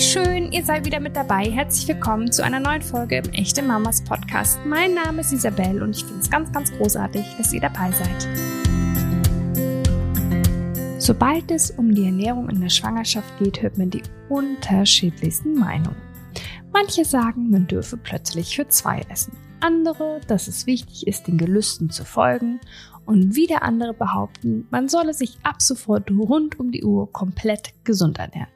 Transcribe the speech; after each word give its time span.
schön, 0.00 0.50
ihr 0.50 0.64
seid 0.64 0.86
wieder 0.86 0.98
mit 0.98 1.14
dabei. 1.14 1.44
Herzlich 1.50 1.86
willkommen 1.86 2.32
zu 2.32 2.42
einer 2.42 2.58
neuen 2.58 2.80
Folge 2.80 3.18
im 3.18 3.30
Echte 3.34 3.62
Mamas 3.62 4.02
Podcast. 4.02 4.58
Mein 4.64 4.94
Name 4.94 5.20
ist 5.20 5.30
Isabel 5.30 5.82
und 5.82 5.94
ich 5.94 6.04
finde 6.04 6.22
es 6.22 6.30
ganz, 6.30 6.50
ganz 6.52 6.72
großartig, 6.72 7.26
dass 7.36 7.52
ihr 7.52 7.60
dabei 7.60 7.90
seid. 7.92 8.28
Sobald 10.98 11.50
es 11.50 11.70
um 11.72 11.94
die 11.94 12.06
Ernährung 12.06 12.48
in 12.48 12.62
der 12.62 12.70
Schwangerschaft 12.70 13.38
geht, 13.38 13.60
hört 13.60 13.76
man 13.76 13.90
die 13.90 14.02
unterschiedlichsten 14.30 15.54
Meinungen. 15.54 16.00
Manche 16.72 17.04
sagen, 17.04 17.50
man 17.50 17.66
dürfe 17.66 17.98
plötzlich 17.98 18.56
für 18.56 18.68
zwei 18.68 19.02
essen. 19.10 19.36
Andere, 19.60 20.22
dass 20.26 20.48
es 20.48 20.66
wichtig 20.66 21.08
ist, 21.08 21.26
den 21.26 21.36
Gelüsten 21.36 21.90
zu 21.90 22.06
folgen. 22.06 22.58
Und 23.04 23.34
wieder 23.34 23.62
andere 23.62 23.92
behaupten, 23.92 24.66
man 24.70 24.88
solle 24.88 25.12
sich 25.12 25.36
ab 25.42 25.60
sofort 25.60 26.10
rund 26.10 26.58
um 26.58 26.70
die 26.70 26.84
Uhr 26.84 27.12
komplett 27.12 27.74
gesund 27.84 28.18
ernähren. 28.18 28.48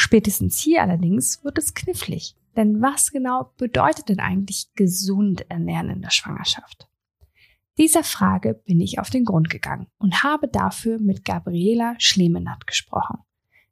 Spätestens 0.00 0.60
hier 0.60 0.82
allerdings 0.82 1.42
wird 1.42 1.58
es 1.58 1.74
knifflig. 1.74 2.36
Denn 2.54 2.80
was 2.80 3.10
genau 3.10 3.52
bedeutet 3.58 4.08
denn 4.08 4.20
eigentlich 4.20 4.72
gesund 4.76 5.50
ernähren 5.50 5.90
in 5.90 6.02
der 6.02 6.10
Schwangerschaft? 6.10 6.88
Dieser 7.78 8.04
Frage 8.04 8.54
bin 8.54 8.80
ich 8.80 9.00
auf 9.00 9.10
den 9.10 9.24
Grund 9.24 9.50
gegangen 9.50 9.88
und 9.98 10.22
habe 10.22 10.46
dafür 10.46 11.00
mit 11.00 11.24
Gabriela 11.24 11.96
Schlemenath 11.98 12.68
gesprochen. 12.68 13.18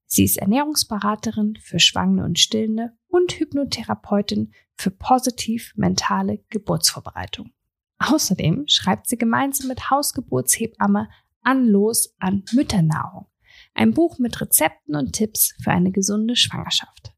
Sie 0.07 0.25
ist 0.25 0.39
Ernährungsberaterin 0.39 1.59
für 1.63 1.79
Schwangere 1.79 2.27
und 2.27 2.41
Stillende 2.41 2.91
und 3.07 3.31
Hypnotherapeutin 3.35 4.53
für 4.75 4.91
positiv 4.91 5.75
mentale 5.77 6.45
Geburtsvorbereitung. 6.51 7.53
Außerdem 8.01 8.65
schreibt 8.67 9.07
sie 9.07 9.17
gemeinsam 9.17 9.69
mit 9.69 9.91
Hausgeburtshebamme 9.91 11.09
Anlos 11.43 12.17
an 12.19 12.43
Mütternahrung, 12.53 13.29
ein 13.77 13.93
Buch 13.93 14.19
mit 14.19 14.41
Rezepten 14.41 14.97
und 14.97 15.13
Tipps 15.13 15.55
für 15.63 15.71
eine 15.71 15.93
gesunde 15.93 16.35
Schwangerschaft. 16.35 17.13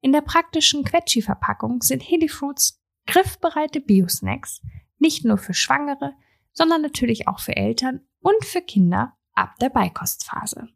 In 0.00 0.12
der 0.12 0.20
praktischen 0.20 0.84
Quetschi-Verpackung 0.84 1.82
sind 1.82 2.02
Hilly 2.02 2.28
Fruits 2.28 2.80
griffbereite 3.06 3.80
Bio-Snacks, 3.80 4.62
nicht 4.98 5.24
nur 5.24 5.38
für 5.38 5.54
Schwangere, 5.54 6.14
sondern 6.52 6.82
natürlich 6.82 7.28
auch 7.28 7.40
für 7.40 7.56
Eltern 7.56 8.00
und 8.20 8.44
für 8.44 8.62
Kinder 8.62 9.16
ab 9.34 9.56
der 9.60 9.70
Beikostphase. 9.70 10.68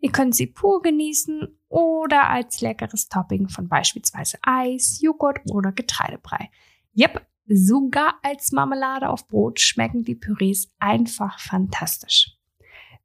Ihr 0.00 0.12
könnt 0.12 0.34
sie 0.34 0.46
pur 0.46 0.82
genießen 0.82 1.58
oder 1.68 2.28
als 2.28 2.60
leckeres 2.60 3.08
Topping 3.08 3.48
von 3.48 3.68
beispielsweise 3.68 4.38
Eis, 4.42 5.00
Joghurt 5.00 5.40
oder 5.50 5.72
Getreidebrei. 5.72 6.50
Yep, 6.96 7.26
sogar 7.46 8.18
als 8.22 8.52
Marmelade 8.52 9.08
auf 9.08 9.28
Brot 9.28 9.60
schmecken 9.60 10.04
die 10.04 10.14
Pürees 10.14 10.70
einfach 10.78 11.38
fantastisch. 11.40 12.36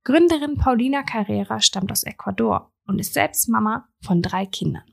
Gründerin 0.04 0.58
Paulina 0.58 1.04
Carrera 1.04 1.62
stammt 1.62 1.92
aus 1.92 2.04
Ecuador 2.04 2.74
und 2.86 3.00
ist 3.00 3.14
selbst 3.14 3.48
Mama 3.48 3.88
von 4.02 4.22
drei 4.22 4.46
Kindern. 4.46 4.84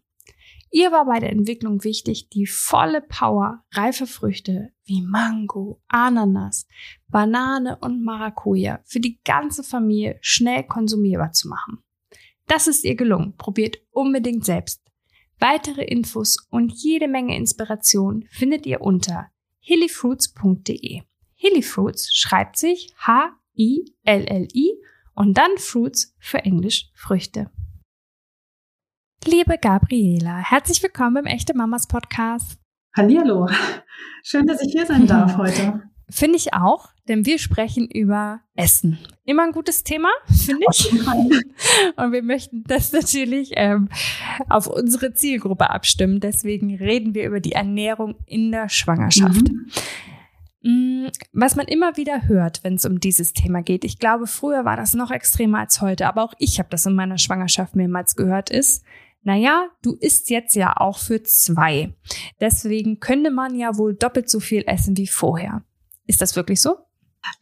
Ihr 0.73 0.93
war 0.93 1.07
bei 1.07 1.19
der 1.19 1.31
Entwicklung 1.31 1.83
wichtig, 1.83 2.29
die 2.29 2.47
volle 2.47 3.01
Power 3.01 3.65
reife 3.73 4.07
Früchte 4.07 4.71
wie 4.85 5.03
Mango, 5.03 5.83
Ananas, 5.89 6.69
Banane 7.09 7.77
und 7.81 8.05
Maracuja 8.05 8.81
für 8.85 9.01
die 9.01 9.21
ganze 9.25 9.65
Familie 9.65 10.19
schnell 10.21 10.63
konsumierbar 10.63 11.33
zu 11.33 11.49
machen. 11.49 11.83
Das 12.47 12.69
ist 12.69 12.85
ihr 12.85 12.95
gelungen. 12.95 13.37
Probiert 13.37 13.79
unbedingt 13.91 14.45
selbst. 14.45 14.83
Weitere 15.41 15.85
Infos 15.85 16.37
und 16.51 16.73
jede 16.73 17.09
Menge 17.09 17.37
Inspiration 17.37 18.27
findet 18.31 18.67
ihr 18.67 18.81
unter 18.81 19.29
hillyfruits.de. 19.61 21.03
Hillyfruits 21.35 22.15
schreibt 22.15 22.57
sich 22.57 22.93
H-I-L-L-I 22.99 24.75
und 25.15 25.39
dann 25.39 25.51
Fruits 25.57 26.15
für 26.19 26.39
Englisch 26.39 26.91
Früchte. 26.95 27.51
Liebe 29.27 29.59
Gabriela, 29.61 30.39
herzlich 30.39 30.83
willkommen 30.83 31.19
im 31.19 31.27
Echte 31.27 31.55
Mamas 31.55 31.87
Podcast. 31.87 32.59
Hallihallo. 32.97 33.51
Schön, 34.23 34.47
dass 34.47 34.63
ich 34.63 34.73
hier 34.73 34.87
sein 34.87 35.07
darf 35.07 35.37
heute. 35.37 35.83
Finde 36.09 36.39
ich 36.39 36.55
auch, 36.55 36.89
denn 37.07 37.27
wir 37.27 37.39
sprechen 37.39 37.87
über 37.87 38.41
Essen. 38.57 38.99
Immer 39.27 39.43
ein 39.43 39.53
gutes 39.53 39.85
Thema, 39.85 40.09
finde 40.27 40.65
ich. 40.71 40.91
Und 41.97 42.13
wir 42.13 42.23
möchten 42.23 42.65
das 42.65 42.93
natürlich 42.93 43.51
ähm, 43.57 43.91
auf 44.49 44.67
unsere 44.67 45.13
Zielgruppe 45.13 45.69
abstimmen. 45.69 46.21
Deswegen 46.21 46.75
reden 46.77 47.15
wir 47.15 47.27
über 47.27 47.41
die 47.41 47.53
Ernährung 47.53 48.17
in 48.25 48.51
der 48.51 48.71
Schwangerschaft. 48.71 49.53
Mhm. 49.53 49.67
Mm, 50.63 51.09
was 51.35 51.57
man 51.57 51.67
immer 51.67 51.99
wieder 51.99 52.27
hört, 52.27 52.65
wenn 52.65 52.75
es 52.75 52.87
um 52.87 53.01
dieses 53.01 53.35
Thema 53.35 53.63
geht, 53.63 53.85
ich 53.85 53.99
glaube, 53.99 54.27
früher 54.27 54.65
war 54.65 54.79
das 54.79 54.95
noch 54.95 55.11
extremer 55.11 55.61
als 55.61 55.83
heute, 55.83 56.07
aber 56.07 56.23
auch 56.23 56.35
ich 56.39 56.59
habe 56.59 56.71
das 56.71 56.87
in 56.87 56.95
meiner 56.95 57.19
Schwangerschaft 57.19 57.77
mehrmals 57.77 58.17
gehört, 58.17 58.49
ist, 58.49 58.83
naja, 59.23 59.67
du 59.83 59.97
isst 60.01 60.31
jetzt 60.31 60.55
ja 60.55 60.77
auch 60.77 60.99
für 60.99 61.23
zwei. 61.23 61.95
Deswegen 62.41 63.01
könnte 63.01 63.31
man 63.31 63.55
ja 63.55 63.77
wohl 63.77 63.95
doppelt 63.95 64.31
so 64.31 64.41
viel 64.41 64.65
essen 64.67 64.97
wie 64.97 65.07
vorher. 65.07 65.63
Ist 66.07 66.21
das 66.21 66.37
wirklich 66.37 66.61
so? 66.63 66.77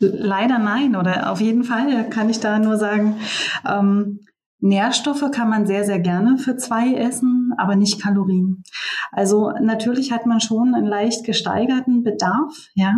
Leider 0.01 0.59
nein, 0.59 0.97
oder 0.97 1.31
auf 1.31 1.41
jeden 1.41 1.63
Fall 1.63 2.11
kann 2.11 2.29
ich 2.29 2.41
da 2.41 2.59
nur 2.59 2.77
sagen, 2.79 3.17
ähm, 3.69 4.21
Nährstoffe 4.61 5.31
kann 5.31 5.49
man 5.49 5.67
sehr, 5.67 5.85
sehr 5.85 6.01
gerne 6.01 6.37
für 6.37 6.57
zwei 6.57 6.95
essen, 6.95 7.53
aber 7.59 7.77
nicht 7.77 8.03
Kalorien. 8.03 8.65
Also 9.13 9.53
natürlich 9.63 10.11
hat 10.11 10.27
man 10.27 10.41
schon 10.41 10.75
einen 10.75 10.87
leicht 10.87 11.25
gesteigerten 11.25 12.03
Bedarf, 12.03 12.69
ja. 12.75 12.95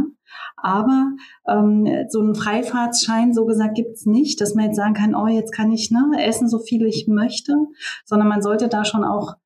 Aber 0.57 1.13
ähm, 1.49 1.87
so 2.09 2.21
einen 2.21 2.35
Freifahrtsschein, 2.35 3.33
so 3.33 3.47
gesagt, 3.47 3.75
gibt's 3.75 4.07
nicht, 4.07 4.41
dass 4.41 4.55
man 4.55 4.67
jetzt 4.67 4.77
sagen 4.77 4.95
kann, 4.95 5.15
oh, 5.15 5.27
jetzt 5.27 5.53
kann 5.53 5.71
ich 5.73 5.91
ne, 5.91 6.11
essen, 6.23 6.49
so 6.49 6.59
viel 6.59 6.87
ich 6.87 7.07
möchte, 7.09 7.55
sondern 8.05 8.29
man 8.29 8.43
sollte 8.43 8.69
da 8.69 8.85
schon 8.85 9.05
auch 9.05 9.37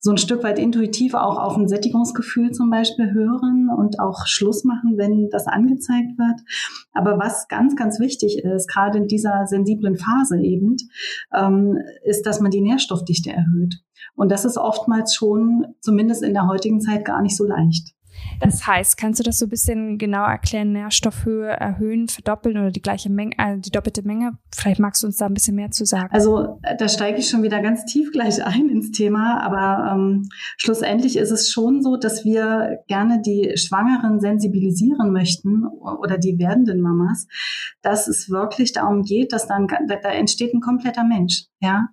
so 0.00 0.12
ein 0.12 0.18
Stück 0.18 0.44
weit 0.44 0.58
intuitiv 0.58 1.14
auch 1.14 1.38
auf 1.38 1.56
ein 1.56 1.68
Sättigungsgefühl 1.68 2.52
zum 2.52 2.70
Beispiel 2.70 3.12
hören 3.12 3.68
und 3.68 3.98
auch 3.98 4.26
Schluss 4.26 4.64
machen, 4.64 4.96
wenn 4.96 5.28
das 5.30 5.46
angezeigt 5.46 6.16
wird. 6.18 6.40
Aber 6.92 7.18
was 7.18 7.48
ganz, 7.48 7.74
ganz 7.74 7.98
wichtig 7.98 8.38
ist, 8.44 8.68
gerade 8.68 8.98
in 8.98 9.08
dieser 9.08 9.46
sensiblen 9.46 9.96
Phase 9.96 10.40
eben, 10.40 10.76
ähm, 11.34 11.78
ist, 12.04 12.26
dass 12.26 12.40
man 12.40 12.50
die 12.50 12.60
Nährstoffdichte 12.60 13.30
erhöht. 13.30 13.80
Und 14.14 14.30
das 14.30 14.44
ist 14.44 14.56
oftmals 14.56 15.14
schon, 15.14 15.66
zumindest 15.80 16.22
in 16.22 16.34
der 16.34 16.46
heutigen 16.46 16.80
Zeit, 16.80 17.04
gar 17.04 17.20
nicht 17.20 17.36
so 17.36 17.44
leicht. 17.44 17.94
Das 18.40 18.66
heißt, 18.66 18.96
kannst 18.96 19.18
du 19.18 19.24
das 19.24 19.38
so 19.38 19.46
ein 19.46 19.48
bisschen 19.48 19.98
genau 19.98 20.24
erklären, 20.24 20.72
Nährstoffhöhe 20.72 21.48
erhöhen, 21.48 22.08
verdoppeln 22.08 22.56
oder 22.56 22.70
die 22.70 22.82
gleiche 22.82 23.10
Menge, 23.10 23.32
also 23.36 23.60
die 23.60 23.70
doppelte 23.70 24.02
Menge? 24.02 24.38
Vielleicht 24.54 24.80
magst 24.80 25.02
du 25.02 25.06
uns 25.08 25.16
da 25.16 25.26
ein 25.26 25.34
bisschen 25.34 25.56
mehr 25.56 25.70
zu 25.70 25.84
sagen. 25.84 26.08
Also 26.12 26.60
da 26.78 26.88
steige 26.88 27.18
ich 27.18 27.28
schon 27.28 27.42
wieder 27.42 27.60
ganz 27.60 27.84
tief 27.84 28.12
gleich 28.12 28.44
ein 28.44 28.68
ins 28.68 28.92
Thema, 28.92 29.40
aber 29.40 29.92
ähm, 29.92 30.28
schlussendlich 30.56 31.16
ist 31.16 31.30
es 31.30 31.50
schon 31.50 31.82
so, 31.82 31.96
dass 31.96 32.24
wir 32.24 32.78
gerne 32.86 33.20
die 33.22 33.52
Schwangeren 33.56 34.20
sensibilisieren 34.20 35.12
möchten 35.12 35.66
oder 35.66 36.18
die 36.18 36.38
werdenden 36.38 36.80
Mamas, 36.80 37.26
dass 37.82 38.08
es 38.08 38.30
wirklich 38.30 38.72
darum 38.72 39.02
geht, 39.02 39.32
dass 39.32 39.46
dann 39.46 39.66
da 39.66 40.10
entsteht 40.10 40.54
ein 40.54 40.60
kompletter 40.60 41.04
Mensch, 41.04 41.46
ja. 41.60 41.88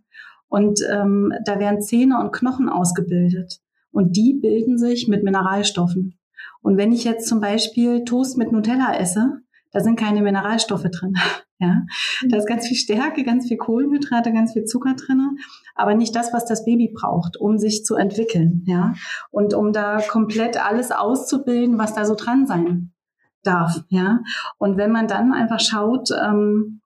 Und 0.48 0.80
ähm, 0.90 1.34
da 1.44 1.60
werden 1.60 1.82
Zähne 1.82 2.20
und 2.20 2.32
Knochen 2.32 2.70
ausgebildet. 2.70 3.60
Und 3.92 4.16
die 4.16 4.38
bilden 4.42 4.78
sich 4.78 5.08
mit 5.08 5.24
Mineralstoffen. 5.24 6.18
Und 6.66 6.78
wenn 6.78 6.92
ich 6.92 7.04
jetzt 7.04 7.28
zum 7.28 7.42
Beispiel 7.42 8.06
Toast 8.06 8.40
mit 8.40 8.52
Nutella 8.52 8.98
esse, 8.98 9.42
da 9.72 9.82
sind 9.82 10.00
keine 10.00 10.24
Mineralstoffe 10.24 10.90
drin. 10.92 11.14
Ja, 11.58 11.84
da 12.28 12.36
ist 12.36 12.50
ganz 12.50 12.68
viel 12.68 12.76
Stärke, 12.76 13.24
ganz 13.24 13.48
viel 13.48 13.56
Kohlenhydrate, 13.56 14.34
ganz 14.34 14.52
viel 14.52 14.66
Zucker 14.66 14.94
drin, 14.96 15.38
aber 15.74 15.96
nicht 15.96 16.14
das, 16.14 16.34
was 16.34 16.44
das 16.44 16.66
Baby 16.66 16.94
braucht, 16.94 17.38
um 17.38 17.58
sich 17.58 17.86
zu 17.86 17.96
entwickeln. 17.96 18.64
Ja, 18.66 18.94
und 19.32 19.54
um 19.54 19.72
da 19.72 20.02
komplett 20.02 20.62
alles 20.62 20.92
auszubilden, 20.92 21.78
was 21.78 21.94
da 21.94 22.04
so 22.04 22.16
dran 22.16 22.46
sein 22.46 22.92
darf. 23.44 23.86
Ja, 23.88 24.20
und 24.58 24.76
wenn 24.76 24.92
man 24.92 25.08
dann 25.08 25.32
einfach 25.32 25.62
schaut, 25.62 26.10
ähm, 26.12 26.82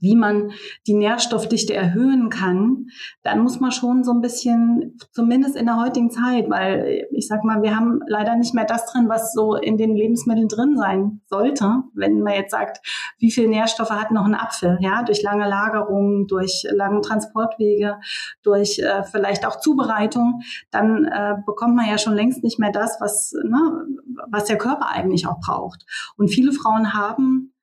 wie 0.00 0.16
man 0.16 0.50
die 0.86 0.94
Nährstoffdichte 0.94 1.74
erhöhen 1.74 2.30
kann, 2.30 2.86
dann 3.22 3.40
muss 3.40 3.60
man 3.60 3.72
schon 3.72 4.04
so 4.04 4.12
ein 4.12 4.20
bisschen, 4.20 4.98
zumindest 5.12 5.56
in 5.56 5.66
der 5.66 5.80
heutigen 5.80 6.10
Zeit, 6.10 6.48
weil 6.48 7.06
ich 7.10 7.26
sag 7.28 7.44
mal, 7.44 7.62
wir 7.62 7.76
haben 7.76 8.00
leider 8.06 8.36
nicht 8.36 8.54
mehr 8.54 8.64
das 8.64 8.86
drin, 8.86 9.08
was 9.08 9.32
so 9.32 9.56
in 9.56 9.76
den 9.76 9.94
Lebensmitteln 9.94 10.48
drin 10.48 10.76
sein 10.76 11.20
sollte. 11.26 11.82
Wenn 11.94 12.20
man 12.20 12.34
jetzt 12.34 12.50
sagt, 12.50 12.80
wie 13.18 13.30
viel 13.30 13.48
Nährstoffe 13.48 13.90
hat 13.90 14.10
noch 14.10 14.24
ein 14.24 14.34
Apfel, 14.34 14.78
ja, 14.80 15.02
durch 15.02 15.22
lange 15.22 15.48
Lagerung, 15.48 16.26
durch 16.26 16.66
lange 16.70 17.00
Transportwege, 17.00 17.98
durch 18.42 18.78
äh, 18.78 19.02
vielleicht 19.04 19.46
auch 19.46 19.60
Zubereitung, 19.60 20.42
dann 20.70 21.04
äh, 21.04 21.34
bekommt 21.46 21.76
man 21.76 21.88
ja 21.88 21.98
schon 21.98 22.14
längst 22.14 22.42
nicht 22.42 22.58
mehr 22.58 22.72
das, 22.72 23.00
was, 23.00 23.32
ne, 23.44 23.86
was 24.30 24.44
der 24.44 24.58
Körper 24.58 24.88
eigentlich 24.88 25.26
auch 25.26 25.40
braucht. 25.40 25.84
Und 26.16 26.28
viele 26.28 26.52
Frauen 26.52 26.94
haben 26.94 27.53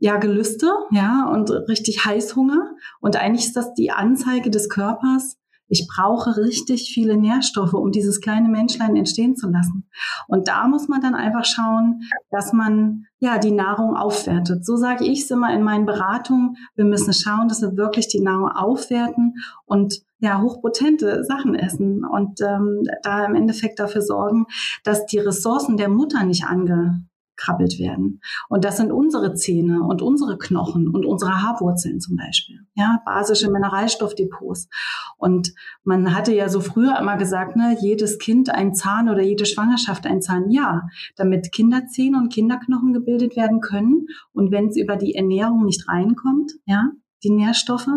ja 0.00 0.16
Gelüste, 0.16 0.72
ja, 0.90 1.30
und 1.30 1.50
richtig 1.50 2.04
Heißhunger. 2.04 2.74
Und 3.00 3.16
eigentlich 3.16 3.46
ist 3.46 3.56
das 3.56 3.72
die 3.74 3.92
Anzeige 3.92 4.50
des 4.50 4.68
Körpers, 4.68 5.36
ich 5.70 5.86
brauche 5.86 6.36
richtig 6.36 6.90
viele 6.92 7.16
Nährstoffe, 7.16 7.74
um 7.74 7.92
dieses 7.92 8.20
kleine 8.20 8.48
Menschlein 8.48 8.96
entstehen 8.96 9.36
zu 9.36 9.48
lassen. 9.48 9.88
Und 10.26 10.48
da 10.48 10.66
muss 10.66 10.88
man 10.88 11.00
dann 11.00 11.14
einfach 11.14 11.44
schauen, 11.44 12.02
dass 12.30 12.52
man 12.52 13.06
ja 13.20 13.38
die 13.38 13.52
Nahrung 13.52 13.96
aufwertet. 13.96 14.66
So 14.66 14.76
sage 14.76 15.04
ich 15.04 15.22
es 15.22 15.30
immer 15.30 15.54
in 15.54 15.62
meinen 15.62 15.86
Beratungen. 15.86 16.56
Wir 16.74 16.84
müssen 16.84 17.12
schauen, 17.12 17.46
dass 17.46 17.62
wir 17.62 17.76
wirklich 17.76 18.08
die 18.08 18.20
Nahrung 18.20 18.48
aufwerten 18.48 19.34
und 19.64 20.02
ja 20.18 20.42
hochpotente 20.42 21.24
Sachen 21.24 21.54
essen 21.54 22.04
und 22.04 22.40
ähm, 22.40 22.82
da 23.04 23.24
im 23.24 23.36
Endeffekt 23.36 23.78
dafür 23.78 24.02
sorgen, 24.02 24.46
dass 24.82 25.06
die 25.06 25.18
Ressourcen 25.18 25.76
der 25.76 25.88
Mutter 25.88 26.24
nicht 26.24 26.44
ange 26.44 27.04
krabbelt 27.40 27.78
werden. 27.78 28.20
Und 28.48 28.64
das 28.64 28.76
sind 28.76 28.92
unsere 28.92 29.34
Zähne 29.34 29.82
und 29.82 30.02
unsere 30.02 30.38
Knochen 30.38 30.88
und 30.88 31.06
unsere 31.06 31.42
Haarwurzeln 31.42 32.00
zum 32.00 32.16
Beispiel. 32.16 32.60
Ja, 32.74 33.00
basische 33.04 33.50
Mineralstoffdepots. 33.50 34.68
Und 35.16 35.54
man 35.82 36.14
hatte 36.14 36.34
ja 36.34 36.48
so 36.48 36.60
früher 36.60 36.98
immer 36.98 37.16
gesagt, 37.16 37.56
ne, 37.56 37.76
jedes 37.80 38.18
Kind 38.18 38.50
ein 38.50 38.74
Zahn 38.74 39.08
oder 39.08 39.22
jede 39.22 39.46
Schwangerschaft 39.46 40.06
ein 40.06 40.22
Zahn. 40.22 40.50
Ja, 40.50 40.82
damit 41.16 41.52
Kinderzähne 41.52 42.18
und 42.18 42.32
Kinderknochen 42.32 42.92
gebildet 42.92 43.36
werden 43.36 43.60
können. 43.60 44.06
Und 44.32 44.52
wenn 44.52 44.68
es 44.68 44.76
über 44.76 44.96
die 44.96 45.14
Ernährung 45.14 45.64
nicht 45.64 45.88
reinkommt, 45.88 46.52
ja, 46.66 46.90
die 47.22 47.30
Nährstoffe, 47.30 47.88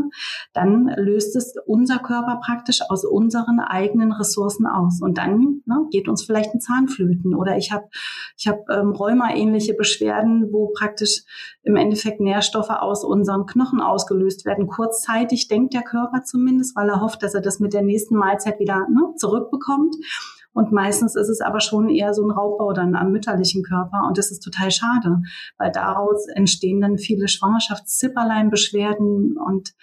dann 0.53 0.87
löst 0.97 1.35
es 1.35 1.55
unser 1.65 1.99
Körper 1.99 2.39
praktisch 2.43 2.81
aus 2.89 3.05
unseren 3.05 3.59
eigenen 3.59 4.11
Ressourcen 4.11 4.65
aus. 4.65 5.01
Und 5.01 5.17
dann 5.17 5.61
ne, 5.65 5.87
geht 5.91 6.07
uns 6.07 6.23
vielleicht 6.23 6.53
ein 6.53 6.61
Zahnflöten 6.61 7.35
oder 7.35 7.57
ich 7.57 7.71
habe 7.71 7.89
ich 8.37 8.47
hab, 8.47 8.69
ähm, 8.69 8.91
Rheuma-ähnliche 8.91 9.73
Beschwerden, 9.73 10.51
wo 10.51 10.71
praktisch 10.77 11.23
im 11.63 11.75
Endeffekt 11.75 12.19
Nährstoffe 12.19 12.69
aus 12.69 13.03
unseren 13.03 13.45
Knochen 13.45 13.81
ausgelöst 13.81 14.45
werden. 14.45 14.67
Kurzzeitig 14.67 15.47
denkt 15.47 15.73
der 15.73 15.83
Körper 15.83 16.23
zumindest, 16.23 16.75
weil 16.75 16.89
er 16.89 17.01
hofft, 17.01 17.23
dass 17.23 17.33
er 17.33 17.41
das 17.41 17.59
mit 17.59 17.73
der 17.73 17.81
nächsten 17.81 18.15
Mahlzeit 18.15 18.59
wieder 18.59 18.87
ne, 18.89 19.13
zurückbekommt. 19.15 19.95
Und 20.53 20.71
meistens 20.71 21.15
ist 21.15 21.29
es 21.29 21.41
aber 21.41 21.59
schon 21.59 21.89
eher 21.89 22.13
so 22.13 22.23
ein 22.23 22.31
Raubbau 22.31 22.73
dann 22.73 22.95
am 22.95 23.11
mütterlichen 23.11 23.63
Körper. 23.63 24.05
Und 24.07 24.17
das 24.17 24.31
ist 24.31 24.39
total 24.39 24.71
schade, 24.71 25.21
weil 25.57 25.71
daraus 25.71 26.27
entstehen 26.27 26.81
dann 26.81 26.97
viele 26.97 27.27
Schwangerschaftszipperleinbeschwerden 27.27 29.38
und 29.38 29.73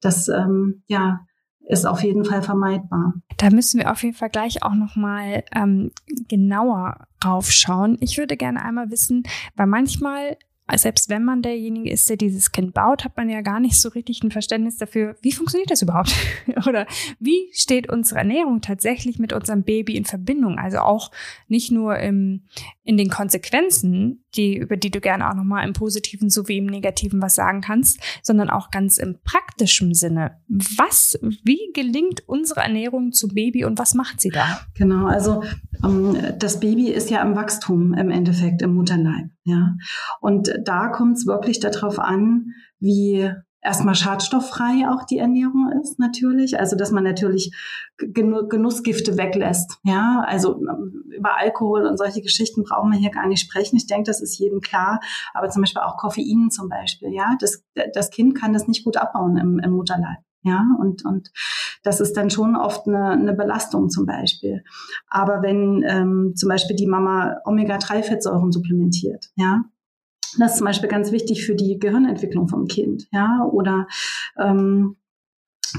das, 0.00 0.28
ähm, 0.28 0.82
ja, 0.86 1.20
ist 1.66 1.86
auf 1.86 2.02
jeden 2.02 2.24
Fall 2.24 2.42
vermeidbar. 2.42 3.14
Da 3.38 3.50
müssen 3.50 3.80
wir 3.80 3.90
auf 3.90 4.02
jeden 4.02 4.14
Fall 4.14 4.28
gleich 4.28 4.62
auch 4.62 4.74
nochmal 4.74 5.44
ähm, 5.54 5.92
genauer 6.28 7.06
raufschauen. 7.24 7.96
Ich 8.00 8.18
würde 8.18 8.36
gerne 8.36 8.62
einmal 8.62 8.90
wissen, 8.90 9.22
weil 9.56 9.66
manchmal 9.66 10.36
selbst 10.76 11.10
wenn 11.10 11.24
man 11.24 11.42
derjenige 11.42 11.90
ist, 11.90 12.08
der 12.08 12.16
dieses 12.16 12.50
Kind 12.50 12.72
baut, 12.72 13.04
hat 13.04 13.16
man 13.16 13.28
ja 13.28 13.42
gar 13.42 13.60
nicht 13.60 13.78
so 13.78 13.90
richtig 13.90 14.22
ein 14.22 14.30
Verständnis 14.30 14.78
dafür, 14.78 15.16
wie 15.20 15.32
funktioniert 15.32 15.70
das 15.70 15.82
überhaupt? 15.82 16.14
Oder 16.66 16.86
wie 17.20 17.50
steht 17.52 17.90
unsere 17.90 18.20
Ernährung 18.20 18.62
tatsächlich 18.62 19.18
mit 19.18 19.32
unserem 19.32 19.62
Baby 19.62 19.96
in 19.96 20.06
Verbindung? 20.06 20.58
Also 20.58 20.78
auch 20.78 21.10
nicht 21.48 21.70
nur 21.70 21.98
im, 21.98 22.44
in 22.82 22.96
den 22.96 23.10
Konsequenzen, 23.10 24.23
die, 24.36 24.56
über 24.56 24.76
die 24.76 24.90
du 24.90 25.00
gerne 25.00 25.28
auch 25.28 25.34
nochmal 25.34 25.66
im 25.66 25.72
Positiven 25.72 26.30
sowie 26.30 26.58
im 26.58 26.66
Negativen 26.66 27.22
was 27.22 27.34
sagen 27.34 27.60
kannst, 27.60 28.00
sondern 28.22 28.50
auch 28.50 28.70
ganz 28.70 28.98
im 28.98 29.18
praktischen 29.24 29.94
Sinne. 29.94 30.38
Was, 30.48 31.18
wie 31.22 31.70
gelingt 31.74 32.22
unsere 32.26 32.60
Ernährung 32.60 33.12
zum 33.12 33.34
Baby 33.34 33.64
und 33.64 33.78
was 33.78 33.94
macht 33.94 34.20
sie 34.20 34.30
da? 34.30 34.60
Genau, 34.74 35.06
also 35.06 35.42
ähm, 35.84 36.16
das 36.38 36.60
Baby 36.60 36.90
ist 36.90 37.10
ja 37.10 37.22
im 37.22 37.36
Wachstum 37.36 37.94
im 37.94 38.10
Endeffekt 38.10 38.62
im 38.62 38.74
Mutterleib. 38.74 39.30
Ja, 39.44 39.74
und 40.20 40.52
da 40.64 40.88
kommt 40.88 41.18
es 41.18 41.26
wirklich 41.26 41.60
darauf 41.60 41.98
an, 41.98 42.46
wie 42.78 43.30
erstmal 43.64 43.94
schadstofffrei 43.94 44.88
auch 44.88 45.04
die 45.04 45.18
Ernährung 45.18 45.72
ist 45.82 45.98
natürlich. 45.98 46.58
Also 46.60 46.76
dass 46.76 46.92
man 46.92 47.02
natürlich 47.02 47.52
Genussgifte 47.96 49.16
weglässt. 49.16 49.78
Ja, 49.82 50.22
also 50.26 50.60
über 51.16 51.36
Alkohol 51.36 51.86
und 51.86 51.96
solche 51.96 52.20
Geschichten 52.20 52.62
brauchen 52.62 52.92
wir 52.92 52.98
hier 52.98 53.10
gar 53.10 53.26
nicht 53.26 53.40
sprechen. 53.40 53.76
Ich 53.76 53.86
denke, 53.86 54.04
das 54.04 54.20
ist 54.20 54.38
jedem 54.38 54.60
klar. 54.60 55.00
Aber 55.32 55.48
zum 55.48 55.62
Beispiel 55.62 55.82
auch 55.82 55.96
Koffein 55.96 56.50
zum 56.50 56.68
Beispiel. 56.68 57.12
Ja, 57.12 57.36
das, 57.40 57.64
das 57.94 58.10
Kind 58.10 58.38
kann 58.38 58.52
das 58.52 58.68
nicht 58.68 58.84
gut 58.84 58.96
abbauen 58.96 59.36
im, 59.38 59.58
im 59.58 59.72
Mutterleib. 59.72 60.18
Ja, 60.42 60.62
und, 60.78 61.06
und 61.06 61.30
das 61.82 62.00
ist 62.00 62.18
dann 62.18 62.28
schon 62.28 62.54
oft 62.54 62.86
eine, 62.86 63.12
eine 63.12 63.32
Belastung 63.32 63.88
zum 63.88 64.04
Beispiel. 64.04 64.62
Aber 65.08 65.40
wenn 65.40 65.82
ähm, 65.86 66.34
zum 66.36 66.50
Beispiel 66.50 66.76
die 66.76 66.86
Mama 66.86 67.38
Omega-3-Fettsäuren 67.46 68.52
supplementiert, 68.52 69.30
ja, 69.36 69.62
das 70.38 70.52
ist 70.52 70.58
zum 70.58 70.66
Beispiel 70.66 70.88
ganz 70.88 71.12
wichtig 71.12 71.44
für 71.44 71.54
die 71.54 71.78
Gehirnentwicklung 71.78 72.48
vom 72.48 72.66
Kind, 72.66 73.06
ja, 73.12 73.44
oder 73.50 73.86
ähm, 74.38 74.96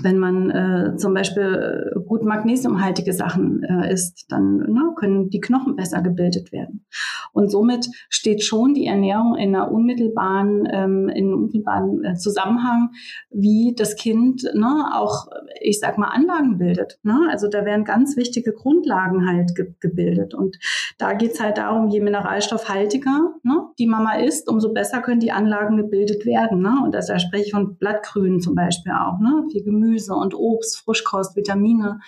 wenn 0.03 0.17
man 0.17 0.49
äh, 0.49 0.97
zum 0.97 1.13
Beispiel 1.13 1.93
äh, 1.95 1.99
gut 2.01 2.23
magnesiumhaltige 2.23 3.13
Sachen 3.13 3.63
äh, 3.63 3.93
isst, 3.93 4.25
dann 4.29 4.57
ne, 4.57 4.93
können 4.95 5.29
die 5.29 5.39
Knochen 5.39 5.75
besser 5.75 6.01
gebildet 6.01 6.51
werden. 6.51 6.85
Und 7.31 7.49
somit 7.49 7.87
steht 8.09 8.43
schon 8.43 8.73
die 8.73 8.85
Ernährung 8.85 9.35
in 9.35 9.55
einer 9.55 9.71
unmittelbaren, 9.71 10.67
ähm, 10.71 11.09
in 11.09 11.25
einem 11.25 11.33
unmittelbaren 11.35 12.03
äh, 12.03 12.15
Zusammenhang, 12.15 12.91
wie 13.29 13.73
das 13.77 13.95
Kind 13.95 14.43
ne, 14.53 14.85
auch, 14.93 15.27
ich 15.61 15.79
sag 15.79 15.97
mal, 15.97 16.09
Anlagen 16.09 16.57
bildet. 16.57 16.99
Ne? 17.03 17.27
Also 17.29 17.47
da 17.47 17.65
werden 17.65 17.85
ganz 17.85 18.17
wichtige 18.17 18.53
Grundlagen 18.53 19.27
halt 19.27 19.55
ge 19.55 19.73
gebildet. 19.79 20.33
Und 20.33 20.57
da 20.97 21.13
geht's 21.13 21.41
halt 21.41 21.57
darum, 21.57 21.89
je 21.89 21.99
mineralstoffhaltiger 21.99 23.33
ne, 23.43 23.67
die 23.79 23.87
Mama 23.87 24.15
isst, 24.15 24.49
umso 24.49 24.73
besser 24.73 25.01
können 25.01 25.19
die 25.19 25.31
Anlagen 25.31 25.77
gebildet 25.77 26.25
werden. 26.25 26.61
Ne? 26.61 26.73
Und 26.83 26.93
das, 26.93 27.07
da 27.07 27.19
spreche 27.19 27.45
ich 27.45 27.51
von 27.51 27.77
Blattgrünen 27.77 28.39
zum 28.39 28.55
Beispiel 28.55 28.93
auch, 28.93 29.19
ne? 29.19 29.45
viel 29.51 29.63
Gemüse 29.63 29.84
Gemüse 29.85 30.13
und 30.13 30.33
Obst, 30.33 30.77
Frischkost, 30.79 31.35
Vitamine, 31.35 31.99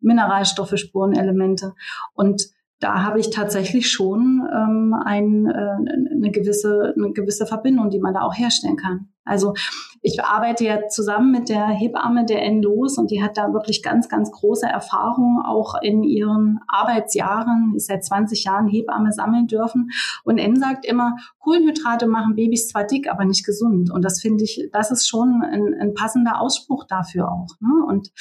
Mineralstoffe, 0.00 0.76
Spurenelemente. 0.76 1.74
Und 2.12 2.50
da 2.80 3.02
habe 3.02 3.20
ich 3.20 3.30
tatsächlich 3.30 3.90
schon 3.90 4.46
ähm, 4.52 4.94
ein, 5.04 5.46
äh, 5.46 6.12
eine, 6.12 6.30
gewisse, 6.30 6.92
eine 6.96 7.12
gewisse 7.12 7.46
Verbindung, 7.46 7.90
die 7.90 8.00
man 8.00 8.14
da 8.14 8.22
auch 8.22 8.34
herstellen 8.34 8.76
kann. 8.76 9.08
Also 9.24 9.54
ich 10.02 10.22
arbeite 10.22 10.64
ja 10.64 10.88
zusammen 10.88 11.30
mit 11.30 11.48
der 11.48 11.66
Hebamme 11.68 12.26
der 12.26 12.42
N 12.42 12.62
los 12.62 12.98
und 12.98 13.10
die 13.10 13.22
hat 13.22 13.38
da 13.38 13.54
wirklich 13.54 13.82
ganz, 13.82 14.08
ganz 14.08 14.30
große 14.30 14.66
Erfahrungen 14.66 15.42
auch 15.42 15.74
in 15.80 16.02
ihren 16.02 16.60
Arbeitsjahren, 16.68 17.72
ist 17.74 17.86
seit 17.86 18.04
20 18.04 18.44
Jahren 18.44 18.68
Hebamme 18.68 19.12
sammeln 19.12 19.46
dürfen. 19.46 19.90
Und 20.24 20.36
N 20.36 20.56
sagt 20.56 20.84
immer, 20.84 21.16
Kohlenhydrate 21.38 22.06
machen 22.06 22.34
Babys 22.34 22.68
zwar 22.68 22.84
dick, 22.84 23.10
aber 23.10 23.24
nicht 23.24 23.46
gesund. 23.46 23.90
Und 23.90 24.04
das 24.04 24.20
finde 24.20 24.44
ich, 24.44 24.68
das 24.72 24.90
ist 24.90 25.08
schon 25.08 25.42
ein, 25.42 25.74
ein 25.80 25.94
passender 25.94 26.40
Ausspruch 26.40 26.84
dafür 26.84 27.32
auch. 27.32 27.58
Ne? 27.60 27.84
Und 27.86 28.12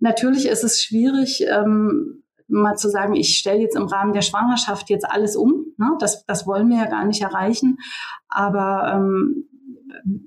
natürlich 0.00 0.48
ist 0.48 0.64
es 0.64 0.82
schwierig, 0.82 1.44
ähm, 1.48 2.24
mal 2.48 2.76
zu 2.76 2.90
sagen, 2.90 3.14
ich 3.14 3.38
stelle 3.38 3.60
jetzt 3.60 3.76
im 3.76 3.86
Rahmen 3.86 4.12
der 4.12 4.22
Schwangerschaft 4.22 4.90
jetzt 4.90 5.08
alles 5.08 5.36
um. 5.36 5.66
Ne? 5.76 5.96
Das, 6.00 6.26
das 6.26 6.46
wollen 6.46 6.68
wir 6.68 6.78
ja 6.78 6.86
gar 6.86 7.04
nicht 7.04 7.22
erreichen. 7.22 7.78
Aber 8.28 8.92
ähm, 8.92 9.46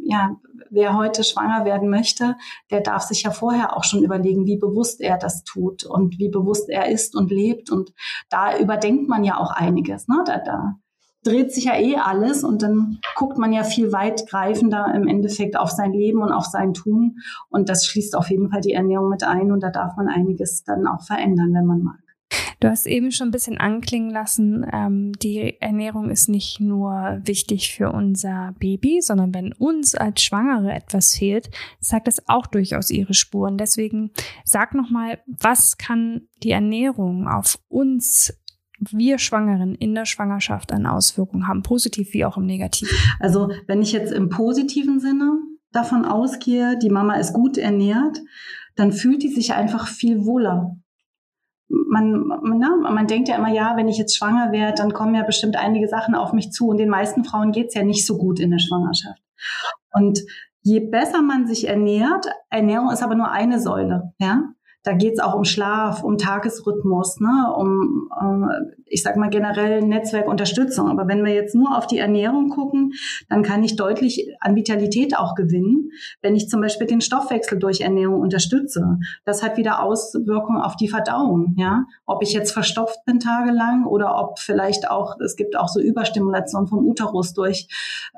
ja, 0.03 0.36
wer 0.70 0.98
heute 0.98 1.24
schwanger 1.24 1.65
werden 1.65 1.89
möchte, 1.89 2.36
der 2.72 2.82
darf 2.82 3.03
sich 3.03 3.24
ja 3.24 3.32
vorher 3.32 3.77
auch 3.77 3.84
schon 3.84 4.03
überlegen, 4.03 4.46
wie 4.46 4.58
bewusst 4.58 5.01
er 5.01 5.18
das 5.18 5.44
tut 5.44 5.86
und 5.86 6.18
wie 6.20 6.30
bewusst 6.30 6.70
er 6.70 6.89
ist 6.89 7.15
und 7.15 7.32
lebt. 7.32 7.70
Und 7.70 7.94
da 8.30 8.58
überdenkt 8.58 9.10
man 9.10 9.24
ja 9.24 9.38
auch 9.38 9.51
einiges. 9.51 10.08
Ne? 10.08 10.24
Da, 10.25 10.39
da 10.39 10.75
dreht 11.24 11.53
sich 11.53 11.65
ja 11.65 11.77
eh 11.77 11.96
alles 11.96 12.44
und 12.44 12.62
dann 12.62 13.00
guckt 13.15 13.38
man 13.38 13.53
ja 13.53 13.63
viel 13.63 13.92
weitgreifender 13.92 14.94
im 14.94 15.08
Endeffekt 15.08 15.58
auf 15.58 15.70
sein 15.70 15.94
Leben 15.94 16.22
und 16.22 16.32
auf 16.32 16.46
sein 16.46 16.74
Tun. 16.74 17.18
Und 17.50 17.70
das 17.70 17.86
schließt 17.86 18.15
auf 18.15 18.30
jeden 18.30 18.50
Fall 18.50 18.62
die 18.62 18.74
Ernährung 18.74 19.10
mit 19.10 19.24
ein 19.24 19.51
und 19.51 19.62
da 19.62 19.70
darf 19.70 19.96
man 19.96 20.08
einiges 20.08 20.63
dann 20.63 20.88
auch 20.88 21.03
verändern, 21.06 21.53
wenn 21.53 21.65
man 21.65 21.82
mag. 21.82 22.03
Du 22.63 22.70
hast 22.70 22.86
eben 22.86 23.12
schon 23.12 23.27
ein 23.27 23.32
bisschen 23.32 23.58
anklingen 23.58 24.10
lassen, 24.10 24.65
ähm, 24.72 25.12
die 25.22 25.60
Ernährung 25.60 26.10
ist 26.10 26.29
nicht 26.29 26.62
nur 26.62 27.20
wichtig 27.25 27.74
für 27.74 27.91
unser 27.91 28.55
Baby, 28.58 29.01
sondern 29.01 29.34
wenn 29.34 29.51
uns 29.51 29.96
als 29.96 30.24
Schwangere 30.24 30.72
etwas 30.72 31.13
fehlt, 31.13 31.50
sagt 31.82 32.08
das 32.08 32.29
auch 32.29 32.48
durchaus 32.48 32.89
ihre 32.89 33.13
Spuren. 33.13 33.58
Deswegen 33.58 34.12
sag 34.46 34.75
nochmal, 34.75 35.20
was 35.27 35.77
kann 35.77 36.29
die 36.41 36.51
Ernährung 36.51 37.27
auf 37.27 37.60
uns 37.67 38.34
wir 38.79 39.17
Schwangeren 39.17 39.75
in 39.75 39.93
der 39.93 40.05
Schwangerschaft 40.05 40.72
an 40.72 40.86
Auswirkungen 40.86 41.50
haben, 41.50 41.63
positiv 41.63 42.13
wie 42.13 42.24
auch 42.24 42.38
im 42.38 42.46
Negativen? 42.46 42.96
Also 43.20 43.51
wenn 43.67 43.82
ich 43.82 43.91
jetzt 43.91 44.13
im 44.13 44.29
positiven 44.29 45.01
Sinne 45.01 45.38
davon 45.74 46.05
ausgehe, 46.05 46.79
die 46.82 46.89
Mama 46.89 47.15
ist 47.15 47.34
gut 47.34 47.58
ernährt, 47.58 48.22
dann 48.77 48.93
fühlt 48.93 49.22
die 49.22 49.34
sich 49.34 49.53
einfach 49.53 49.88
viel 49.88 50.24
wohler. 50.24 50.77
Man, 51.70 52.27
na, 52.58 52.91
man 52.91 53.08
denkt 53.08 53.29
ja 53.29 53.36
immer, 53.36 53.51
ja, 53.51 53.75
wenn 53.75 53.88
ich 53.88 53.98
jetzt 53.98 54.15
schwanger 54.15 54.51
werde, 54.51 54.75
dann 54.75 54.93
kommen 54.93 55.15
ja 55.15 55.24
bestimmt 55.24 55.55
einige 55.55 55.88
Sachen 55.88 56.15
auf 56.15 56.34
mich 56.34 56.51
zu. 56.51 56.67
Und 56.67 56.77
den 56.77 56.89
meisten 56.89 57.24
Frauen 57.24 57.51
geht's 57.51 57.75
ja 57.75 57.84
nicht 57.84 58.05
so 58.05 58.17
gut 58.17 58.39
in 58.39 58.51
der 58.51 58.60
Schwangerschaft. 58.60 59.22
Und 59.93 60.20
je 60.62 60.79
besser 60.79 61.22
man 61.22 61.48
sich 61.48 61.67
ernährt, 61.67 62.27
Ernährung 62.50 62.91
ist 62.91 63.03
aber 63.03 63.15
nur 63.15 63.32
eine 63.32 63.60
Säule, 63.60 64.13
ja. 64.20 64.43
Da 64.86 64.91
geht's 64.91 65.22
auch 65.22 65.34
um 65.34 65.46
Schlaf, 65.46 66.03
um 66.03 66.17
Tagesrhythmus, 66.17 67.22
ne, 67.22 67.53
um, 67.55 68.10
um, 68.20 68.50
ich 68.94 69.02
sag 69.02 69.18
mal 69.18 69.30
generell 69.30 69.82
Netzwerkunterstützung. 69.82 70.88
Aber 70.88 71.08
wenn 71.08 71.26
wir 71.26 71.34
jetzt 71.34 71.56
nur 71.56 71.76
auf 71.76 71.88
die 71.88 71.98
Ernährung 71.98 72.50
gucken, 72.50 72.94
dann 73.28 73.42
kann 73.42 73.64
ich 73.64 73.76
deutlich 73.76 74.36
an 74.40 74.56
Vitalität 74.56 75.18
auch 75.18 75.34
gewinnen, 75.34 75.90
wenn 76.22 76.36
ich 76.36 76.48
zum 76.48 76.62
Beispiel 76.62 76.86
den 76.86 77.02
Stoffwechsel 77.02 77.58
durch 77.58 77.82
Ernährung 77.82 78.22
unterstütze. 78.22 79.00
Das 79.26 79.42
hat 79.42 79.58
wieder 79.58 79.82
Auswirkungen 79.82 80.62
auf 80.62 80.76
die 80.76 80.88
Verdauung, 80.88 81.56
ja. 81.58 81.86
Ob 82.06 82.22
ich 82.22 82.34
jetzt 82.34 82.52
verstopft 82.52 83.04
bin 83.06 83.20
tagelang 83.20 83.86
oder 83.86 84.20
ob 84.20 84.38
vielleicht 84.38 84.90
auch, 84.90 85.20
es 85.20 85.36
gibt 85.36 85.58
auch 85.58 85.68
so 85.68 85.82
Überstimulation 85.82 86.68
vom 86.68 86.86
Uterus 86.86 87.34
durch 87.34 87.68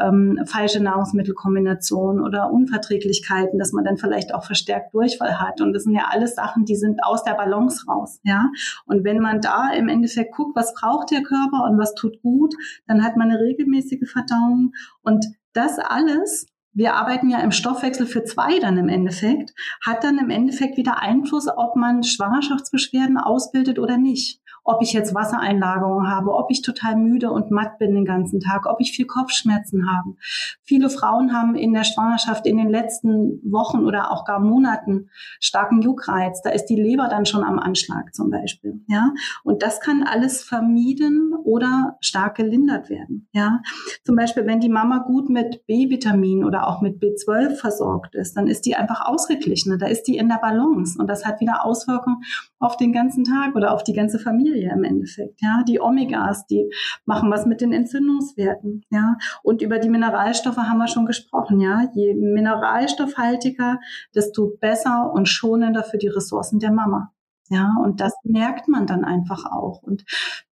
ähm, 0.01 0.41
falsche 0.45 0.83
Nahrungsmittelkombinationen 0.83 2.21
oder 2.21 2.51
Unverträglichkeiten, 2.51 3.59
dass 3.59 3.71
man 3.71 3.85
dann 3.85 3.97
vielleicht 3.97 4.33
auch 4.33 4.43
verstärkt 4.43 4.93
Durchfall 4.93 5.39
hat. 5.39 5.61
Und 5.61 5.71
das 5.71 5.83
sind 5.83 5.95
ja 5.95 6.09
alles 6.09 6.35
Sachen, 6.35 6.65
die 6.65 6.75
sind 6.75 7.01
aus 7.03 7.23
der 7.23 7.33
Balance 7.33 7.85
raus, 7.87 8.19
ja. 8.23 8.49
Und 8.85 9.05
wenn 9.05 9.19
man 9.19 9.39
da 9.39 9.69
im 9.73 9.87
Endeffekt 9.87 10.35
guckt, 10.35 10.55
was 10.55 10.64
braucht 10.73 11.11
der 11.11 11.23
Körper 11.23 11.65
und 11.65 11.77
was 11.77 11.93
tut 11.93 12.21
gut, 12.21 12.53
dann 12.87 13.03
hat 13.03 13.17
man 13.17 13.29
eine 13.29 13.39
regelmäßige 13.39 14.09
Verdauung. 14.09 14.73
Und 15.01 15.25
das 15.53 15.79
alles 15.79 16.47
wir 16.75 16.95
arbeiten 16.95 17.29
ja 17.29 17.39
im 17.39 17.51
Stoffwechsel 17.51 18.05
für 18.05 18.25
zwei 18.25 18.59
dann 18.59 18.77
im 18.77 18.89
Endeffekt, 18.89 19.53
hat 19.83 20.03
dann 20.03 20.19
im 20.19 20.29
Endeffekt 20.29 20.75
wieder 20.75 21.01
Einfluss, 21.01 21.47
ob 21.47 21.77
man 21.77 22.03
Schwangerschaftsbeschwerden 22.03 23.17
ausbildet 23.17 23.79
oder 23.79 23.97
nicht 23.97 24.41
ob 24.65 24.81
ich 24.81 24.93
jetzt 24.93 25.13
Wassereinlagerungen 25.13 26.09
habe, 26.09 26.33
ob 26.33 26.49
ich 26.49 26.63
total 26.63 26.95
müde 26.95 27.29
und 27.31 27.51
matt 27.51 27.77
bin 27.77 27.93
den 27.93 28.03
ganzen 28.03 28.39
Tag, 28.39 28.65
ob 28.65 28.81
ich 28.81 28.91
viel 28.91 29.05
Kopfschmerzen 29.05 29.89
habe. 29.89 30.15
Viele 30.63 30.89
Frauen 30.89 31.33
haben 31.33 31.55
in 31.55 31.71
der 31.71 31.83
Schwangerschaft 31.83 32.47
in 32.47 32.57
den 32.57 32.69
letzten 32.69 33.39
Wochen 33.43 33.85
oder 33.85 34.11
auch 34.11 34.25
gar 34.25 34.39
Monaten 34.39 35.09
starken 35.39 35.81
Juckreiz. 35.81 36.41
Da 36.41 36.49
ist 36.49 36.65
die 36.65 36.81
Leber 36.81 37.07
dann 37.09 37.27
schon 37.27 37.43
am 37.43 37.59
Anschlag 37.59 38.15
zum 38.15 38.31
Beispiel. 38.31 38.81
Ja, 38.87 39.13
und 39.43 39.61
das 39.61 39.79
kann 39.79 40.03
alles 40.03 40.41
vermieden 40.41 41.35
oder 41.43 41.97
stark 42.01 42.35
gelindert 42.35 42.89
werden. 42.89 43.27
Ja, 43.33 43.61
zum 44.03 44.15
Beispiel, 44.15 44.47
wenn 44.47 44.59
die 44.59 44.69
Mama 44.69 44.97
gut 45.05 45.29
mit 45.29 45.67
B-Vitamin 45.67 46.43
oder 46.43 46.67
auch 46.67 46.81
mit 46.81 46.99
B12 46.99 47.55
versorgt 47.55 48.15
ist, 48.15 48.35
dann 48.35 48.47
ist 48.47 48.65
die 48.65 48.75
einfach 48.75 49.05
ausgeglichen. 49.05 49.77
Da 49.77 49.85
ist 49.85 50.03
die 50.07 50.17
in 50.17 50.27
der 50.27 50.39
Balance 50.39 50.97
und 50.99 51.07
das 51.07 51.23
hat 51.23 51.39
wieder 51.39 51.63
Auswirkungen 51.63 52.23
auf 52.57 52.77
den 52.77 52.93
ganzen 52.93 53.25
Tag 53.25 53.55
oder 53.55 53.71
auf 53.71 53.83
die 53.83 53.93
ganze 53.93 54.17
Familie 54.17 54.54
im 54.63 54.83
Endeffekt. 54.83 55.41
Ja, 55.41 55.63
die 55.67 55.79
Omegas, 55.79 56.45
die 56.47 56.69
machen 57.05 57.31
was 57.31 57.45
mit 57.45 57.61
den 57.61 57.73
Entzündungswerten. 57.73 58.83
Ja, 58.89 59.17
und 59.43 59.61
über 59.61 59.79
die 59.79 59.89
Mineralstoffe 59.89 60.57
haben 60.57 60.77
wir 60.77 60.87
schon 60.87 61.05
gesprochen. 61.05 61.59
Ja, 61.59 61.89
je 61.93 62.13
mineralstoffhaltiger, 62.13 63.79
desto 64.13 64.57
besser 64.59 65.11
und 65.13 65.27
schonender 65.27 65.83
für 65.83 65.97
die 65.97 66.07
Ressourcen 66.07 66.59
der 66.59 66.71
Mama. 66.71 67.11
Ja, 67.49 67.75
und 67.83 68.01
das 68.01 68.13
merkt 68.23 68.67
man 68.67 68.87
dann 68.87 69.05
einfach 69.05 69.45
auch. 69.45 69.83
Und 69.83 70.03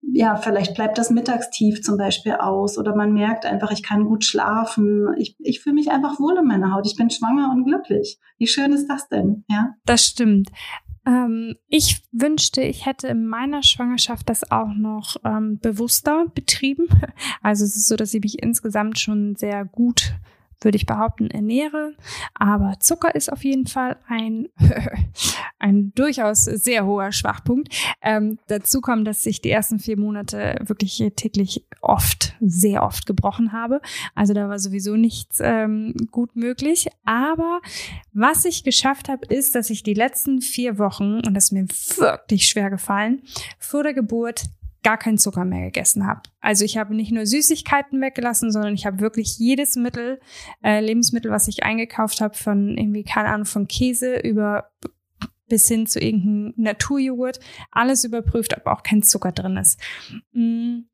ja, 0.02 0.36
vielleicht 0.36 0.74
bleibt 0.74 0.98
das 0.98 1.08
Mittagstief 1.08 1.80
zum 1.80 1.96
Beispiel 1.96 2.32
aus 2.34 2.76
oder 2.76 2.94
man 2.94 3.14
merkt 3.14 3.46
einfach, 3.46 3.70
ich 3.70 3.82
kann 3.82 4.04
gut 4.04 4.24
schlafen. 4.24 5.08
Ich, 5.16 5.36
ich 5.38 5.60
fühle 5.60 5.76
mich 5.76 5.90
einfach 5.90 6.20
wohl 6.20 6.36
in 6.36 6.44
meiner 6.44 6.74
Haut. 6.74 6.86
Ich 6.86 6.96
bin 6.96 7.08
schwanger 7.08 7.50
und 7.50 7.64
glücklich. 7.64 8.18
Wie 8.36 8.46
schön 8.46 8.72
ist 8.72 8.88
das 8.88 9.08
denn? 9.08 9.44
Ja, 9.48 9.74
das 9.86 10.04
stimmt. 10.04 10.50
Ähm, 11.06 11.56
ich 11.68 12.02
wünschte, 12.12 12.62
ich 12.62 12.86
hätte 12.86 13.08
in 13.08 13.26
meiner 13.26 13.62
Schwangerschaft 13.62 14.28
das 14.28 14.50
auch 14.50 14.72
noch 14.74 15.16
ähm, 15.24 15.58
bewusster 15.58 16.26
betrieben. 16.34 16.86
Also 17.42 17.64
es 17.64 17.76
ist 17.76 17.88
so, 17.88 17.96
dass 17.96 18.14
ich 18.14 18.22
mich 18.22 18.42
insgesamt 18.42 18.98
schon 18.98 19.34
sehr 19.36 19.64
gut 19.64 20.14
würde 20.64 20.76
ich 20.76 20.86
behaupten, 20.86 21.30
ernähre. 21.30 21.94
Aber 22.34 22.74
Zucker 22.80 23.14
ist 23.14 23.32
auf 23.32 23.44
jeden 23.44 23.66
Fall 23.66 23.96
ein, 24.08 24.48
ein 25.58 25.92
durchaus 25.94 26.44
sehr 26.44 26.86
hoher 26.86 27.12
Schwachpunkt. 27.12 27.74
Ähm, 28.02 28.38
dazu 28.48 28.80
kommt, 28.80 29.06
dass 29.06 29.24
ich 29.26 29.40
die 29.40 29.50
ersten 29.50 29.78
vier 29.78 29.98
Monate 29.98 30.56
wirklich 30.64 31.02
täglich 31.16 31.64
oft, 31.80 32.34
sehr 32.40 32.82
oft 32.82 33.06
gebrochen 33.06 33.52
habe. 33.52 33.80
Also 34.14 34.34
da 34.34 34.48
war 34.48 34.58
sowieso 34.58 34.96
nichts 34.96 35.38
ähm, 35.40 35.94
gut 36.10 36.36
möglich. 36.36 36.88
Aber 37.04 37.60
was 38.12 38.44
ich 38.44 38.64
geschafft 38.64 39.08
habe, 39.08 39.26
ist, 39.26 39.54
dass 39.54 39.70
ich 39.70 39.82
die 39.82 39.94
letzten 39.94 40.40
vier 40.40 40.78
Wochen, 40.78 41.20
und 41.26 41.34
das 41.34 41.44
ist 41.44 41.52
mir 41.52 41.66
wirklich 41.98 42.46
schwer 42.46 42.70
gefallen, 42.70 43.22
vor 43.58 43.82
der 43.82 43.94
Geburt 43.94 44.44
gar 44.82 44.98
keinen 44.98 45.18
Zucker 45.18 45.44
mehr 45.44 45.66
gegessen 45.66 46.06
habe. 46.06 46.22
Also 46.40 46.64
ich 46.64 46.76
habe 46.76 46.94
nicht 46.94 47.12
nur 47.12 47.26
Süßigkeiten 47.26 48.00
weggelassen, 48.00 48.50
sondern 48.50 48.74
ich 48.74 48.86
habe 48.86 49.00
wirklich 49.00 49.38
jedes 49.38 49.76
Mittel, 49.76 50.20
äh, 50.62 50.80
Lebensmittel, 50.80 51.30
was 51.30 51.48
ich 51.48 51.62
eingekauft 51.62 52.20
habe, 52.20 52.34
von 52.34 52.76
irgendwie, 52.76 53.04
keine 53.04 53.28
Ahnung, 53.28 53.46
von 53.46 53.68
Käse 53.68 54.16
über 54.16 54.70
bis 55.48 55.68
hin 55.68 55.86
zu 55.86 56.00
irgendeinem 56.00 56.54
Naturjoghurt, 56.56 57.38
alles 57.70 58.04
überprüft, 58.04 58.56
ob 58.56 58.66
auch 58.66 58.82
kein 58.82 59.02
Zucker 59.02 59.32
drin 59.32 59.58
ist. 59.58 59.78
Mhm. 60.32 60.86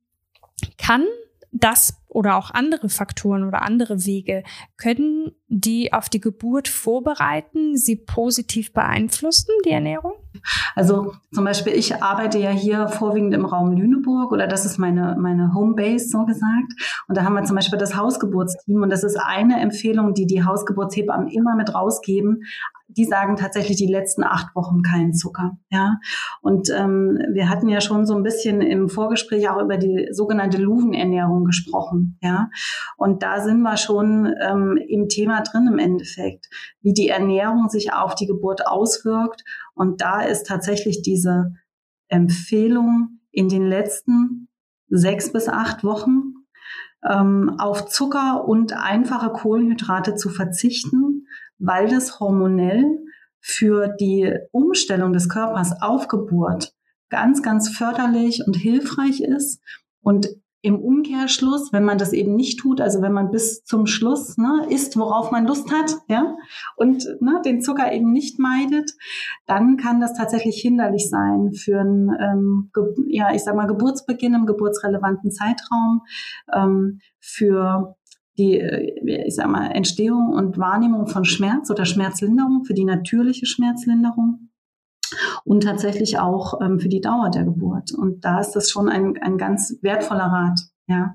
Kann 0.77 1.05
das 1.53 1.95
oder 2.09 2.37
auch 2.37 2.51
andere 2.51 2.89
Faktoren 2.89 3.45
oder 3.45 3.63
andere 3.63 4.05
Wege, 4.05 4.43
können 4.77 5.33
die 5.49 5.93
auf 5.93 6.09
die 6.09 6.21
Geburt 6.21 6.69
vorbereiten, 6.69 7.77
sie 7.77 7.97
positiv 7.97 8.73
beeinflussen, 8.73 9.53
die 9.65 9.71
Ernährung? 9.71 10.13
Also 10.75 11.15
zum 11.33 11.45
Beispiel, 11.45 11.73
ich 11.73 12.03
arbeite 12.03 12.39
ja 12.39 12.51
hier 12.51 12.89
vorwiegend 12.89 13.35
im 13.35 13.45
Raum 13.45 13.73
Lüneburg 13.73 14.33
oder 14.33 14.47
das 14.47 14.65
ist 14.65 14.79
meine, 14.79 15.17
meine 15.19 15.55
Homebase 15.55 16.09
so 16.09 16.25
gesagt. 16.25 16.73
Und 17.09 17.17
da 17.17 17.25
haben 17.25 17.35
wir 17.35 17.45
zum 17.45 17.57
Beispiel 17.57 17.79
das 17.79 17.97
Hausgeburtsteam 17.97 18.83
und 18.83 18.91
das 18.91 19.05
ist 19.05 19.17
eine 19.17 19.61
Empfehlung, 19.61 20.15
die 20.15 20.27
die 20.27 20.45
Hausgeburtshebammen 20.45 21.29
immer 21.29 21.57
mit 21.57 21.75
rausgeben 21.75 22.43
die 22.89 23.05
sagen 23.05 23.37
tatsächlich 23.37 23.77
die 23.77 23.87
letzten 23.87 24.25
acht 24.25 24.55
Wochen 24.57 24.83
keinen 24.83 25.13
Zucker. 25.13 25.59
Ja, 25.71 25.99
und 26.41 26.71
ähm, 26.71 27.19
wir 27.33 27.49
hatten 27.49 27.69
ja 27.69 27.81
schon 27.81 28.07
so 28.07 28.15
ein 28.15 28.23
bisschen 28.23 28.63
im 28.63 28.89
Vorgespräch 28.89 29.49
auch 29.51 29.61
über 29.63 29.77
die 29.77 30.09
sogenannte 30.11 30.59
Luvenernährung 30.59 31.45
gesprochen. 31.45 31.98
Ja, 32.23 32.51
und 32.97 33.23
da 33.23 33.41
sind 33.41 33.61
wir 33.61 33.77
schon 33.77 34.33
ähm, 34.41 34.79
im 34.89 35.09
Thema 35.09 35.43
drin 35.43 35.69
im 35.69 35.79
Endeffekt, 35.79 36.47
wie 36.81 36.93
die 36.93 37.09
Ernährung 37.09 37.69
sich 37.69 37.93
auf 37.93 38.15
die 38.15 38.27
Geburt 38.27 38.67
auswirkt. 38.67 39.45
Und 39.75 40.01
da 40.01 40.23
ist 40.23 40.47
tatsächlich 40.47 41.03
diese 41.03 41.53
Empfehlung 42.09 43.21
in 43.31 43.49
den 43.49 43.67
letzten 43.67 44.49
sechs 44.89 45.33
bis 45.33 45.49
acht 45.49 45.85
Wochen 45.85 46.35
ähm, 47.09 47.55
auf 47.59 47.87
Zucker 47.87 48.47
und 48.47 48.73
einfache 48.73 49.31
Kohlenhydrate 49.31 50.15
zu 50.15 50.31
verzichten, 50.31 51.27
weil 51.59 51.89
das 51.89 52.21
hormonell 52.21 52.99
für 53.41 53.89
die 53.89 54.35
Umstellung 54.51 55.13
des 55.13 55.29
Körpers 55.29 55.81
auf 55.81 56.09
Geburt 56.09 56.75
ganz, 57.09 57.43
ganz 57.43 57.69
förderlich 57.69 58.43
und 58.47 58.55
hilfreich 58.55 59.21
ist 59.21 59.63
und 60.03 60.29
im 60.69 60.79
Umkehrschluss, 60.81 61.73
wenn 61.73 61.85
man 61.85 61.97
das 61.97 62.13
eben 62.13 62.37
nicht 62.37 62.59
tut, 62.59 62.83
also 62.83 63.01
wenn 63.01 63.15
man 63.15 63.31
bis 63.31 63.65
zum 63.65 63.87
Schluss 63.87 64.37
ne, 64.37 64.67
isst, 64.69 64.99
worauf 64.99 65.31
man 65.31 65.47
Lust 65.47 65.73
hat, 65.73 65.97
ja, 66.09 66.37
und 66.77 67.09
ne, 67.23 67.41
den 67.43 67.63
Zucker 67.63 67.91
eben 67.91 68.13
nicht 68.13 68.39
meidet, 68.39 68.93
dann 69.47 69.79
kann 69.79 69.99
das 69.99 70.13
tatsächlich 70.13 70.61
hinderlich 70.61 71.09
sein 71.09 71.53
für 71.55 71.81
einen, 71.81 72.11
ähm, 72.21 72.71
ja, 73.09 73.35
ich 73.35 73.45
sag 73.45 73.57
mal, 73.57 73.67
Geburtsbeginn 73.67 74.35
im 74.35 74.45
geburtsrelevanten 74.45 75.31
Zeitraum, 75.31 76.03
ähm, 76.53 77.01
für 77.19 77.97
die, 78.37 78.61
äh, 78.61 79.25
ich 79.27 79.37
sag 79.37 79.49
mal, 79.49 79.71
Entstehung 79.71 80.35
und 80.35 80.59
Wahrnehmung 80.59 81.07
von 81.07 81.25
Schmerz 81.25 81.71
oder 81.71 81.87
Schmerzlinderung, 81.87 82.65
für 82.65 82.75
die 82.75 82.85
natürliche 82.85 83.47
Schmerzlinderung 83.47 84.48
und 85.45 85.63
tatsächlich 85.63 86.19
auch 86.19 86.61
ähm, 86.61 86.79
für 86.79 86.89
die 86.89 87.01
Dauer 87.01 87.31
der 87.31 87.45
Geburt. 87.45 87.93
Und 87.93 88.25
da 88.25 88.41
ist 88.41 88.53
das 88.53 88.71
schon 88.71 88.89
ein, 88.89 89.19
ein 89.21 89.39
ganz 89.39 89.77
wertvoller 89.83 90.27
Rat, 90.27 90.61
ja, 90.87 91.15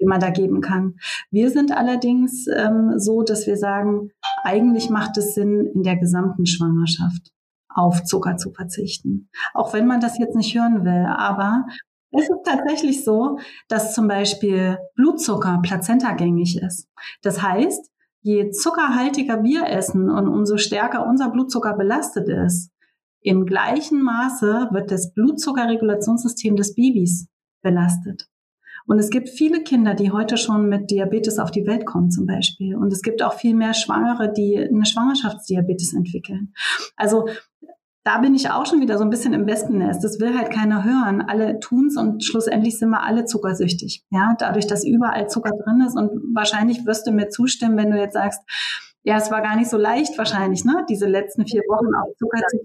den 0.00 0.08
man 0.08 0.20
da 0.20 0.30
geben 0.30 0.60
kann. 0.60 0.94
Wir 1.30 1.50
sind 1.50 1.72
allerdings 1.72 2.46
ähm, 2.46 2.94
so, 2.96 3.22
dass 3.22 3.46
wir 3.46 3.56
sagen, 3.56 4.10
eigentlich 4.42 4.90
macht 4.90 5.16
es 5.16 5.34
Sinn, 5.34 5.66
in 5.74 5.82
der 5.82 5.96
gesamten 5.96 6.46
Schwangerschaft 6.46 7.30
auf 7.68 8.04
Zucker 8.04 8.36
zu 8.36 8.52
verzichten. 8.52 9.28
Auch 9.52 9.72
wenn 9.72 9.86
man 9.86 10.00
das 10.00 10.18
jetzt 10.18 10.36
nicht 10.36 10.54
hören 10.54 10.84
will. 10.84 11.06
Aber 11.06 11.64
es 12.12 12.28
ist 12.28 12.44
tatsächlich 12.44 13.04
so, 13.04 13.38
dass 13.68 13.94
zum 13.94 14.06
Beispiel 14.06 14.78
Blutzucker 14.94 15.60
plazentagängig 15.62 16.62
ist. 16.62 16.88
Das 17.22 17.42
heißt, 17.42 17.90
je 18.22 18.50
zuckerhaltiger 18.50 19.42
wir 19.42 19.66
essen 19.66 20.08
und 20.08 20.28
umso 20.28 20.56
stärker 20.56 21.06
unser 21.06 21.30
Blutzucker 21.30 21.74
belastet 21.74 22.28
ist, 22.28 22.70
im 23.24 23.46
gleichen 23.46 24.02
Maße 24.02 24.68
wird 24.70 24.90
das 24.90 25.14
Blutzuckerregulationssystem 25.14 26.56
des 26.56 26.74
Babys 26.74 27.26
belastet. 27.62 28.28
Und 28.86 28.98
es 28.98 29.08
gibt 29.08 29.30
viele 29.30 29.62
Kinder, 29.62 29.94
die 29.94 30.10
heute 30.10 30.36
schon 30.36 30.68
mit 30.68 30.90
Diabetes 30.90 31.38
auf 31.38 31.50
die 31.50 31.66
Welt 31.66 31.86
kommen 31.86 32.10
zum 32.10 32.26
Beispiel. 32.26 32.76
Und 32.76 32.92
es 32.92 33.00
gibt 33.00 33.22
auch 33.22 33.32
viel 33.32 33.54
mehr 33.54 33.72
Schwangere, 33.72 34.30
die 34.30 34.58
eine 34.58 34.84
Schwangerschaftsdiabetes 34.84 35.94
entwickeln. 35.94 36.52
Also 36.96 37.26
da 38.04 38.18
bin 38.18 38.34
ich 38.34 38.50
auch 38.50 38.66
schon 38.66 38.82
wieder 38.82 38.98
so 38.98 39.04
ein 39.04 39.10
bisschen 39.10 39.32
im 39.32 39.46
Wespennest. 39.46 40.04
Das 40.04 40.20
will 40.20 40.36
halt 40.36 40.52
keiner 40.52 40.84
hören. 40.84 41.22
Alle 41.22 41.58
tun's 41.60 41.96
und 41.96 42.22
schlussendlich 42.22 42.78
sind 42.78 42.90
wir 42.90 43.02
alle 43.02 43.24
zuckersüchtig. 43.24 44.04
Ja, 44.10 44.36
dadurch, 44.38 44.66
dass 44.66 44.84
überall 44.84 45.30
Zucker 45.30 45.52
drin 45.64 45.80
ist 45.80 45.96
und 45.96 46.10
wahrscheinlich 46.34 46.84
wirst 46.84 47.06
du 47.06 47.12
mir 47.12 47.30
zustimmen, 47.30 47.78
wenn 47.78 47.90
du 47.90 47.98
jetzt 47.98 48.12
sagst, 48.12 48.42
ja, 49.04 49.16
es 49.18 49.30
war 49.30 49.42
gar 49.42 49.56
nicht 49.56 49.70
so 49.70 49.76
leicht 49.76 50.16
wahrscheinlich, 50.18 50.64
ne, 50.64 50.84
diese 50.88 51.06
letzten 51.06 51.46
vier 51.46 51.60
Wochen 51.68 51.94
auf 51.94 52.16
Zucker 52.16 52.40
zu 52.48 52.58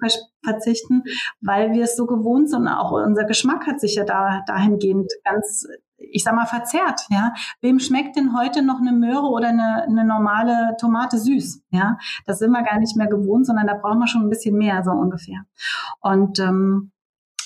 verzichten, 0.44 1.04
weil 1.42 1.74
wir 1.74 1.84
es 1.84 1.96
so 1.96 2.06
gewohnt 2.06 2.50
sind. 2.50 2.68
Auch 2.68 2.92
unser 2.92 3.26
Geschmack 3.26 3.68
hat 3.68 3.80
sich 3.80 3.96
ja 3.96 4.06
da 4.06 4.42
dahingehend 4.48 5.12
ganz 5.24 5.68
ich 6.02 6.24
sag 6.24 6.34
mal, 6.34 6.46
verzerrt, 6.46 7.02
ja. 7.10 7.34
Wem 7.60 7.78
schmeckt 7.78 8.16
denn 8.16 8.38
heute 8.38 8.62
noch 8.62 8.80
eine 8.80 8.94
Möhre 8.94 9.28
oder 9.28 9.50
eine, 9.50 9.84
eine 9.84 10.06
normale 10.06 10.76
Tomate 10.80 11.18
süß, 11.18 11.64
ja? 11.72 11.98
Das 12.26 12.40
sind 12.40 12.52
wir 12.52 12.64
gar 12.64 12.80
nicht 12.80 12.96
mehr 12.96 13.08
gewohnt, 13.08 13.46
sondern 13.46 13.68
da 13.68 13.74
brauchen 13.74 14.00
wir 14.00 14.08
schon 14.08 14.24
ein 14.24 14.30
bisschen 14.30 14.58
mehr, 14.58 14.82
so 14.84 14.92
ungefähr. 14.92 15.44
Und 16.00 16.40
ähm, 16.40 16.92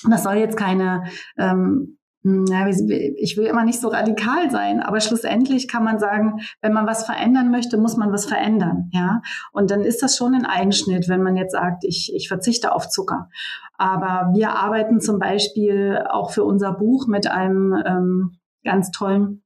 das 0.08 0.22
soll 0.22 0.34
jetzt 0.34 0.56
keine 0.56 1.04
ähm, 1.36 1.98
ja, 2.24 2.66
ich 2.66 3.36
will 3.36 3.44
immer 3.44 3.64
nicht 3.64 3.80
so 3.80 3.88
radikal 3.88 4.50
sein, 4.50 4.80
aber 4.80 5.00
schlussendlich 5.00 5.68
kann 5.68 5.84
man 5.84 5.98
sagen, 5.98 6.40
wenn 6.62 6.72
man 6.72 6.86
was 6.86 7.04
verändern 7.04 7.50
möchte, 7.50 7.76
muss 7.76 7.98
man 7.98 8.12
was 8.12 8.24
verändern, 8.24 8.88
ja. 8.94 9.20
Und 9.52 9.70
dann 9.70 9.82
ist 9.82 10.02
das 10.02 10.16
schon 10.16 10.34
ein 10.34 10.46
Einschnitt, 10.46 11.08
wenn 11.10 11.22
man 11.22 11.36
jetzt 11.36 11.52
sagt, 11.52 11.84
ich, 11.84 12.12
ich 12.14 12.28
verzichte 12.28 12.72
auf 12.72 12.88
Zucker. 12.88 13.28
Aber 13.76 14.30
wir 14.32 14.50
arbeiten 14.50 15.00
zum 15.00 15.18
Beispiel 15.18 16.02
auch 16.08 16.30
für 16.30 16.44
unser 16.44 16.72
Buch 16.72 17.06
mit 17.06 17.26
einem 17.26 17.74
ähm, 17.84 18.38
ganz 18.64 18.90
tollen 18.90 19.42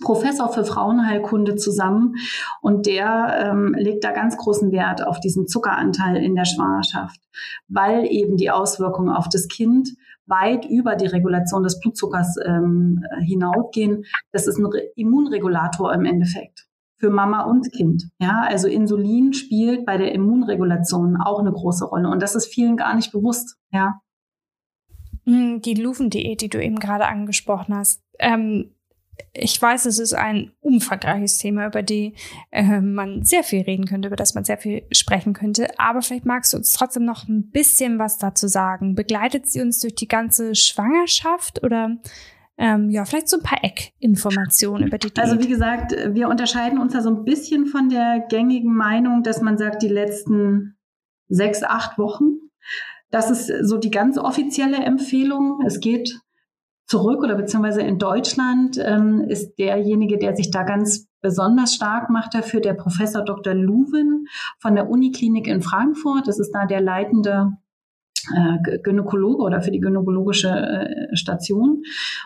Professor 0.00 0.48
für 0.48 0.64
Frauenheilkunde 0.64 1.54
zusammen 1.54 2.16
und 2.60 2.86
der 2.86 3.50
ähm, 3.50 3.72
legt 3.78 4.02
da 4.02 4.10
ganz 4.10 4.36
großen 4.36 4.72
Wert 4.72 5.06
auf 5.06 5.20
diesen 5.20 5.46
Zuckeranteil 5.46 6.16
in 6.16 6.34
der 6.34 6.44
Schwangerschaft, 6.44 7.20
weil 7.68 8.04
eben 8.06 8.36
die 8.36 8.50
Auswirkungen 8.50 9.14
auf 9.14 9.28
das 9.28 9.46
Kind 9.46 9.90
weit 10.26 10.64
über 10.64 10.96
die 10.96 11.06
Regulation 11.06 11.62
des 11.62 11.80
Blutzuckers 11.80 12.36
ähm, 12.44 13.02
hinausgehen. 13.20 14.04
Das 14.32 14.46
ist 14.46 14.58
ein 14.58 14.66
Re 14.66 14.82
Immunregulator 14.96 15.92
im 15.92 16.04
Endeffekt 16.04 16.66
für 16.98 17.10
Mama 17.10 17.42
und 17.42 17.70
Kind. 17.72 18.04
Ja, 18.18 18.42
also 18.48 18.68
Insulin 18.68 19.32
spielt 19.32 19.84
bei 19.84 19.96
der 19.98 20.12
Immunregulation 20.12 21.16
auch 21.16 21.40
eine 21.40 21.52
große 21.52 21.84
Rolle 21.84 22.08
und 22.08 22.22
das 22.22 22.34
ist 22.34 22.46
vielen 22.46 22.76
gar 22.76 22.94
nicht 22.94 23.12
bewusst. 23.12 23.56
Ja. 23.70 24.00
Hm, 25.24 25.60
die 25.60 25.74
Luven-Diät, 25.74 26.40
die 26.40 26.48
du 26.48 26.62
eben 26.62 26.78
gerade 26.78 27.06
angesprochen 27.06 27.74
hast, 27.74 28.02
ähm, 28.18 28.75
ich 29.32 29.60
weiß, 29.60 29.86
es 29.86 29.98
ist 29.98 30.14
ein 30.14 30.52
umfangreiches 30.60 31.38
Thema, 31.38 31.66
über 31.66 31.82
die 31.82 32.14
äh, 32.50 32.80
man 32.80 33.24
sehr 33.24 33.42
viel 33.42 33.62
reden 33.62 33.86
könnte, 33.86 34.08
über 34.08 34.16
das 34.16 34.34
man 34.34 34.44
sehr 34.44 34.58
viel 34.58 34.82
sprechen 34.92 35.32
könnte. 35.32 35.78
Aber 35.78 36.02
vielleicht 36.02 36.24
magst 36.24 36.52
du 36.52 36.56
uns 36.56 36.72
trotzdem 36.72 37.04
noch 37.04 37.28
ein 37.28 37.50
bisschen 37.50 37.98
was 37.98 38.18
dazu 38.18 38.48
sagen. 38.48 38.94
Begleitet 38.94 39.48
sie 39.48 39.60
uns 39.60 39.80
durch 39.80 39.94
die 39.94 40.08
ganze 40.08 40.54
Schwangerschaft 40.54 41.62
oder 41.62 41.96
ähm, 42.58 42.88
ja, 42.88 43.04
vielleicht 43.04 43.28
so 43.28 43.36
ein 43.36 43.42
paar 43.42 43.62
Eckinformationen 43.62 44.88
über 44.88 44.98
die 44.98 45.12
Diät. 45.12 45.18
Also 45.18 45.38
wie 45.38 45.48
gesagt, 45.48 45.92
wir 45.92 46.28
unterscheiden 46.28 46.78
uns 46.78 46.94
da 46.94 47.02
so 47.02 47.10
ein 47.10 47.24
bisschen 47.24 47.66
von 47.66 47.90
der 47.90 48.24
gängigen 48.30 48.74
Meinung, 48.74 49.22
dass 49.22 49.42
man 49.42 49.58
sagt, 49.58 49.82
die 49.82 49.88
letzten 49.88 50.76
sechs, 51.28 51.62
acht 51.62 51.98
Wochen. 51.98 52.38
Das 53.10 53.30
ist 53.30 53.52
so 53.66 53.76
die 53.76 53.90
ganz 53.90 54.18
offizielle 54.18 54.78
Empfehlung. 54.78 55.60
Es 55.66 55.80
geht 55.80 56.18
zurück 56.86 57.22
oder 57.22 57.34
beziehungsweise 57.34 57.82
in 57.82 57.98
Deutschland 57.98 58.78
ähm, 58.82 59.24
ist 59.28 59.58
derjenige, 59.58 60.18
der 60.18 60.36
sich 60.36 60.50
da 60.50 60.62
ganz 60.62 61.08
besonders 61.20 61.74
stark 61.74 62.10
macht 62.10 62.34
dafür, 62.34 62.60
der 62.60 62.74
Professor 62.74 63.24
Dr. 63.24 63.54
Luwen 63.54 64.26
von 64.58 64.74
der 64.74 64.88
Uniklinik 64.88 65.48
in 65.48 65.62
Frankfurt. 65.62 66.28
Das 66.28 66.38
ist 66.38 66.52
da 66.52 66.66
der 66.66 66.80
leitende 66.80 67.56
äh, 68.34 68.78
Gynäkologe 68.82 69.42
oder 69.42 69.60
für 69.60 69.72
die 69.72 69.80
gynäkologische 69.80 70.48
äh, 70.48 71.16
Station. 71.16 71.82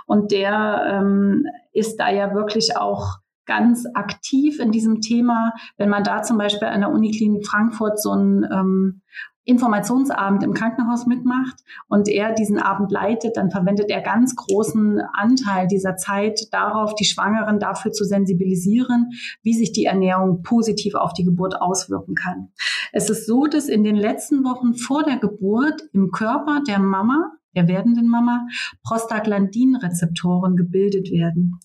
Und 0.07 0.31
der 0.33 1.01
ähm, 1.01 1.47
ist 1.73 1.97
da 1.97 2.11
ja 2.11 2.35
wirklich 2.35 2.77
auch 2.77 3.19
ganz 3.47 3.85
aktiv 3.95 4.61
in 4.61 4.71
diesem 4.71 5.01
Thema. 5.01 5.53
Wenn 5.77 5.89
man 5.89 6.05
da 6.05 6.23
zum 6.23 6.39
Beispiel 6.39 6.69
an 6.69 6.81
der 6.81 6.91
Uniklinik 6.91 7.47
Frankfurt 7.47 8.01
so 8.01 8.13
ein 8.13 8.47
ähm, 8.53 9.03
Informationsabend 9.45 10.43
im 10.43 10.53
Krankenhaus 10.53 11.07
mitmacht 11.07 11.57
und 11.89 12.09
er 12.09 12.33
diesen 12.35 12.59
Abend 12.59 12.93
leitet, 12.93 13.37
dann 13.37 13.51
verwendet 13.51 13.91
er 13.91 14.03
ganz 14.03 14.37
großen 14.37 15.01
Anteil 15.13 15.67
dieser 15.67 15.97
Zeit 15.97 16.49
darauf, 16.53 16.95
die 16.95 17.05
Schwangeren 17.05 17.59
dafür 17.59 17.93
zu 17.93 18.05
sensibilisieren, 18.05 19.11
wie 19.43 19.55
sich 19.55 19.73
die 19.73 19.87
Ernährung 19.87 20.43
positiv 20.43 20.95
auf 20.95 21.13
die 21.15 21.25
Geburt 21.25 21.61
auswirken 21.61 22.15
kann. 22.15 22.53
Es 22.93 23.09
ist 23.09 23.27
so, 23.27 23.47
dass 23.47 23.69
in 23.69 23.83
den 23.83 23.97
letzten 23.97 24.45
Wochen 24.45 24.75
vor 24.75 25.03
der 25.03 25.17
Geburt 25.17 25.83
im 25.93 26.11
Körper 26.11 26.63
der 26.67 26.79
Mama 26.79 27.33
der 27.57 27.67
werdenden 27.69 28.09
Mama 28.09 28.47
Prostaglandinrezeptoren 28.85 30.57
gebildet 30.57 31.11
werden. 31.11 31.59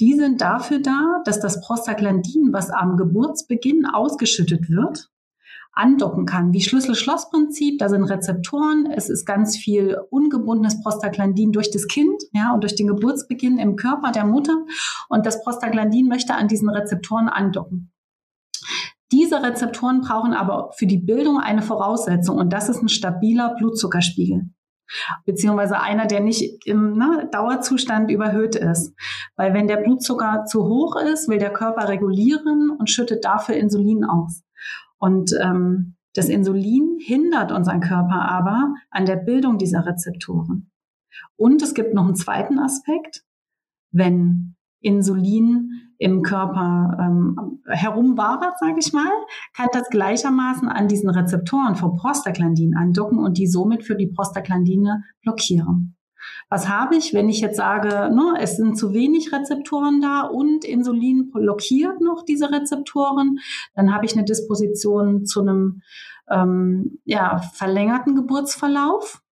Die 0.00 0.14
sind 0.14 0.40
dafür 0.40 0.80
da, 0.80 1.22
dass 1.24 1.40
das 1.40 1.60
Prostaglandin, 1.60 2.52
was 2.52 2.70
am 2.70 2.96
Geburtsbeginn 2.96 3.86
ausgeschüttet 3.86 4.68
wird, 4.68 5.10
andocken 5.78 6.26
kann, 6.26 6.52
wie 6.52 6.60
Schlüssel-Schloss-Prinzip. 6.60 7.78
Da 7.78 7.88
sind 7.88 8.04
Rezeptoren. 8.04 8.86
Es 8.94 9.08
ist 9.08 9.24
ganz 9.24 9.56
viel 9.56 9.96
ungebundenes 10.10 10.82
Prostaglandin 10.82 11.52
durch 11.52 11.70
das 11.70 11.86
Kind, 11.86 12.22
ja, 12.32 12.52
und 12.52 12.62
durch 12.62 12.74
den 12.74 12.88
Geburtsbeginn 12.88 13.58
im 13.58 13.76
Körper 13.76 14.12
der 14.12 14.26
Mutter. 14.26 14.56
Und 15.08 15.24
das 15.24 15.42
Prostaglandin 15.42 16.08
möchte 16.08 16.34
an 16.34 16.48
diesen 16.48 16.68
Rezeptoren 16.68 17.28
andocken. 17.28 17.92
Diese 19.12 19.42
Rezeptoren 19.42 20.02
brauchen 20.02 20.34
aber 20.34 20.72
für 20.76 20.86
die 20.86 20.98
Bildung 20.98 21.38
eine 21.38 21.62
Voraussetzung 21.62 22.36
und 22.36 22.52
das 22.52 22.68
ist 22.68 22.82
ein 22.82 22.90
stabiler 22.90 23.54
Blutzuckerspiegel 23.56 24.50
beziehungsweise 25.24 25.80
einer, 25.80 26.06
der 26.06 26.20
nicht 26.20 26.66
im 26.66 26.96
ne, 26.96 27.28
Dauerzustand 27.30 28.10
überhöht 28.10 28.56
ist. 28.56 28.94
Weil 29.36 29.54
wenn 29.54 29.68
der 29.68 29.76
Blutzucker 29.76 30.44
zu 30.46 30.64
hoch 30.64 30.96
ist, 30.96 31.28
will 31.28 31.38
der 31.38 31.52
Körper 31.52 31.88
regulieren 31.88 32.70
und 32.70 32.88
schüttet 32.88 33.24
dafür 33.24 33.56
Insulin 33.56 34.04
aus. 34.04 34.42
Und 34.98 35.32
ähm, 35.40 35.96
das 36.14 36.28
Insulin 36.28 36.98
hindert 37.00 37.52
unseren 37.52 37.80
Körper 37.80 38.28
aber 38.28 38.74
an 38.90 39.06
der 39.06 39.16
Bildung 39.16 39.58
dieser 39.58 39.86
Rezeptoren. 39.86 40.70
Und 41.36 41.62
es 41.62 41.74
gibt 41.74 41.94
noch 41.94 42.06
einen 42.06 42.16
zweiten 42.16 42.58
Aspekt. 42.58 43.22
Wenn 43.90 44.56
Insulin 44.80 45.70
im 45.98 46.22
Körper 46.22 46.96
ähm, 47.00 47.62
herumwabert, 47.66 48.58
sage 48.58 48.76
ich 48.78 48.92
mal, 48.92 49.10
kann 49.54 49.68
das 49.72 49.88
gleichermaßen 49.90 50.68
an 50.68 50.88
diesen 50.88 51.10
Rezeptoren 51.10 51.74
für 51.74 51.94
Prostaglandin 51.94 52.76
andocken 52.76 53.18
und 53.18 53.38
die 53.38 53.46
somit 53.46 53.84
für 53.84 53.96
die 53.96 54.06
Prostaglandine 54.06 55.02
blockieren. 55.22 55.97
Was 56.50 56.68
habe 56.68 56.96
ich, 56.96 57.12
wenn 57.12 57.28
ich 57.28 57.40
jetzt 57.40 57.56
sage, 57.58 57.88
ne, 58.14 58.34
es 58.40 58.56
sind 58.56 58.76
zu 58.78 58.94
wenig 58.94 59.32
Rezeptoren 59.32 60.00
da 60.00 60.22
und 60.22 60.64
Insulin 60.64 61.30
blockiert 61.30 62.00
noch 62.00 62.24
diese 62.24 62.50
Rezeptoren? 62.50 63.38
Dann 63.74 63.94
habe 63.94 64.06
ich 64.06 64.14
eine 64.14 64.24
Disposition 64.24 65.26
zu 65.26 65.42
einem 65.42 65.82
ähm, 66.30 67.00
ja, 67.04 67.38
verlängerten 67.54 68.14
Geburtsverlauf 68.14 69.22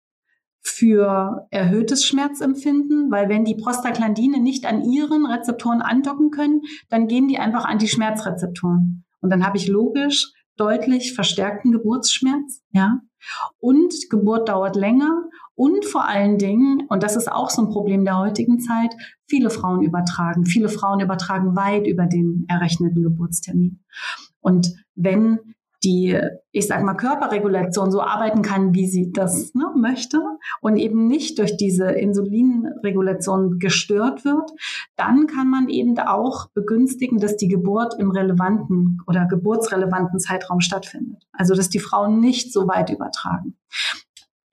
für 0.61 1.47
erhöhtes 1.51 2.05
Schmerzempfinden, 2.05 3.11
weil 3.11 3.29
wenn 3.29 3.45
die 3.45 3.55
Prostaglandine 3.55 4.41
nicht 4.41 4.67
an 4.67 4.83
ihren 4.83 5.25
Rezeptoren 5.25 5.81
andocken 5.81 6.31
können, 6.31 6.63
dann 6.91 7.07
gehen 7.07 7.29
die 7.29 7.39
einfach 7.39 7.65
an 7.65 7.79
die 7.79 7.89
Schmerzrezeptoren. 7.89 9.05
Und 9.21 9.31
dann 9.31 9.47
habe 9.47 9.57
ich 9.57 9.69
logisch 9.69 10.33
deutlich 10.57 11.15
verstärkten 11.15 11.73
Geburtsschmerz, 11.73 12.63
ja. 12.71 13.01
Und 13.59 13.95
Geburt 14.11 14.49
dauert 14.49 14.77
länger 14.77 15.25
und 15.57 15.87
vor 15.87 16.07
allen 16.07 16.39
Dingen, 16.39 16.87
und 16.89 17.03
das 17.03 17.17
ist 17.17 17.33
auch 17.33 17.51
so 17.51 17.63
ein 17.63 17.71
Problem 17.71 18.05
der 18.05 18.19
heutigen 18.19 18.61
Zeit, 18.61 18.95
viele 19.27 19.51
Frauen 19.51 19.83
übertragen. 19.83 20.45
Viele 20.45 20.69
Frauen 20.69 21.01
übertragen 21.01 21.57
weit 21.57 21.87
über 21.87 22.05
den 22.07 22.45
errechneten 22.49 23.03
Geburtstermin. 23.03 23.81
Und 24.41 24.73
wenn 24.95 25.41
die, 25.83 26.19
ich 26.53 26.67
sag 26.67 26.83
mal, 26.83 26.95
Körperregulation 26.95 27.91
so 27.91 28.03
arbeiten 28.03 28.43
kann, 28.43 28.75
wie 28.75 28.87
sie 28.87 29.13
das 29.13 29.55
ne, 29.55 29.73
möchte 29.77 30.21
und 30.61 30.77
eben 30.77 31.07
nicht 31.07 31.39
durch 31.39 31.57
diese 31.57 31.91
Insulinregulation 31.91 33.59
gestört 33.59 34.25
wird, 34.25 34.51
dann 34.97 35.27
kann 35.27 35.49
man 35.49 35.69
eben 35.69 35.99
auch 35.99 36.49
begünstigen, 36.51 37.19
dass 37.19 37.37
die 37.37 37.49
Geburt 37.49 37.95
im 37.99 38.11
relevanten 38.11 38.99
oder 39.07 39.27
geburtsrelevanten 39.27 40.19
Zeitraum 40.19 40.61
stattfindet. 40.61 41.23
Also, 41.33 41.55
dass 41.55 41.69
die 41.69 41.79
Frauen 41.79 42.21
nicht 42.21 42.53
so 42.53 42.67
weit 42.67 42.91
übertragen. 42.91 43.57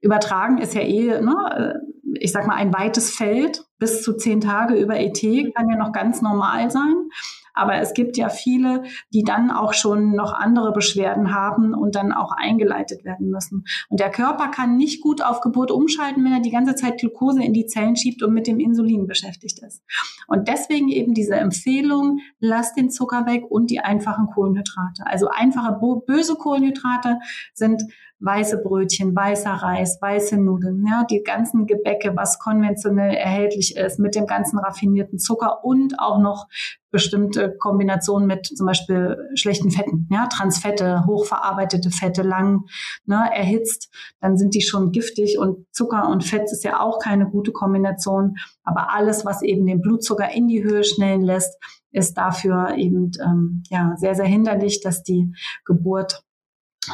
Übertragen 0.03 0.57
ist 0.57 0.75
ja 0.75 0.81
eh, 0.81 1.21
ne, 1.21 1.81
ich 2.19 2.31
sag 2.31 2.45
mal, 2.45 2.55
ein 2.55 2.73
weites 2.73 3.09
Feld. 3.09 3.65
Bis 3.79 4.01
zu 4.01 4.15
zehn 4.15 4.39
Tage 4.39 4.75
über 4.75 4.97
ET 4.97 5.19
kann 5.55 5.69
ja 5.69 5.75
noch 5.75 5.91
ganz 5.91 6.21
normal 6.21 6.71
sein. 6.71 7.09
Aber 7.53 7.75
es 7.75 7.93
gibt 7.93 8.17
ja 8.17 8.29
viele, 8.29 8.83
die 9.13 9.23
dann 9.23 9.51
auch 9.51 9.73
schon 9.73 10.15
noch 10.15 10.33
andere 10.33 10.71
Beschwerden 10.71 11.33
haben 11.33 11.73
und 11.73 11.95
dann 11.95 12.11
auch 12.11 12.31
eingeleitet 12.31 13.05
werden 13.05 13.29
müssen. 13.29 13.65
Und 13.89 13.99
der 13.99 14.09
Körper 14.09 14.47
kann 14.47 14.77
nicht 14.77 15.01
gut 15.01 15.21
auf 15.21 15.41
Geburt 15.41 15.69
umschalten, 15.69 16.23
wenn 16.25 16.33
er 16.33 16.39
die 16.39 16.49
ganze 16.49 16.75
Zeit 16.75 16.99
Glucose 16.99 17.43
in 17.43 17.53
die 17.53 17.67
Zellen 17.67 17.95
schiebt 17.95 18.23
und 18.23 18.33
mit 18.33 18.47
dem 18.47 18.59
Insulin 18.59 19.05
beschäftigt 19.05 19.59
ist. 19.59 19.83
Und 20.27 20.47
deswegen 20.47 20.89
eben 20.89 21.13
diese 21.13 21.35
Empfehlung, 21.35 22.19
lass 22.39 22.73
den 22.73 22.89
Zucker 22.89 23.25
weg 23.27 23.43
und 23.49 23.69
die 23.69 23.81
einfachen 23.81 24.27
Kohlenhydrate. 24.33 25.05
Also 25.05 25.27
einfache 25.27 25.77
böse 26.07 26.35
Kohlenhydrate 26.35 27.19
sind 27.53 27.83
weiße 28.23 28.63
Brötchen, 28.63 29.15
weißer 29.15 29.51
Reis, 29.51 29.97
weiße 30.01 30.37
Nudeln, 30.37 30.85
ja, 30.87 31.03
die 31.09 31.23
ganzen 31.23 31.67
Gebäcke, 31.67 32.15
was 32.15 32.39
konventionell 32.39 33.13
erhältlich 33.13 33.75
ist, 33.75 33.99
mit 33.99 34.15
dem 34.15 34.27
ganzen 34.27 34.59
raffinierten 34.59 35.19
Zucker 35.19 35.63
und 35.63 35.99
auch 35.99 36.19
noch 36.19 36.47
bestimmte 36.89 37.57
Kombinationen 37.57 38.27
mit 38.27 38.45
zum 38.45 38.65
Beispiel 38.65 39.17
schlechten 39.35 39.71
Fetten, 39.71 40.07
ja, 40.09 40.27
Transfette, 40.27 41.05
hochverarbeitete 41.05 41.89
Fette, 41.89 42.21
lang 42.21 42.65
ne, 43.05 43.29
erhitzt, 43.33 43.91
dann 44.21 44.37
sind 44.37 44.53
die 44.53 44.61
schon 44.61 44.91
giftig 44.91 45.37
und 45.37 45.65
Zucker 45.71 46.07
und 46.07 46.23
Fett 46.23 46.43
ist 46.43 46.63
ja 46.63 46.79
auch 46.79 46.99
keine 46.99 47.29
gute 47.29 47.51
Kombination. 47.51 48.35
Aber 48.63 48.93
alles, 48.93 49.25
was 49.25 49.41
eben 49.41 49.65
den 49.65 49.81
Blutzucker 49.81 50.31
in 50.31 50.47
die 50.47 50.63
Höhe 50.63 50.83
schnellen 50.83 51.23
lässt, 51.23 51.57
ist 51.91 52.17
dafür 52.17 52.75
eben 52.77 53.11
ähm, 53.21 53.63
ja 53.69 53.95
sehr 53.97 54.15
sehr 54.15 54.25
hinderlich, 54.25 54.81
dass 54.81 55.03
die 55.03 55.33
Geburt 55.65 56.23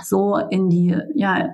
so 0.04 0.38
in 0.38 0.70
die, 0.70 0.96
ja, 1.16 1.50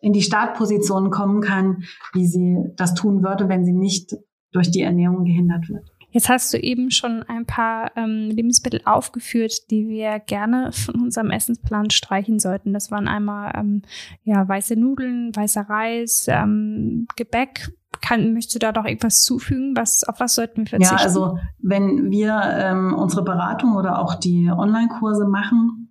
in 0.00 0.12
die 0.12 0.22
Startposition 0.22 1.10
kommen 1.10 1.40
kann, 1.40 1.84
wie 2.12 2.26
sie 2.26 2.58
das 2.76 2.94
tun 2.94 3.22
würde, 3.22 3.48
wenn 3.48 3.64
sie 3.64 3.72
nicht 3.72 4.16
durch 4.52 4.70
die 4.70 4.82
Ernährung 4.82 5.24
gehindert 5.24 5.68
wird. 5.68 5.84
Jetzt 6.16 6.30
hast 6.30 6.54
du 6.54 6.58
eben 6.58 6.90
schon 6.90 7.24
ein 7.24 7.44
paar 7.44 7.92
ähm, 7.94 8.30
Lebensmittel 8.30 8.80
aufgeführt, 8.86 9.70
die 9.70 9.86
wir 9.86 10.18
gerne 10.18 10.72
von 10.72 10.94
unserem 10.94 11.30
Essensplan 11.30 11.90
streichen 11.90 12.38
sollten. 12.38 12.72
Das 12.72 12.90
waren 12.90 13.06
einmal 13.06 13.52
ähm, 13.54 13.82
ja, 14.22 14.48
weiße 14.48 14.76
Nudeln, 14.76 15.36
weißer 15.36 15.68
Reis, 15.68 16.24
ähm, 16.28 17.06
Gebäck. 17.16 17.70
Kann, 18.00 18.32
möchtest 18.32 18.54
du 18.54 18.58
da 18.60 18.72
doch 18.72 18.86
irgendwas 18.86 19.20
zufügen? 19.20 19.76
Was, 19.76 20.04
auf 20.04 20.18
was 20.18 20.34
sollten 20.34 20.62
wir 20.62 20.66
verzichten? 20.68 20.96
Ja, 20.96 21.02
also 21.02 21.38
wenn 21.58 22.10
wir 22.10 22.40
ähm, 22.44 22.94
unsere 22.94 23.22
Beratung 23.22 23.76
oder 23.76 23.98
auch 23.98 24.14
die 24.14 24.50
Online-Kurse 24.50 25.26
machen, 25.26 25.85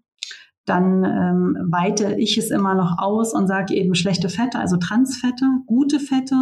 dann 0.65 1.03
ähm, 1.03 1.57
weite 1.71 2.15
ich 2.15 2.37
es 2.37 2.49
immer 2.49 2.73
noch 2.73 2.97
aus 2.97 3.33
und 3.33 3.47
sage 3.47 3.75
eben 3.75 3.93
schlechte 3.93 4.29
Fette, 4.29 4.57
also 4.57 4.77
Transfette, 4.77 5.45
gute 5.67 5.99
Fette 5.99 6.35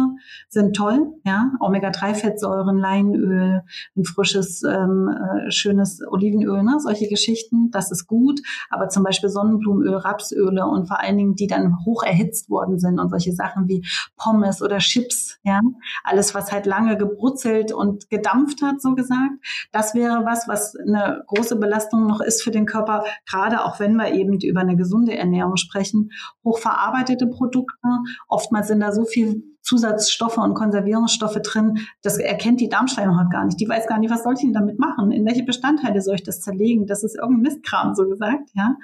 sind 0.48 0.74
toll, 0.74 1.12
ja, 1.24 1.52
Omega-3-Fettsäuren, 1.60 2.78
Leinöl, 2.78 3.62
ein 3.96 4.04
frisches, 4.04 4.62
ähm, 4.62 5.08
äh, 5.08 5.50
schönes 5.50 6.00
Olivenöl, 6.08 6.62
ne, 6.62 6.80
solche 6.80 7.08
Geschichten, 7.08 7.70
das 7.70 7.90
ist 7.90 8.06
gut, 8.06 8.40
aber 8.70 8.88
zum 8.88 9.02
Beispiel 9.02 9.28
Sonnenblumenöl, 9.28 9.96
Rapsöle 9.96 10.66
und 10.66 10.88
vor 10.88 11.00
allen 11.00 11.18
Dingen, 11.18 11.34
die 11.34 11.46
dann 11.46 11.84
hoch 11.84 12.02
erhitzt 12.02 12.48
worden 12.48 12.78
sind 12.78 12.98
und 12.98 13.10
solche 13.10 13.32
Sachen 13.32 13.68
wie 13.68 13.84
Pommes 14.16 14.62
oder 14.62 14.78
Chips, 14.78 15.38
ja, 15.42 15.60
alles, 16.02 16.34
was 16.34 16.50
halt 16.50 16.64
lange 16.64 16.96
gebrutzelt 16.96 17.72
und 17.72 18.08
gedampft 18.08 18.62
hat, 18.62 18.80
so 18.80 18.94
gesagt, 18.94 19.32
das 19.70 19.94
wäre 19.94 20.24
was, 20.24 20.48
was 20.48 20.76
eine 20.76 21.24
große 21.26 21.56
Belastung 21.56 22.06
noch 22.06 22.22
ist 22.22 22.42
für 22.42 22.50
den 22.50 22.64
Körper, 22.64 23.04
gerade 23.26 23.64
auch 23.64 23.80
wenn 23.80 23.96
wir 23.96 24.13
eben 24.14 24.40
über 24.40 24.60
eine 24.60 24.76
gesunde 24.76 25.16
Ernährung 25.16 25.56
sprechen, 25.56 26.10
hochverarbeitete 26.44 27.26
Produkte. 27.26 27.88
Oftmals 28.28 28.68
sind 28.68 28.80
da 28.80 28.92
so 28.92 29.04
viel 29.04 29.42
Zusatzstoffe 29.64 30.36
und 30.38 30.54
Konservierungsstoffe 30.54 31.40
drin, 31.42 31.78
das 32.02 32.18
erkennt 32.18 32.60
die 32.60 32.68
Darmschleimhaut 32.68 33.30
gar 33.30 33.46
nicht. 33.46 33.58
Die 33.58 33.68
weiß 33.68 33.86
gar 33.86 33.98
nicht, 33.98 34.10
was 34.10 34.22
soll 34.22 34.34
ich 34.34 34.40
denn 34.40 34.52
damit 34.52 34.78
machen? 34.78 35.10
In 35.10 35.24
welche 35.24 35.42
Bestandteile 35.42 36.02
soll 36.02 36.16
ich 36.16 36.22
das 36.22 36.40
zerlegen? 36.42 36.86
Das 36.86 37.02
ist 37.02 37.16
irgendein 37.16 37.42
Mistkram, 37.42 37.94
so 37.94 38.06
gesagt, 38.06 38.50
ja. 38.54 38.76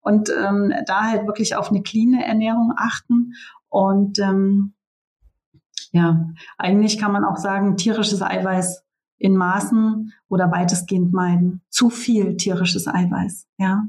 Und 0.00 0.30
ähm, 0.30 0.72
da 0.86 1.02
halt 1.04 1.26
wirklich 1.26 1.56
auf 1.56 1.70
eine 1.70 1.82
cleane 1.82 2.26
Ernährung 2.26 2.72
achten. 2.76 3.34
Und 3.68 4.18
ähm, 4.18 4.74
ja, 5.92 6.28
eigentlich 6.58 6.98
kann 6.98 7.12
man 7.12 7.24
auch 7.24 7.36
sagen, 7.36 7.76
tierisches 7.76 8.20
Eiweiß 8.20 8.84
in 9.18 9.36
Maßen 9.36 10.12
oder 10.28 10.50
weitestgehend 10.50 11.12
meiden. 11.12 11.62
Zu 11.70 11.90
viel 11.90 12.36
tierisches 12.36 12.88
Eiweiß, 12.88 13.46
ja. 13.58 13.84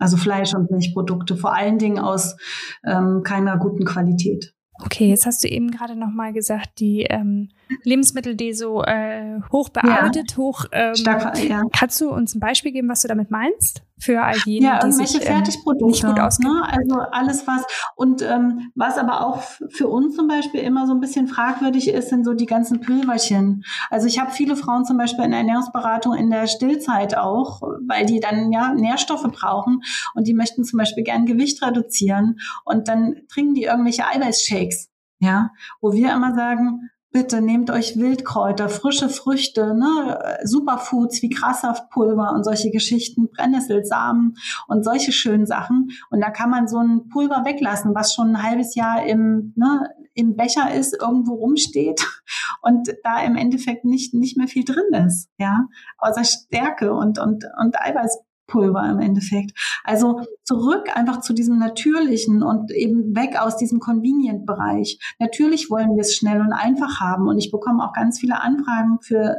Also 0.00 0.16
Fleisch- 0.16 0.54
und 0.54 0.70
Milchprodukte, 0.70 1.36
vor 1.36 1.54
allen 1.54 1.78
Dingen 1.78 2.00
aus 2.00 2.36
ähm, 2.84 3.22
keiner 3.22 3.58
guten 3.58 3.84
Qualität. 3.84 4.52
Okay, 4.82 5.08
jetzt 5.08 5.26
hast 5.26 5.44
du 5.44 5.48
eben 5.48 5.70
gerade 5.70 5.94
noch 5.94 6.10
mal 6.10 6.32
gesagt, 6.32 6.80
die 6.80 7.02
ähm, 7.02 7.50
Lebensmittel, 7.84 8.34
die 8.34 8.52
so 8.52 8.82
äh, 8.82 9.40
hoch 9.52 9.68
bearbeitet, 9.68 10.32
ja. 10.32 10.36
hoch. 10.36 10.64
Ähm, 10.72 10.94
Stark, 10.94 11.38
ja. 11.42 11.62
Kannst 11.72 12.00
du 12.00 12.10
uns 12.10 12.34
ein 12.34 12.40
Beispiel 12.40 12.72
geben, 12.72 12.88
was 12.88 13.02
du 13.02 13.08
damit 13.08 13.30
meinst? 13.30 13.82
Für 13.98 14.22
all 14.22 14.36
jene, 14.46 14.66
ja, 14.66 14.82
irgendwelche 14.82 15.18
sich, 15.18 15.28
ähm, 15.28 15.34
Fertigprodukte. 15.34 15.86
Nicht 15.86 16.06
gut 16.06 16.16
Ne? 16.16 16.62
Also 16.64 17.00
alles 17.12 17.46
was 17.46 17.66
und 17.96 18.22
ähm, 18.22 18.70
was 18.74 18.96
aber 18.96 19.26
auch 19.26 19.42
für 19.68 19.88
uns 19.88 20.16
zum 20.16 20.26
Beispiel 20.26 20.60
immer 20.60 20.86
so 20.86 20.94
ein 20.94 21.00
bisschen 21.00 21.28
fragwürdig 21.28 21.88
ist, 21.88 22.08
sind 22.08 22.24
so 22.24 22.32
die 22.32 22.46
ganzen 22.46 22.80
Pülverchen. 22.80 23.62
Also 23.90 24.06
ich 24.06 24.18
habe 24.18 24.30
viele 24.30 24.56
Frauen 24.56 24.86
zum 24.86 24.96
Beispiel 24.96 25.24
in 25.24 25.32
der 25.32 25.40
Ernährungsberatung 25.40 26.14
in 26.14 26.30
der 26.30 26.46
Stillzeit 26.46 27.16
auch, 27.16 27.60
weil 27.86 28.06
die 28.06 28.20
dann 28.20 28.52
ja 28.52 28.72
Nährstoffe 28.72 29.28
brauchen 29.30 29.82
und 30.14 30.26
die 30.26 30.34
möchten 30.34 30.64
zum 30.64 30.78
Beispiel 30.78 31.04
gern 31.04 31.26
Gewicht 31.26 31.62
reduzieren 31.62 32.38
und 32.64 32.88
dann 32.88 33.16
trinken 33.28 33.54
die 33.54 33.64
irgendwelche 33.64 34.06
Eiweißshakes. 34.06 34.88
Ja, 35.22 35.50
wo 35.82 35.92
wir 35.92 36.14
immer 36.14 36.34
sagen, 36.34 36.88
Bitte 37.12 37.40
nehmt 37.40 37.70
euch 37.70 37.96
Wildkräuter, 37.96 38.68
frische 38.68 39.08
Früchte, 39.08 39.74
ne, 39.74 40.38
Superfoods 40.44 41.22
wie 41.22 41.28
Grassaftpulver 41.28 42.32
und 42.32 42.44
solche 42.44 42.70
Geschichten, 42.70 43.28
Brennnesselsamen 43.30 44.36
und 44.68 44.84
solche 44.84 45.10
schönen 45.10 45.44
Sachen. 45.44 45.88
Und 46.10 46.20
da 46.20 46.30
kann 46.30 46.50
man 46.50 46.68
so 46.68 46.78
ein 46.78 47.08
Pulver 47.08 47.42
weglassen, 47.44 47.96
was 47.96 48.14
schon 48.14 48.36
ein 48.36 48.42
halbes 48.44 48.76
Jahr 48.76 49.04
im, 49.04 49.52
ne, 49.56 49.88
im 50.14 50.36
Becher 50.36 50.72
ist, 50.72 50.96
irgendwo 51.00 51.34
rumsteht 51.34 52.00
und 52.62 52.88
da 53.02 53.22
im 53.22 53.34
Endeffekt 53.36 53.84
nicht, 53.84 54.14
nicht 54.14 54.36
mehr 54.36 54.48
viel 54.48 54.64
drin 54.64 55.04
ist, 55.06 55.28
ja, 55.36 55.66
außer 55.98 56.24
Stärke 56.24 56.92
und, 56.92 57.18
und, 57.18 57.44
und 57.60 57.80
Eiweiß 57.80 58.18
Pulver 58.50 58.88
im 58.90 58.98
Endeffekt. 59.00 59.52
Also 59.84 60.20
zurück 60.44 60.88
einfach 60.94 61.20
zu 61.20 61.32
diesem 61.32 61.58
Natürlichen 61.58 62.42
und 62.42 62.70
eben 62.72 63.14
weg 63.16 63.40
aus 63.40 63.56
diesem 63.56 63.80
Convenient-Bereich. 63.80 64.98
Natürlich 65.18 65.70
wollen 65.70 65.94
wir 65.94 66.02
es 66.02 66.14
schnell 66.14 66.40
und 66.40 66.52
einfach 66.52 67.00
haben 67.00 67.28
und 67.28 67.38
ich 67.38 67.50
bekomme 67.50 67.82
auch 67.84 67.92
ganz 67.92 68.18
viele 68.18 68.40
Anfragen 68.40 68.98
für 69.00 69.36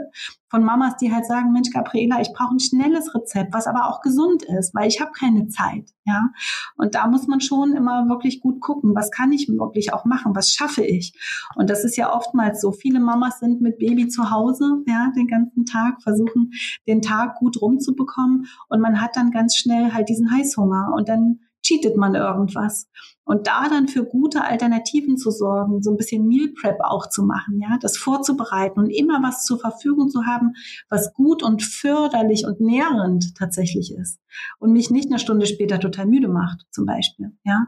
von 0.51 0.63
Mamas, 0.63 0.97
die 0.97 1.13
halt 1.13 1.25
sagen, 1.25 1.53
Mensch, 1.53 1.71
Gabriela, 1.71 2.19
ich 2.21 2.33
brauche 2.33 2.53
ein 2.53 2.59
schnelles 2.59 3.15
Rezept, 3.15 3.53
was 3.53 3.67
aber 3.67 3.87
auch 3.87 4.01
gesund 4.01 4.43
ist, 4.43 4.75
weil 4.75 4.89
ich 4.89 4.99
habe 4.99 5.11
keine 5.17 5.47
Zeit, 5.47 5.89
ja. 6.05 6.29
Und 6.75 6.93
da 6.93 7.07
muss 7.07 7.25
man 7.25 7.39
schon 7.39 7.73
immer 7.73 8.09
wirklich 8.09 8.41
gut 8.41 8.59
gucken, 8.59 8.93
was 8.93 9.11
kann 9.11 9.31
ich 9.31 9.47
wirklich 9.47 9.93
auch 9.93 10.03
machen, 10.03 10.35
was 10.35 10.51
schaffe 10.51 10.83
ich? 10.83 11.13
Und 11.55 11.69
das 11.69 11.85
ist 11.85 11.95
ja 11.95 12.13
oftmals 12.13 12.59
so. 12.59 12.73
Viele 12.73 12.99
Mamas 12.99 13.39
sind 13.39 13.61
mit 13.61 13.79
Baby 13.79 14.09
zu 14.09 14.29
Hause, 14.29 14.83
ja, 14.87 15.11
den 15.15 15.27
ganzen 15.27 15.65
Tag, 15.65 16.03
versuchen 16.03 16.51
den 16.85 17.01
Tag 17.01 17.35
gut 17.35 17.61
rumzubekommen 17.61 18.47
und 18.67 18.81
man 18.81 18.99
hat 19.01 19.15
dann 19.15 19.31
ganz 19.31 19.55
schnell 19.55 19.93
halt 19.93 20.09
diesen 20.09 20.31
Heißhunger 20.31 20.91
und 20.93 21.07
dann 21.07 21.39
cheatet 21.63 21.95
man 21.95 22.15
irgendwas. 22.15 22.89
Und 23.23 23.47
da 23.47 23.69
dann 23.69 23.87
für 23.87 24.03
gute 24.03 24.43
Alternativen 24.43 25.15
zu 25.15 25.31
sorgen, 25.31 25.81
so 25.83 25.91
ein 25.91 25.97
bisschen 25.97 26.27
Meal 26.27 26.49
Prep 26.59 26.77
auch 26.81 27.07
zu 27.07 27.23
machen, 27.23 27.59
ja, 27.61 27.77
das 27.79 27.97
vorzubereiten 27.97 28.79
und 28.79 28.89
immer 28.89 29.21
was 29.21 29.45
zur 29.45 29.59
Verfügung 29.59 30.09
zu 30.09 30.25
haben, 30.25 30.53
was 30.89 31.13
gut 31.13 31.43
und 31.43 31.61
förderlich 31.61 32.45
und 32.45 32.59
nährend 32.59 33.35
tatsächlich 33.37 33.93
ist 33.93 34.19
und 34.59 34.71
mich 34.71 34.89
nicht 34.89 35.09
eine 35.09 35.19
Stunde 35.19 35.45
später 35.45 35.79
total 35.79 36.07
müde 36.07 36.27
macht, 36.27 36.65
zum 36.71 36.85
Beispiel, 36.85 37.37
ja. 37.43 37.67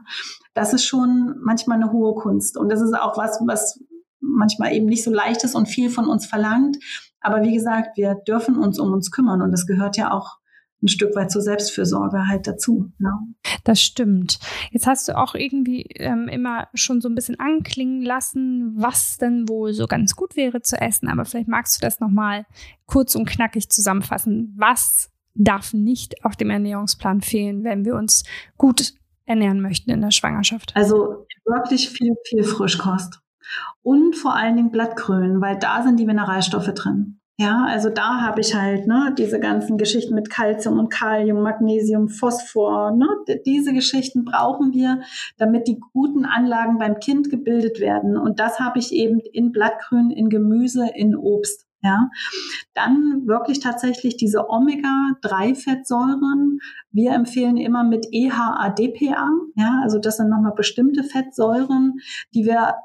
Das 0.54 0.72
ist 0.72 0.84
schon 0.84 1.36
manchmal 1.42 1.80
eine 1.80 1.92
hohe 1.92 2.14
Kunst. 2.14 2.56
Und 2.56 2.70
das 2.70 2.80
ist 2.80 2.94
auch 2.94 3.16
was, 3.16 3.40
was 3.46 3.80
manchmal 4.20 4.72
eben 4.72 4.86
nicht 4.86 5.04
so 5.04 5.12
leicht 5.12 5.44
ist 5.44 5.54
und 5.54 5.66
viel 5.66 5.90
von 5.90 6.08
uns 6.08 6.26
verlangt. 6.26 6.78
Aber 7.20 7.42
wie 7.42 7.54
gesagt, 7.54 7.96
wir 7.96 8.16
dürfen 8.26 8.56
uns 8.56 8.78
um 8.78 8.92
uns 8.92 9.10
kümmern 9.10 9.42
und 9.42 9.52
das 9.52 9.66
gehört 9.66 9.96
ja 9.96 10.12
auch 10.12 10.38
ein 10.84 10.88
Stück 10.88 11.16
weit 11.16 11.30
zur 11.30 11.42
Selbstfürsorge 11.42 12.28
halt 12.28 12.46
dazu. 12.46 12.92
Ne? 12.98 13.10
Das 13.64 13.80
stimmt. 13.80 14.38
Jetzt 14.70 14.86
hast 14.86 15.08
du 15.08 15.16
auch 15.16 15.34
irgendwie 15.34 15.82
ähm, 15.96 16.28
immer 16.28 16.68
schon 16.74 17.00
so 17.00 17.08
ein 17.08 17.14
bisschen 17.14 17.40
anklingen 17.40 18.02
lassen, 18.02 18.74
was 18.76 19.16
denn 19.16 19.48
wohl 19.48 19.72
so 19.72 19.86
ganz 19.86 20.14
gut 20.14 20.36
wäre 20.36 20.62
zu 20.62 20.80
essen. 20.80 21.08
Aber 21.08 21.24
vielleicht 21.24 21.48
magst 21.48 21.76
du 21.76 21.80
das 21.84 22.00
nochmal 22.00 22.46
kurz 22.86 23.14
und 23.14 23.26
knackig 23.26 23.70
zusammenfassen. 23.70 24.54
Was 24.56 25.10
darf 25.34 25.72
nicht 25.72 26.24
auf 26.24 26.36
dem 26.36 26.50
Ernährungsplan 26.50 27.22
fehlen, 27.22 27.64
wenn 27.64 27.84
wir 27.84 27.96
uns 27.96 28.24
gut 28.56 28.94
ernähren 29.24 29.60
möchten 29.60 29.90
in 29.90 30.02
der 30.02 30.10
Schwangerschaft? 30.10 30.76
Also 30.76 31.26
wirklich 31.44 31.90
viel, 31.90 32.14
viel 32.26 32.44
Frischkost. 32.44 33.20
Und 33.82 34.16
vor 34.16 34.34
allen 34.34 34.56
Dingen 34.56 34.70
Blattgrün, 34.70 35.40
weil 35.40 35.58
da 35.58 35.82
sind 35.82 35.98
die 35.98 36.06
Mineralstoffe 36.06 36.72
drin. 36.74 37.20
Ja, 37.36 37.64
also 37.64 37.90
da 37.90 38.20
habe 38.20 38.42
ich 38.42 38.54
halt 38.54 38.86
ne, 38.86 39.12
diese 39.18 39.40
ganzen 39.40 39.76
Geschichten 39.76 40.14
mit 40.14 40.30
Calcium 40.30 40.78
und 40.78 40.88
Kalium, 40.88 41.42
Magnesium, 41.42 42.08
Phosphor. 42.08 42.92
Ne, 42.92 43.08
diese 43.44 43.72
Geschichten 43.72 44.24
brauchen 44.24 44.72
wir, 44.72 45.00
damit 45.36 45.66
die 45.66 45.80
guten 45.92 46.26
Anlagen 46.26 46.78
beim 46.78 47.00
Kind 47.00 47.30
gebildet 47.30 47.80
werden. 47.80 48.16
Und 48.16 48.38
das 48.38 48.60
habe 48.60 48.78
ich 48.78 48.92
eben 48.92 49.18
in 49.18 49.50
Blattgrün, 49.50 50.12
in 50.12 50.28
Gemüse, 50.28 50.88
in 50.94 51.16
Obst. 51.16 51.66
Ja, 51.82 52.08
dann 52.72 53.26
wirklich 53.26 53.58
tatsächlich 53.60 54.16
diese 54.16 54.48
Omega-3-Fettsäuren. 54.48 56.60
Wir 56.92 57.12
empfehlen 57.12 57.58
immer 57.58 57.84
mit 57.84 58.06
EHA-DPA. 58.10 59.28
Ja, 59.56 59.80
also 59.82 59.98
das 59.98 60.16
sind 60.16 60.30
nochmal 60.30 60.54
bestimmte 60.56 61.02
Fettsäuren, 61.02 61.98
die 62.32 62.46
wir 62.46 62.76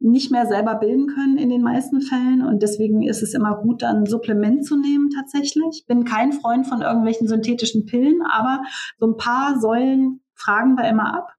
nicht 0.00 0.32
mehr 0.32 0.46
selber 0.46 0.76
bilden 0.76 1.06
können 1.06 1.36
in 1.36 1.50
den 1.50 1.62
meisten 1.62 2.00
Fällen. 2.00 2.42
Und 2.42 2.62
deswegen 2.62 3.02
ist 3.02 3.22
es 3.22 3.34
immer 3.34 3.56
gut, 3.62 3.82
dann 3.82 3.98
ein 3.98 4.06
Supplement 4.06 4.64
zu 4.64 4.76
nehmen 4.76 5.10
tatsächlich. 5.10 5.84
Bin 5.86 6.04
kein 6.04 6.32
Freund 6.32 6.66
von 6.66 6.80
irgendwelchen 6.80 7.28
synthetischen 7.28 7.84
Pillen, 7.86 8.22
aber 8.28 8.62
so 8.98 9.06
ein 9.06 9.16
paar 9.16 9.60
Säulen 9.60 10.20
fragen 10.34 10.76
wir 10.76 10.88
immer 10.88 11.14
ab. 11.14 11.34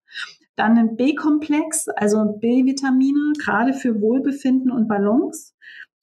Dann 0.55 0.77
ein 0.77 0.95
B-Komplex, 0.95 1.87
also 1.89 2.37
B-Vitamine, 2.39 3.33
gerade 3.39 3.73
für 3.73 3.99
Wohlbefinden 3.99 4.71
und 4.71 4.87
Balance 4.87 5.53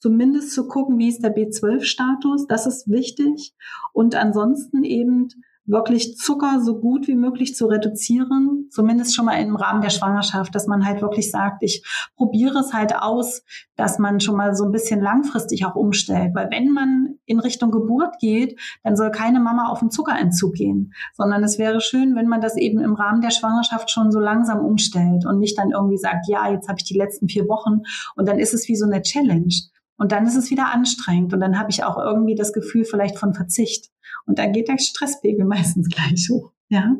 zumindest 0.01 0.53
zu 0.53 0.69
gucken, 0.69 0.99
wie 0.99 1.09
ist 1.09 1.23
der 1.23 1.35
B12-Status, 1.35 2.47
das 2.47 2.67
ist 2.67 2.89
wichtig. 2.89 3.55
Und 3.93 4.15
ansonsten 4.15 4.85
eben 4.85 5.29
wirklich 5.69 6.17
Zucker 6.17 6.61
so 6.63 6.81
gut 6.81 7.07
wie 7.07 7.15
möglich 7.15 7.55
zu 7.55 7.67
reduzieren, 7.67 8.69
zumindest 8.71 9.15
schon 9.15 9.27
mal 9.27 9.35
im 9.35 9.55
Rahmen 9.55 9.83
der 9.83 9.91
Schwangerschaft, 9.91 10.55
dass 10.55 10.67
man 10.67 10.87
halt 10.87 11.03
wirklich 11.03 11.31
sagt, 11.31 11.63
ich 11.63 11.85
probiere 12.17 12.59
es 12.59 12.73
halt 12.73 12.97
aus, 12.97 13.43
dass 13.77 13.99
man 13.99 14.19
schon 14.21 14.37
mal 14.37 14.55
so 14.55 14.65
ein 14.65 14.73
bisschen 14.73 15.01
langfristig 15.01 15.67
auch 15.67 15.75
umstellt. 15.75 16.35
Weil 16.35 16.49
wenn 16.51 16.73
man 16.73 17.19
in 17.27 17.39
Richtung 17.39 17.71
Geburt 17.71 18.19
geht, 18.19 18.59
dann 18.83 18.97
soll 18.97 19.11
keine 19.11 19.41
Mama 19.41 19.69
auf 19.69 19.81
den 19.81 19.91
Zuckerentzug 19.91 20.55
gehen, 20.55 20.95
sondern 21.15 21.45
es 21.45 21.59
wäre 21.59 21.81
schön, 21.81 22.17
wenn 22.17 22.29
man 22.29 22.41
das 22.41 22.57
eben 22.57 22.81
im 22.81 22.95
Rahmen 22.95 23.21
der 23.21 23.31
Schwangerschaft 23.31 23.91
schon 23.91 24.11
so 24.11 24.19
langsam 24.19 24.65
umstellt 24.65 25.27
und 25.27 25.39
nicht 25.39 25.59
dann 25.59 25.71
irgendwie 25.71 25.99
sagt, 25.99 26.27
ja, 26.29 26.51
jetzt 26.51 26.69
habe 26.69 26.79
ich 26.79 26.85
die 26.85 26.97
letzten 26.97 27.29
vier 27.29 27.47
Wochen 27.49 27.83
und 28.17 28.27
dann 28.27 28.39
ist 28.39 28.55
es 28.55 28.69
wie 28.69 28.77
so 28.77 28.87
eine 28.87 29.03
Challenge. 29.03 29.55
Und 29.99 30.13
dann 30.13 30.27
ist 30.27 30.37
es 30.37 30.51
wieder 30.51 30.73
anstrengend 30.73 31.35
und 31.35 31.41
dann 31.41 31.59
habe 31.59 31.71
ich 31.71 31.83
auch 31.83 31.99
irgendwie 31.99 32.37
das 32.37 32.53
Gefühl 32.53 32.85
vielleicht 32.85 33.19
von 33.19 33.35
Verzicht. 33.35 33.91
Und 34.29 34.39
dann 34.39 34.53
geht 34.53 34.69
der 34.69 34.79
Stresspegel 34.79 35.45
meistens 35.47 35.89
gleich 35.89 36.29
hoch. 36.31 36.53
Ja. 36.69 36.95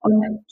Und, 0.00 0.44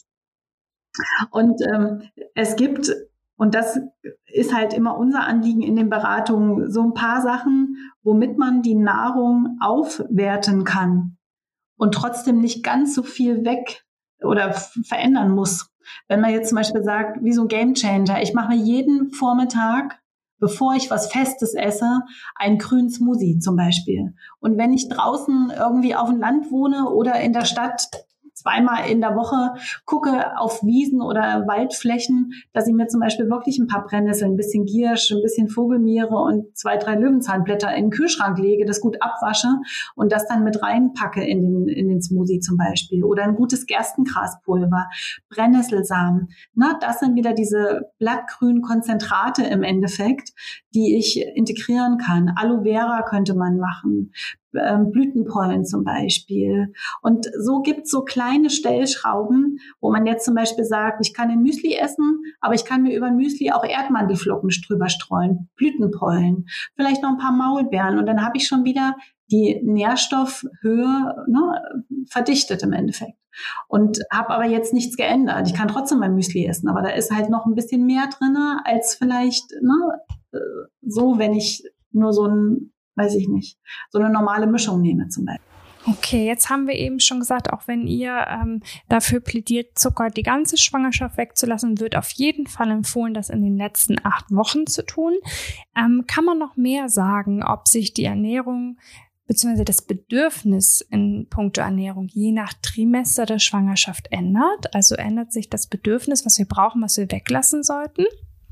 und 1.31 1.61
ähm, 1.63 2.03
es 2.35 2.57
gibt, 2.57 2.91
und 3.37 3.55
das 3.55 3.79
ist 4.27 4.55
halt 4.55 4.73
immer 4.73 4.97
unser 4.97 5.27
Anliegen 5.27 5.61
in 5.61 5.77
den 5.77 5.91
Beratungen, 5.91 6.71
so 6.71 6.83
ein 6.83 6.95
paar 6.95 7.21
Sachen, 7.21 7.77
womit 8.03 8.39
man 8.39 8.63
die 8.63 8.75
Nahrung 8.75 9.59
aufwerten 9.61 10.65
kann 10.65 11.19
und 11.77 11.93
trotzdem 11.93 12.41
nicht 12.41 12.65
ganz 12.65 12.95
so 12.95 13.03
viel 13.03 13.45
weg 13.45 13.85
oder 14.23 14.55
verändern 14.55 15.31
muss. 15.33 15.71
Wenn 16.09 16.23
man 16.23 16.33
jetzt 16.33 16.49
zum 16.49 16.57
Beispiel 16.57 16.83
sagt, 16.83 17.23
wie 17.23 17.33
so 17.33 17.43
ein 17.43 17.49
Gamechanger, 17.49 18.23
ich 18.23 18.33
mache 18.33 18.55
jeden 18.55 19.11
Vormittag 19.11 20.01
bevor 20.39 20.75
ich 20.75 20.91
was 20.91 21.11
Festes 21.11 21.55
esse, 21.55 22.01
einen 22.35 22.59
grünen 22.59 22.91
Smoothie 22.91 23.39
zum 23.39 23.57
Beispiel. 23.57 24.15
Und 24.39 24.59
wenn 24.59 24.73
ich 24.73 24.89
draußen 24.89 25.53
irgendwie 25.57 25.95
auf 25.95 26.09
dem 26.09 26.21
Land 26.21 26.51
wohne 26.51 26.91
oder 26.91 27.21
in 27.21 27.33
der 27.33 27.45
Stadt, 27.45 28.06
zweimal 28.37 28.89
in 28.89 29.01
der 29.01 29.17
Woche 29.17 29.55
gucke 29.87 30.39
auf 30.39 30.63
Wiesen 30.63 31.01
oder 31.01 31.45
Waldflächen, 31.47 32.33
dass 32.53 32.69
ich 32.69 32.75
mir 32.75 32.87
zum 32.87 33.01
Beispiel 33.01 33.31
wirklich 33.31 33.59
ein 33.59 33.67
paar 33.67 33.87
Brennnesseln, 33.87 34.33
ein 34.33 34.37
bisschen 34.37 34.67
Giersch, 34.67 35.11
ein 35.11 35.23
bisschen 35.23 35.49
Vogelmiere 35.49 36.15
und 36.15 36.57
zwei, 36.57 36.77
drei 36.77 36.95
Löwenzahnblätter 36.97 37.75
in 37.75 37.87
den 37.87 37.91
Kühlschrank 37.91 38.39
lege, 38.39 38.67
das 38.67 38.81
gut 38.81 38.99
abwasche 39.01 39.49
und 39.95 40.13
das 40.13 40.29
dann 40.29 40.45
mit 40.45 40.63
reinpacke 40.63 41.25
in 41.25 41.41
den, 41.43 41.69
in 41.69 41.89
den 41.89 42.03
Smoothie 42.03 42.41
zum 42.41 42.59
Beispiel. 42.59 43.05
Oder 43.05 43.25
ein 43.25 43.35
gutes 43.35 43.67
Gerstengraspulver, 43.67 44.87
Brennnesselsamen. 45.31 46.29
Na, 46.55 46.79
das 46.81 47.01
sind 47.01 47.17
wieder 47.17 47.33
diese 47.33 47.91
blattgrünen 47.99 48.61
Konzentrate 48.61 49.45
im 49.45 49.63
Endeffekt, 49.63 50.33
die 50.75 50.97
ich 50.97 51.23
integrieren 51.35 51.97
kann. 51.97 52.33
Aloe 52.37 52.65
Vera 52.65 53.03
könnte 53.03 53.35
man 53.35 53.57
machen 53.57 54.13
ähm, 54.61 54.91
Blütenpollen 54.91 55.65
zum 55.65 55.85
Beispiel. 55.85 56.73
Und 57.03 57.27
so 57.39 57.61
gibt's 57.61 57.91
so 57.91 58.03
kleine 58.03 58.51
Stellschrauben, 58.51 59.59
wo 59.81 59.91
man 59.91 60.07
jetzt 60.07 60.25
zum 60.25 60.35
Beispiel 60.35 60.65
sagt, 60.65 61.05
ich 61.05 61.15
kann 61.15 61.31
ein 61.31 61.43
Müsli 61.43 61.75
essen, 61.75 62.23
aber 62.41 62.55
ich 62.55 62.65
kann 62.65 62.83
mir 62.83 62.97
über 62.97 63.07
ein 63.07 63.17
Müsli 63.17 63.53
auch 63.53 63.65
Erdmandelflocken 63.65 64.51
drüber 64.67 64.89
streuen, 64.89 65.49
Blütenpollen, 65.57 66.47
vielleicht 66.75 67.03
noch 67.03 67.11
ein 67.11 67.19
paar 67.19 67.33
Maulbeeren 67.33 67.99
und 67.99 68.07
dann 68.07 68.25
habe 68.25 68.37
ich 68.37 68.47
schon 68.47 68.65
wieder 68.65 68.97
die 69.31 69.61
Nährstoffhöhe 69.65 71.25
ne, 71.27 71.63
verdichtet 72.09 72.63
im 72.63 72.73
Endeffekt. 72.73 73.19
Und 73.69 73.99
habe 74.11 74.31
aber 74.31 74.47
jetzt 74.47 74.73
nichts 74.73 74.97
geändert. 74.97 75.47
Ich 75.47 75.55
kann 75.55 75.69
trotzdem 75.69 75.99
mein 75.99 76.15
Müsli 76.15 76.47
essen, 76.47 76.69
aber 76.69 76.81
da 76.81 76.91
ist 76.91 77.15
halt 77.15 77.29
noch 77.29 77.45
ein 77.45 77.55
bisschen 77.55 77.85
mehr 77.85 78.09
drinne 78.09 78.63
als 78.65 78.95
vielleicht 78.95 79.51
ne, 79.61 80.01
äh, 80.33 80.39
so, 80.83 81.19
wenn 81.19 81.35
ich 81.35 81.63
nur 81.93 82.13
so 82.13 82.27
ein 82.27 82.73
weiß 82.97 83.15
ich 83.15 83.29
nicht, 83.29 83.59
so 83.91 83.99
eine 83.99 84.11
normale 84.11 84.47
Mischung 84.47 84.81
nehme 84.81 85.09
zum 85.09 85.27
Beispiel. 85.27 85.47
Okay, 85.89 86.27
jetzt 86.27 86.51
haben 86.51 86.67
wir 86.67 86.75
eben 86.75 86.99
schon 86.99 87.21
gesagt, 87.21 87.53
auch 87.53 87.69
wenn 87.69 87.87
ihr 87.87 88.27
ähm, 88.29 88.61
dafür 88.89 89.21
plädiert, 89.21 89.79
Zucker 89.79 90.11
die 90.11 90.25
ganze 90.25 90.57
Schwangerschaft 90.57 91.17
wegzulassen, 91.17 91.79
wird 91.79 91.95
auf 91.95 92.11
jeden 92.11 92.49
Fall 92.49 92.73
empfohlen, 92.73 93.15
das 93.15 93.31
in 93.31 93.41
den 93.41 93.57
letzten 93.57 94.05
acht 94.05 94.33
Wochen 94.33 94.67
zu 94.67 94.85
tun. 94.85 95.13
Ähm, 95.77 96.05
kann 96.09 96.25
man 96.25 96.39
noch 96.39 96.57
mehr 96.57 96.89
sagen, 96.89 97.45
ob 97.45 97.69
sich 97.69 97.95
die 97.95 98.05
Ernährung 98.05 98.79
bzw. 99.29 99.63
das 99.63 99.83
Bedürfnis 99.83 100.81
in 100.91 101.29
puncto 101.31 101.61
Ernährung 101.61 102.09
je 102.09 102.33
nach 102.33 102.53
Trimester 102.55 103.25
der 103.25 103.39
Schwangerschaft 103.39 104.09
ändert? 104.11 104.75
Also 104.75 104.97
ändert 104.97 105.33
sich 105.33 105.51
das 105.51 105.69
Bedürfnis, 105.69 106.27
was 106.27 106.37
wir 106.39 106.47
brauchen, 106.47 106.83
was 106.83 106.97
wir 106.97 107.11
weglassen 107.13 107.63
sollten? 107.63 108.07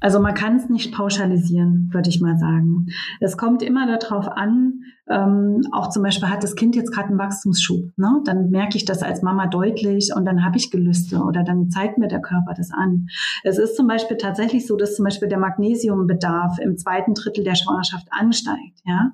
Also 0.05 0.21
man 0.21 0.35
kann 0.35 0.57
es 0.57 0.69
nicht 0.69 0.93
pauschalisieren, 0.93 1.89
würde 1.91 2.11
ich 2.11 2.21
mal 2.21 2.37
sagen. 2.37 2.89
Es 3.21 3.39
kommt 3.39 3.63
immer 3.63 3.87
darauf 3.87 4.29
an, 4.29 4.83
ähm, 5.11 5.61
auch 5.73 5.91
zum 5.91 6.03
Beispiel 6.03 6.31
hat 6.31 6.43
das 6.43 6.57
Kind 6.57 6.77
jetzt 6.77 6.93
gerade 6.93 7.09
einen 7.09 7.19
Wachstumsschub. 7.19 7.93
Ne? 7.97 8.23
Dann 8.25 8.51
merke 8.51 8.77
ich 8.77 8.85
das 8.85 9.03
als 9.03 9.23
Mama 9.23 9.47
deutlich 9.47 10.11
und 10.15 10.25
dann 10.25 10.45
habe 10.45 10.57
ich 10.57 10.71
Gelüste 10.71 11.19
oder 11.19 11.43
dann 11.43 11.69
zeigt 11.69 11.99
mir 11.99 12.09
der 12.09 12.21
Körper 12.21 12.55
das 12.57 12.71
an. 12.71 13.09
Es 13.43 13.59
ist 13.59 13.77
zum 13.77 13.87
Beispiel 13.87 14.17
tatsächlich 14.17 14.67
so, 14.67 14.77
dass 14.77 14.97
zum 14.97 15.05
Beispiel 15.05 15.29
der 15.29 15.39
Magnesiumbedarf 15.39 16.59
im 16.59 16.79
zweiten 16.79 17.15
Drittel 17.15 17.45
der 17.45 17.55
Schwangerschaft 17.55 18.09
ansteigt. 18.11 18.81
Ja? 18.85 19.11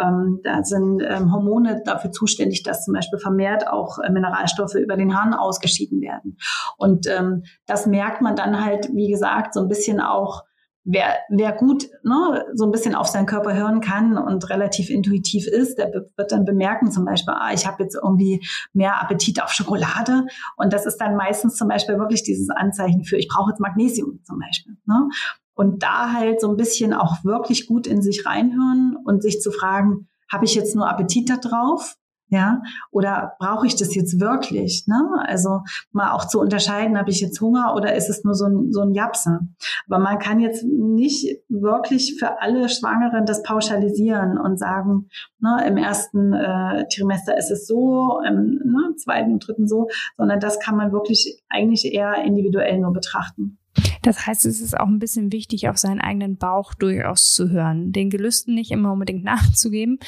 Ähm, 0.00 0.40
da 0.44 0.62
sind 0.62 1.02
ähm, 1.02 1.32
Hormone 1.32 1.82
dafür 1.84 2.12
zuständig, 2.12 2.62
dass 2.62 2.84
zum 2.84 2.92
Beispiel 2.92 3.18
vermehrt 3.18 3.66
auch 3.66 3.98
äh, 3.98 4.10
Mineralstoffe 4.10 4.74
über 4.74 4.96
den 4.96 5.16
Harn 5.16 5.32
ausgeschieden 5.32 6.02
werden. 6.02 6.36
Und 6.76 7.06
ähm, 7.06 7.44
das 7.66 7.86
merkt 7.86 8.20
man 8.20 8.36
dann 8.36 8.62
halt, 8.62 8.90
wie 8.92 9.10
gesagt, 9.10 9.54
so 9.54 9.60
ein 9.60 9.68
bisschen 9.68 10.00
auch 10.00 10.42
wer, 10.84 11.18
wer 11.28 11.52
gut 11.52 11.88
ne, 12.02 12.44
so 12.54 12.64
ein 12.64 12.70
bisschen 12.70 12.94
auf 12.94 13.06
seinen 13.06 13.26
Körper 13.26 13.54
hören 13.54 13.80
kann 13.80 14.16
und 14.16 14.48
relativ 14.50 14.90
intuitiv 14.90 15.46
ist, 15.46 15.78
der 15.78 15.92
wird 15.92 16.32
dann 16.32 16.44
bemerken 16.44 16.90
zum 16.90 17.04
Beispiel, 17.04 17.34
ah, 17.36 17.52
ich 17.52 17.66
habe 17.66 17.82
jetzt 17.82 17.94
irgendwie 17.94 18.44
mehr 18.72 19.00
Appetit 19.00 19.42
auf 19.42 19.50
Schokolade 19.50 20.26
und 20.56 20.72
das 20.72 20.86
ist 20.86 20.98
dann 20.98 21.16
meistens 21.16 21.56
zum 21.56 21.68
Beispiel 21.68 21.98
wirklich 21.98 22.22
dieses 22.22 22.50
Anzeichen 22.50 23.04
für, 23.04 23.16
ich 23.16 23.28
brauche 23.28 23.50
jetzt 23.50 23.60
Magnesium 23.60 24.20
zum 24.24 24.38
Beispiel. 24.38 24.76
Ne? 24.86 25.08
Und 25.54 25.82
da 25.82 26.12
halt 26.12 26.40
so 26.40 26.48
ein 26.48 26.56
bisschen 26.56 26.94
auch 26.94 27.22
wirklich 27.24 27.66
gut 27.66 27.86
in 27.86 28.00
sich 28.00 28.24
reinhören 28.24 28.96
und 29.04 29.22
sich 29.22 29.40
zu 29.40 29.50
fragen, 29.50 30.08
habe 30.30 30.44
ich 30.44 30.54
jetzt 30.54 30.74
nur 30.74 30.88
Appetit 30.88 31.28
da 31.28 31.36
drauf 31.36 31.96
ja, 32.30 32.62
oder 32.92 33.34
brauche 33.40 33.66
ich 33.66 33.74
das 33.74 33.94
jetzt 33.94 34.20
wirklich? 34.20 34.86
Ne? 34.86 34.96
Also 35.26 35.62
mal 35.90 36.12
auch 36.12 36.26
zu 36.26 36.40
unterscheiden, 36.40 36.96
habe 36.96 37.10
ich 37.10 37.20
jetzt 37.20 37.40
Hunger 37.40 37.74
oder 37.74 37.94
ist 37.94 38.08
es 38.08 38.22
nur 38.22 38.34
so 38.34 38.46
ein, 38.46 38.72
so 38.72 38.82
ein 38.82 38.94
Japser? 38.94 39.40
Aber 39.88 39.98
man 39.98 40.18
kann 40.20 40.38
jetzt 40.38 40.64
nicht 40.64 41.42
wirklich 41.48 42.16
für 42.18 42.40
alle 42.40 42.68
Schwangeren 42.68 43.26
das 43.26 43.42
pauschalisieren 43.42 44.38
und 44.38 44.58
sagen, 44.58 45.08
ne, 45.40 45.64
im 45.66 45.76
ersten 45.76 46.32
äh, 46.32 46.86
Trimester 46.88 47.36
ist 47.36 47.50
es 47.50 47.66
so, 47.66 48.20
im 48.26 48.60
ne, 48.64 48.94
zweiten 48.96 49.32
und 49.32 49.46
dritten 49.46 49.66
so, 49.66 49.88
sondern 50.16 50.38
das 50.38 50.60
kann 50.60 50.76
man 50.76 50.92
wirklich 50.92 51.42
eigentlich 51.48 51.92
eher 51.92 52.22
individuell 52.24 52.78
nur 52.78 52.92
betrachten. 52.92 53.58
Das 54.02 54.26
heißt, 54.26 54.46
es 54.46 54.60
ist 54.60 54.78
auch 54.78 54.86
ein 54.86 54.98
bisschen 54.98 55.32
wichtig, 55.32 55.68
auf 55.68 55.76
seinen 55.76 56.00
eigenen 56.00 56.36
Bauch 56.36 56.74
durchaus 56.74 57.32
zu 57.34 57.50
hören, 57.50 57.92
den 57.92 58.10
Gelüsten 58.10 58.54
nicht 58.54 58.70
immer 58.70 58.92
unbedingt 58.92 59.24
nachzugeben. 59.24 59.98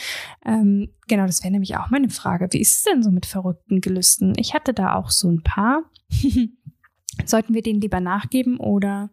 Ähm, 0.44 0.90
genau, 1.08 1.26
das 1.26 1.42
wäre 1.42 1.52
nämlich 1.52 1.76
auch 1.76 1.90
meine 1.90 2.10
Frage. 2.10 2.48
Wie 2.50 2.60
ist 2.60 2.78
es 2.78 2.84
denn 2.84 3.02
so 3.02 3.10
mit 3.10 3.26
verrückten 3.26 3.80
Gelüsten? 3.80 4.34
Ich 4.36 4.54
hatte 4.54 4.74
da 4.74 4.94
auch 4.94 5.10
so 5.10 5.28
ein 5.28 5.42
paar. 5.42 5.82
Sollten 7.24 7.54
wir 7.54 7.62
denen 7.62 7.80
lieber 7.80 8.00
nachgeben 8.00 8.58
oder 8.58 9.10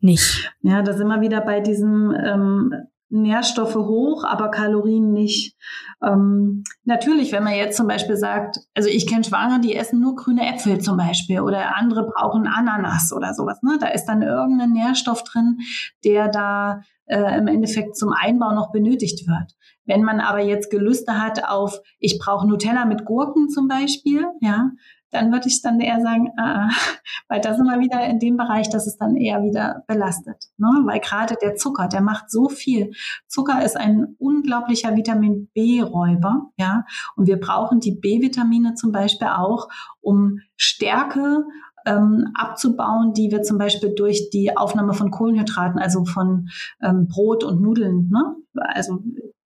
nicht? 0.00 0.52
Ja, 0.62 0.82
da 0.82 0.92
sind 0.94 1.06
wir 1.06 1.20
wieder 1.20 1.40
bei 1.42 1.60
diesem 1.60 2.14
ähm, 2.24 2.74
Nährstoffe 3.12 3.74
hoch, 3.74 4.24
aber 4.24 4.50
Kalorien 4.50 5.12
nicht. 5.12 5.54
Ähm, 6.02 6.64
natürlich, 6.84 7.30
wenn 7.30 7.44
man 7.44 7.54
jetzt 7.54 7.76
zum 7.76 7.86
Beispiel 7.86 8.16
sagt, 8.16 8.58
also 8.74 8.88
ich 8.88 9.06
kenne 9.06 9.22
Schwangere, 9.22 9.60
die 9.60 9.76
essen 9.76 10.00
nur 10.00 10.16
grüne 10.16 10.48
Äpfel 10.48 10.80
zum 10.80 10.96
Beispiel 10.96 11.40
oder 11.40 11.76
andere 11.76 12.06
brauchen 12.06 12.46
Ananas 12.46 13.12
oder 13.12 13.34
sowas. 13.34 13.62
Ne? 13.62 13.76
Da 13.78 13.88
ist 13.88 14.06
dann 14.06 14.22
irgendein 14.22 14.72
Nährstoff 14.72 15.24
drin, 15.24 15.58
der 16.04 16.28
da 16.28 16.80
äh, 17.04 17.38
im 17.38 17.48
Endeffekt 17.48 17.96
zum 17.96 18.12
Einbau 18.18 18.52
noch 18.52 18.72
benötigt 18.72 19.28
wird. 19.28 19.52
Wenn 19.84 20.02
man 20.02 20.20
aber 20.20 20.40
jetzt 20.40 20.70
Gelüste 20.70 21.20
hat 21.20 21.44
auf, 21.44 21.80
ich 21.98 22.18
brauche 22.18 22.48
Nutella 22.48 22.86
mit 22.86 23.04
Gurken 23.04 23.50
zum 23.50 23.68
Beispiel, 23.68 24.24
ja, 24.40 24.70
dann 25.12 25.30
würde 25.30 25.46
ich 25.46 25.62
dann 25.62 25.80
eher 25.80 26.00
sagen, 26.00 26.28
äh, 26.38 26.68
weil 27.28 27.40
da 27.40 27.54
sind 27.54 27.66
wir 27.66 27.78
wieder 27.78 28.04
in 28.06 28.18
dem 28.18 28.36
Bereich, 28.36 28.68
dass 28.70 28.86
es 28.86 28.96
dann 28.96 29.16
eher 29.16 29.42
wieder 29.42 29.84
belastet. 29.86 30.46
Ne? 30.56 30.68
Weil 30.84 31.00
gerade 31.00 31.36
der 31.40 31.54
Zucker, 31.54 31.86
der 31.86 32.00
macht 32.00 32.30
so 32.30 32.48
viel. 32.48 32.92
Zucker 33.28 33.64
ist 33.64 33.76
ein 33.76 34.16
unglaublicher 34.18 34.96
Vitamin 34.96 35.48
B-Räuber, 35.54 36.50
ja. 36.56 36.84
Und 37.16 37.26
wir 37.26 37.38
brauchen 37.38 37.80
die 37.80 37.94
B-Vitamine 37.94 38.74
zum 38.74 38.90
Beispiel 38.90 39.28
auch, 39.28 39.68
um 40.00 40.40
Stärke 40.56 41.44
ähm, 41.84 42.30
abzubauen, 42.34 43.12
die 43.12 43.30
wir 43.30 43.42
zum 43.42 43.58
Beispiel 43.58 43.94
durch 43.94 44.30
die 44.30 44.56
Aufnahme 44.56 44.94
von 44.94 45.10
Kohlenhydraten, 45.10 45.78
also 45.78 46.04
von 46.04 46.48
ähm, 46.80 47.08
Brot 47.08 47.44
und 47.44 47.60
Nudeln, 47.60 48.10
ne? 48.10 48.36
also 48.54 49.02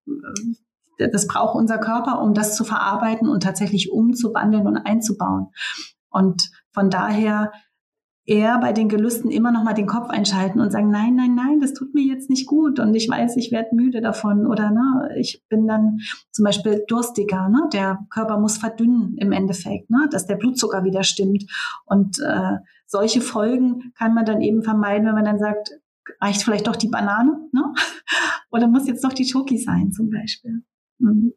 äh, 0.06 0.54
das 0.98 1.26
braucht 1.26 1.54
unser 1.56 1.78
Körper, 1.78 2.20
um 2.22 2.34
das 2.34 2.56
zu 2.56 2.64
verarbeiten 2.64 3.28
und 3.28 3.42
tatsächlich 3.42 3.92
umzuwandeln 3.92 4.66
und 4.66 4.76
einzubauen. 4.76 5.48
Und 6.10 6.50
von 6.72 6.90
daher 6.90 7.52
eher 8.26 8.58
bei 8.58 8.72
den 8.72 8.88
Gelüsten 8.88 9.30
immer 9.30 9.52
noch 9.52 9.62
mal 9.62 9.72
den 9.72 9.86
Kopf 9.86 10.10
einschalten 10.10 10.60
und 10.60 10.72
sagen, 10.72 10.90
nein, 10.90 11.14
nein, 11.14 11.34
nein, 11.34 11.60
das 11.60 11.74
tut 11.74 11.94
mir 11.94 12.02
jetzt 12.02 12.28
nicht 12.28 12.46
gut 12.46 12.80
und 12.80 12.94
ich 12.94 13.08
weiß, 13.08 13.36
ich 13.36 13.52
werde 13.52 13.74
müde 13.74 14.00
davon 14.00 14.46
oder 14.46 14.70
ne, 14.72 15.10
ich 15.16 15.44
bin 15.48 15.66
dann 15.68 15.98
zum 16.32 16.44
Beispiel 16.44 16.84
durstiger, 16.88 17.48
ne, 17.48 17.68
der 17.72 18.00
Körper 18.10 18.38
muss 18.38 18.58
verdünnen 18.58 19.16
im 19.18 19.30
Endeffekt, 19.30 19.90
ne, 19.90 20.08
dass 20.10 20.26
der 20.26 20.34
Blutzucker 20.34 20.82
wieder 20.82 21.04
stimmt 21.04 21.44
und 21.84 22.18
äh, 22.18 22.56
solche 22.86 23.20
Folgen 23.20 23.92
kann 23.96 24.12
man 24.12 24.24
dann 24.24 24.40
eben 24.40 24.62
vermeiden, 24.62 25.06
wenn 25.06 25.14
man 25.14 25.24
dann 25.24 25.38
sagt, 25.38 25.70
reicht 26.20 26.42
vielleicht 26.42 26.66
doch 26.66 26.76
die 26.76 26.88
Banane, 26.88 27.38
ne, 27.52 27.74
oder 28.50 28.66
muss 28.66 28.88
jetzt 28.88 29.04
doch 29.04 29.12
die 29.12 29.24
Schoki 29.24 29.56
sein 29.56 29.92
zum 29.92 30.10
Beispiel. 30.10 30.64
Mhm. 30.98 31.32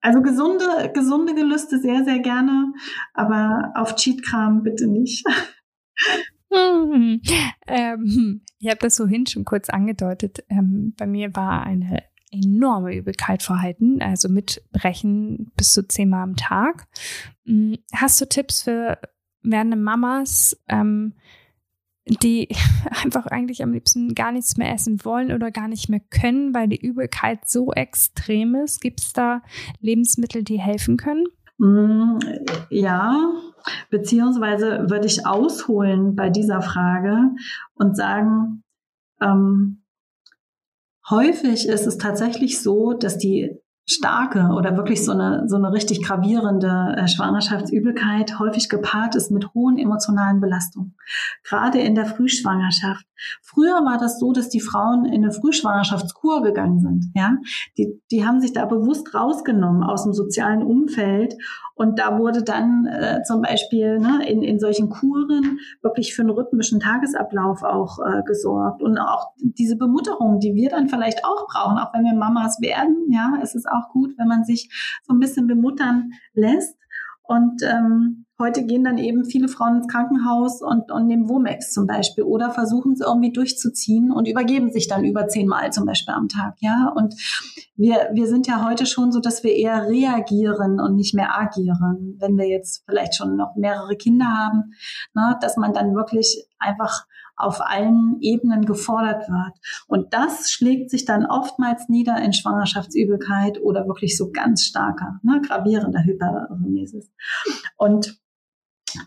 Also 0.00 0.20
gesunde, 0.20 0.92
gesunde 0.92 1.34
Gelüste 1.34 1.80
sehr, 1.80 2.04
sehr 2.04 2.18
gerne, 2.18 2.74
aber 3.14 3.72
auf 3.74 3.94
Cheatkram 3.94 4.62
bitte 4.62 4.86
nicht. 4.86 5.24
Hm. 6.52 7.20
Ähm, 7.66 8.42
ich 8.58 8.68
habe 8.68 8.78
das 8.80 8.98
vorhin 8.98 9.26
schon 9.26 9.44
kurz 9.46 9.70
angedeutet. 9.70 10.44
Ähm, 10.50 10.94
bei 10.98 11.06
mir 11.06 11.34
war 11.34 11.64
eine 11.64 12.02
enorme 12.30 12.94
Übelkeit 12.94 13.42
vorhalten, 13.42 14.02
also 14.02 14.28
mit 14.28 14.62
Brechen 14.70 15.50
bis 15.56 15.72
zu 15.72 15.88
zehnmal 15.88 16.22
am 16.22 16.36
Tag. 16.36 16.86
Hm, 17.46 17.78
hast 17.94 18.20
du 18.20 18.26
Tipps 18.26 18.62
für 18.62 18.98
werdende 19.42 19.76
Mamas, 19.76 20.56
ähm, 20.68 21.14
die 22.06 22.48
einfach 23.04 23.26
eigentlich 23.26 23.62
am 23.62 23.72
liebsten 23.72 24.14
gar 24.14 24.32
nichts 24.32 24.56
mehr 24.56 24.72
essen 24.72 25.04
wollen 25.04 25.32
oder 25.32 25.50
gar 25.50 25.68
nicht 25.68 25.88
mehr 25.88 26.00
können, 26.10 26.54
weil 26.54 26.68
die 26.68 26.80
Übelkeit 26.80 27.48
so 27.48 27.72
extrem 27.72 28.54
ist? 28.54 28.80
Gibt 28.80 29.00
es 29.00 29.12
da 29.12 29.42
Lebensmittel, 29.80 30.42
die 30.42 30.60
helfen 30.60 30.96
können? 30.96 31.26
Hm, 31.58 32.18
ja, 32.70 33.32
beziehungsweise 33.90 34.90
würde 34.90 35.06
ich 35.06 35.26
ausholen 35.26 36.16
bei 36.16 36.28
dieser 36.28 36.62
Frage 36.62 37.30
und 37.74 37.96
sagen, 37.96 38.64
ähm, 39.20 39.84
häufig 41.08 41.68
ist 41.68 41.86
es 41.86 41.96
tatsächlich 41.96 42.60
so, 42.60 42.92
dass 42.92 43.18
die 43.18 43.56
starke 43.86 44.48
oder 44.56 44.76
wirklich 44.76 45.04
so 45.04 45.12
eine, 45.12 45.44
so 45.46 45.56
eine 45.56 45.72
richtig 45.72 46.02
gravierende 46.02 46.94
äh, 46.96 47.06
Schwangerschaftsübelkeit 47.06 48.38
häufig 48.38 48.70
gepaart 48.70 49.14
ist 49.14 49.30
mit 49.30 49.52
hohen 49.52 49.76
emotionalen 49.76 50.40
Belastungen. 50.40 50.96
Gerade 51.42 51.80
in 51.80 51.94
der 51.94 52.06
Frühschwangerschaft. 52.06 53.04
Früher 53.42 53.84
war 53.84 53.98
das 53.98 54.18
so, 54.18 54.32
dass 54.32 54.48
die 54.48 54.60
Frauen 54.60 55.04
in 55.04 55.22
eine 55.22 55.32
Frühschwangerschaftskur 55.32 56.42
gegangen 56.42 56.80
sind. 56.80 57.10
Ja, 57.14 57.36
die, 57.76 58.00
die 58.10 58.26
haben 58.26 58.40
sich 58.40 58.54
da 58.54 58.64
bewusst 58.64 59.14
rausgenommen 59.14 59.82
aus 59.82 60.04
dem 60.04 60.14
sozialen 60.14 60.62
Umfeld 60.62 61.34
und 61.74 61.98
da 61.98 62.18
wurde 62.18 62.42
dann 62.44 62.86
äh, 62.86 63.22
zum 63.24 63.42
Beispiel 63.42 63.98
ne, 63.98 64.24
in, 64.28 64.42
in 64.42 64.60
solchen 64.60 64.90
Kuren 64.90 65.58
wirklich 65.82 66.14
für 66.14 66.22
einen 66.22 66.30
rhythmischen 66.30 66.78
Tagesablauf 66.78 67.62
auch 67.64 67.98
äh, 67.98 68.22
gesorgt. 68.22 68.80
Und 68.80 68.98
auch 68.98 69.32
diese 69.38 69.76
Bemutterung, 69.76 70.38
die 70.38 70.54
wir 70.54 70.70
dann 70.70 70.88
vielleicht 70.88 71.24
auch 71.24 71.46
brauchen, 71.48 71.78
auch 71.78 71.92
wenn 71.92 72.04
wir 72.04 72.14
Mamas 72.14 72.60
werden, 72.60 73.10
ja, 73.10 73.38
es 73.42 73.56
ist 73.56 73.68
auch 73.68 73.88
gut, 73.90 74.16
wenn 74.18 74.28
man 74.28 74.44
sich 74.44 74.70
so 75.02 75.12
ein 75.12 75.18
bisschen 75.18 75.48
bemuttern 75.48 76.12
lässt. 76.32 76.78
Und 77.24 77.62
ähm, 77.62 78.23
heute 78.38 78.64
gehen 78.64 78.84
dann 78.84 78.98
eben 78.98 79.24
viele 79.24 79.48
Frauen 79.48 79.76
ins 79.76 79.88
Krankenhaus 79.88 80.60
und, 80.60 80.90
und 80.90 81.06
nehmen 81.06 81.28
Womex 81.28 81.72
zum 81.72 81.86
Beispiel 81.86 82.24
oder 82.24 82.50
versuchen 82.50 82.92
es 82.92 83.00
irgendwie 83.00 83.32
durchzuziehen 83.32 84.10
und 84.10 84.26
übergeben 84.26 84.70
sich 84.72 84.88
dann 84.88 85.04
über 85.04 85.28
zehnmal 85.28 85.72
zum 85.72 85.86
Beispiel 85.86 86.14
am 86.14 86.28
Tag. 86.28 86.56
Ja, 86.60 86.92
und 86.94 87.14
wir, 87.76 88.10
wir 88.12 88.26
sind 88.26 88.46
ja 88.46 88.66
heute 88.66 88.86
schon 88.86 89.12
so, 89.12 89.20
dass 89.20 89.44
wir 89.44 89.54
eher 89.54 89.88
reagieren 89.88 90.80
und 90.80 90.96
nicht 90.96 91.14
mehr 91.14 91.38
agieren. 91.38 92.16
Wenn 92.18 92.36
wir 92.36 92.48
jetzt 92.48 92.84
vielleicht 92.86 93.14
schon 93.14 93.36
noch 93.36 93.54
mehrere 93.56 93.96
Kinder 93.96 94.26
haben, 94.26 94.74
ne, 95.14 95.36
dass 95.40 95.56
man 95.56 95.72
dann 95.72 95.94
wirklich 95.94 96.46
einfach 96.58 97.06
auf 97.36 97.60
allen 97.60 98.18
Ebenen 98.20 98.64
gefordert 98.64 99.28
wird. 99.28 99.58
Und 99.88 100.14
das 100.14 100.50
schlägt 100.50 100.90
sich 100.90 101.04
dann 101.04 101.26
oftmals 101.26 101.88
nieder 101.88 102.16
in 102.22 102.32
Schwangerschaftsübelkeit 102.32 103.60
oder 103.60 103.86
wirklich 103.88 104.16
so 104.16 104.30
ganz 104.30 104.62
starker, 104.64 105.18
ne, 105.22 105.40
gravierender 105.40 106.04
Hyperemesis. 106.04 107.10
Und 107.76 108.20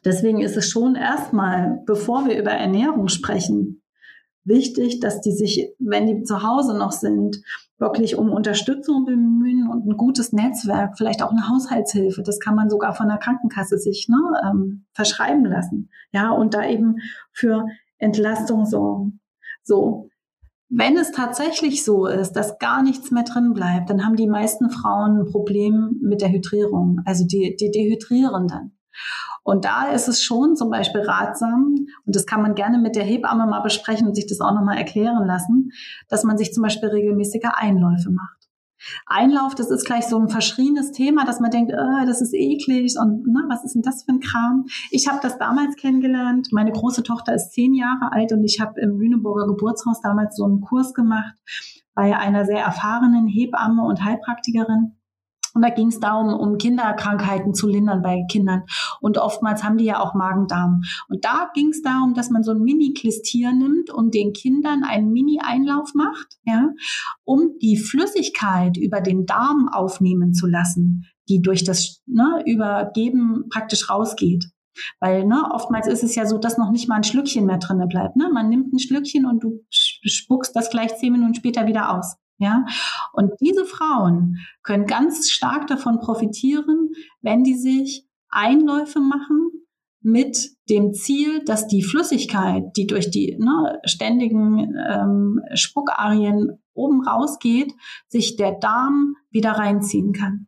deswegen 0.05 0.41
ist 0.41 0.57
es 0.57 0.69
schon 0.69 0.95
erstmal, 0.95 1.81
bevor 1.85 2.25
wir 2.25 2.39
über 2.39 2.51
Ernährung 2.51 3.07
sprechen, 3.07 3.81
wichtig, 4.43 4.99
dass 4.99 5.21
die 5.21 5.33
sich, 5.33 5.73
wenn 5.79 6.07
die 6.07 6.23
zu 6.23 6.41
Hause 6.41 6.77
noch 6.77 6.91
sind, 6.91 7.41
wirklich 7.77 8.15
um 8.15 8.31
Unterstützung 8.31 9.05
bemühen 9.05 9.69
und 9.69 9.85
ein 9.85 9.97
gutes 9.97 10.33
Netzwerk, 10.33 10.97
vielleicht 10.97 11.21
auch 11.21 11.31
eine 11.31 11.47
Haushaltshilfe. 11.47 12.23
Das 12.23 12.39
kann 12.39 12.55
man 12.55 12.69
sogar 12.69 12.95
von 12.95 13.07
der 13.07 13.17
Krankenkasse 13.17 13.77
sich 13.77 14.07
ne, 14.09 14.17
ähm, 14.43 14.85
verschreiben 14.93 15.45
lassen. 15.45 15.89
Ja, 16.11 16.31
und 16.31 16.53
da 16.53 16.65
eben 16.65 16.97
für 17.31 17.67
Entlastung 17.99 18.65
sorgen. 18.65 19.19
So. 19.63 20.09
Wenn 20.69 20.97
es 20.97 21.11
tatsächlich 21.11 21.85
so 21.85 22.07
ist, 22.07 22.33
dass 22.33 22.59
gar 22.59 22.83
nichts 22.83 23.09
mehr 23.11 23.23
drin 23.23 23.53
bleibt, 23.53 23.89
dann 23.89 24.05
haben 24.05 24.17
die 24.17 24.27
meisten 24.27 24.69
Frauen 24.69 25.21
ein 25.21 25.31
Problem 25.31 25.97
mit 26.01 26.21
der 26.21 26.29
Hydrierung. 26.29 26.99
Also 27.05 27.25
die, 27.25 27.55
die 27.57 27.71
dehydrieren 27.71 28.47
dann. 28.47 28.76
Und 29.43 29.65
da 29.65 29.87
ist 29.87 30.07
es 30.07 30.21
schon 30.21 30.55
zum 30.55 30.69
Beispiel 30.69 31.01
ratsam, 31.01 31.75
und 32.05 32.15
das 32.15 32.25
kann 32.25 32.41
man 32.41 32.55
gerne 32.55 32.79
mit 32.79 32.95
der 32.95 33.03
Hebamme 33.03 33.47
mal 33.47 33.61
besprechen 33.61 34.07
und 34.07 34.15
sich 34.15 34.27
das 34.27 34.41
auch 34.41 34.53
nochmal 34.53 34.77
erklären 34.77 35.25
lassen, 35.25 35.71
dass 36.09 36.23
man 36.23 36.37
sich 36.37 36.53
zum 36.53 36.63
Beispiel 36.63 36.89
regelmäßige 36.89 37.49
Einläufe 37.53 38.11
macht. 38.11 38.37
Einlauf, 39.05 39.55
das 39.55 39.71
ist 39.71 39.85
gleich 39.85 40.05
so 40.05 40.19
ein 40.19 40.29
verschrienes 40.29 40.91
Thema, 40.91 41.25
dass 41.25 41.39
man 41.39 41.51
denkt, 41.51 41.73
oh, 41.73 42.05
das 42.05 42.21
ist 42.21 42.33
eklig 42.33 42.95
und 42.99 43.25
na, 43.27 43.45
was 43.49 43.63
ist 43.63 43.73
denn 43.73 43.81
das 43.81 44.03
für 44.03 44.11
ein 44.11 44.19
Kram? 44.19 44.65
Ich 44.91 45.07
habe 45.07 45.19
das 45.21 45.37
damals 45.37 45.75
kennengelernt. 45.75 46.49
Meine 46.51 46.71
große 46.71 47.03
Tochter 47.03 47.33
ist 47.33 47.53
zehn 47.53 47.73
Jahre 47.73 48.11
alt 48.11 48.31
und 48.33 48.43
ich 48.43 48.59
habe 48.61 48.79
im 48.79 48.99
Lüneburger 48.99 49.47
Geburtshaus 49.47 50.01
damals 50.01 50.35
so 50.35 50.45
einen 50.45 50.61
Kurs 50.61 50.93
gemacht 50.93 51.33
bei 51.95 52.15
einer 52.15 52.45
sehr 52.45 52.59
erfahrenen 52.59 53.27
Hebamme 53.27 53.83
und 53.83 54.03
Heilpraktikerin. 54.03 54.96
Und 55.57 55.63
da 55.63 55.71
ging 55.71 55.87
es 55.87 55.99
darum, 55.99 56.35
um 56.35 56.59
Kinderkrankheiten 56.59 57.55
zu 57.55 57.67
lindern 57.67 58.03
bei 58.03 58.23
Kindern. 58.29 58.61
Und 59.01 59.17
oftmals 59.17 59.63
haben 59.63 59.79
die 59.79 59.85
ja 59.85 59.99
auch 59.99 60.13
Magen-Darm. 60.13 60.83
Und 61.09 61.25
da 61.25 61.49
ging 61.55 61.69
es 61.69 61.81
darum, 61.81 62.13
dass 62.13 62.29
man 62.29 62.43
so 62.43 62.51
ein 62.51 62.61
Mini-Klistier 62.61 63.51
nimmt 63.53 63.89
und 63.89 64.13
den 64.13 64.33
Kindern 64.33 64.83
einen 64.83 65.11
Mini-Einlauf 65.11 65.95
macht, 65.95 66.37
ja, 66.45 66.69
um 67.23 67.57
die 67.59 67.75
Flüssigkeit 67.75 68.77
über 68.77 69.01
den 69.01 69.25
Darm 69.25 69.67
aufnehmen 69.67 70.35
zu 70.35 70.45
lassen, 70.45 71.07
die 71.27 71.41
durch 71.41 71.63
das 71.63 72.03
ne, 72.05 72.43
Übergeben 72.45 73.45
praktisch 73.49 73.89
rausgeht. 73.89 74.45
Weil 74.99 75.25
ne, 75.25 75.43
oftmals 75.49 75.87
ist 75.87 76.03
es 76.03 76.13
ja 76.13 76.27
so, 76.27 76.37
dass 76.37 76.59
noch 76.59 76.69
nicht 76.69 76.87
mal 76.87 76.97
ein 76.97 77.03
Schlückchen 77.03 77.47
mehr 77.47 77.57
drinne 77.57 77.87
bleibt. 77.87 78.15
Ne? 78.15 78.29
Man 78.31 78.49
nimmt 78.49 78.71
ein 78.73 78.77
Schlückchen 78.79 79.25
und 79.25 79.43
du 79.43 79.65
spuckst 79.71 80.55
das 80.55 80.69
gleich 80.69 80.95
zehn 80.97 81.13
Minuten 81.13 81.33
später 81.33 81.65
wieder 81.65 81.97
aus. 81.97 82.15
Ja, 82.39 82.65
und 83.13 83.31
diese 83.41 83.65
Frauen 83.65 84.37
können 84.61 84.85
ganz 84.85 85.29
stark 85.29 85.65
davon 85.67 85.99
profitieren, 85.99 86.91
wenn 87.21 87.43
die 87.43 87.55
sich 87.55 88.05
Einläufe 88.29 88.99
machen 88.99 89.51
mit 90.01 90.51
dem 90.69 90.93
Ziel, 90.93 91.43
dass 91.43 91.67
die 91.67 91.83
Flüssigkeit, 91.83 92.63
die 92.77 92.85
durch 92.85 93.09
die 93.09 93.35
ne, 93.39 93.79
ständigen 93.85 94.75
ähm, 94.87 95.41
Spuckarien 95.53 96.61
oben 96.73 97.05
rausgeht, 97.05 97.73
sich 98.07 98.35
der 98.35 98.53
Darm 98.59 99.15
wieder 99.31 99.51
reinziehen 99.53 100.13
kann. 100.13 100.47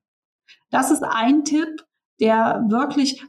Das 0.69 0.91
ist 0.91 1.03
ein 1.03 1.43
Tipp, 1.43 1.83
der 2.19 2.63
wirklich 2.69 3.23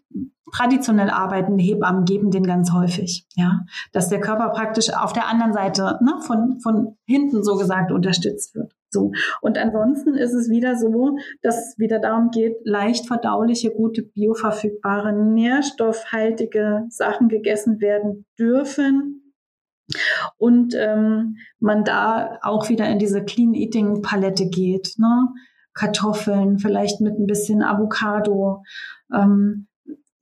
traditionell 0.55 1.11
arbeitende 1.11 1.63
Hebammen 1.63 2.05
geben 2.05 2.31
den 2.31 2.45
ganz 2.45 2.73
häufig, 2.73 3.27
ja, 3.35 3.61
dass 3.93 4.09
der 4.09 4.21
Körper 4.21 4.51
praktisch 4.51 4.93
auf 4.93 5.13
der 5.13 5.29
anderen 5.29 5.53
Seite 5.53 5.99
ne, 6.03 6.15
von 6.21 6.61
von 6.61 6.97
hinten 7.07 7.43
so 7.43 7.57
gesagt 7.57 7.93
unterstützt 7.93 8.55
wird. 8.55 8.73
So 8.91 9.13
und 9.41 9.57
ansonsten 9.57 10.15
ist 10.15 10.35
es 10.35 10.51
wieder 10.51 10.77
so, 10.77 11.17
dass 11.43 11.57
es 11.57 11.79
wieder 11.79 12.01
darum 12.01 12.31
geht, 12.31 12.57
leicht 12.65 13.07
verdauliche, 13.07 13.71
gute 13.71 14.03
bioverfügbare, 14.03 15.13
nährstoffhaltige 15.13 16.87
Sachen 16.89 17.29
gegessen 17.29 17.81
werden 17.81 18.27
dürfen 18.39 19.21
und 20.39 20.75
ähm, 20.77 21.37
man 21.59 21.85
da 21.85 22.39
auch 22.43 22.69
wieder 22.69 22.89
in 22.89 22.99
diese 22.99 23.25
Clean 23.25 23.55
Eating 23.55 24.03
Palette 24.03 24.49
geht, 24.49 24.95
ne? 24.99 25.29
Kartoffeln, 25.73 26.59
vielleicht 26.59 27.01
mit 27.01 27.19
ein 27.19 27.27
bisschen 27.27 27.63
Avocado, 27.63 28.65
ähm, 29.15 29.69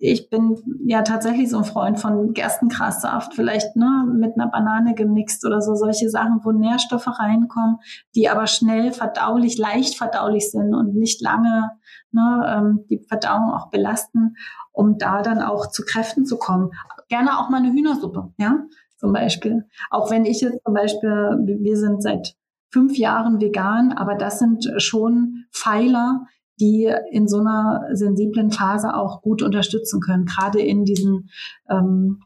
ich 0.00 0.30
bin 0.30 0.56
ja 0.86 1.02
tatsächlich 1.02 1.50
so 1.50 1.58
ein 1.58 1.64
Freund 1.64 1.98
von 1.98 2.32
Gerstengrassaft, 2.32 3.34
vielleicht 3.34 3.74
ne, 3.74 4.06
mit 4.12 4.34
einer 4.36 4.48
Banane 4.48 4.94
gemixt 4.94 5.44
oder 5.44 5.60
so, 5.60 5.74
solche 5.74 6.08
Sachen, 6.08 6.40
wo 6.44 6.52
Nährstoffe 6.52 7.08
reinkommen, 7.18 7.78
die 8.14 8.28
aber 8.28 8.46
schnell 8.46 8.92
verdaulich, 8.92 9.58
leicht 9.58 9.96
verdaulich 9.96 10.50
sind 10.50 10.72
und 10.72 10.94
nicht 10.94 11.20
lange 11.20 11.70
ne, 12.12 12.44
ähm, 12.48 12.84
die 12.88 12.98
Verdauung 13.08 13.52
auch 13.52 13.70
belasten, 13.70 14.36
um 14.72 14.98
da 14.98 15.22
dann 15.22 15.42
auch 15.42 15.70
zu 15.70 15.82
Kräften 15.84 16.26
zu 16.26 16.38
kommen. 16.38 16.70
Gerne 17.08 17.38
auch 17.38 17.48
mal 17.48 17.58
eine 17.58 17.72
Hühnersuppe, 17.72 18.32
ja, 18.38 18.58
zum 18.98 19.12
Beispiel. 19.12 19.66
Auch 19.90 20.10
wenn 20.12 20.24
ich 20.24 20.40
jetzt 20.40 20.62
zum 20.64 20.74
Beispiel, 20.74 21.10
wir 21.44 21.76
sind 21.76 22.02
seit 22.02 22.36
fünf 22.70 22.96
Jahren 22.96 23.40
vegan, 23.40 23.92
aber 23.92 24.14
das 24.14 24.38
sind 24.38 24.70
schon 24.76 25.46
Pfeiler, 25.52 26.26
die 26.60 26.92
in 27.10 27.28
so 27.28 27.38
einer 27.38 27.88
sensiblen 27.92 28.50
Phase 28.50 28.94
auch 28.94 29.22
gut 29.22 29.42
unterstützen 29.42 30.00
können, 30.00 30.24
gerade 30.24 30.60
in 30.60 30.84
diesen 30.84 31.30
ähm, 31.70 32.22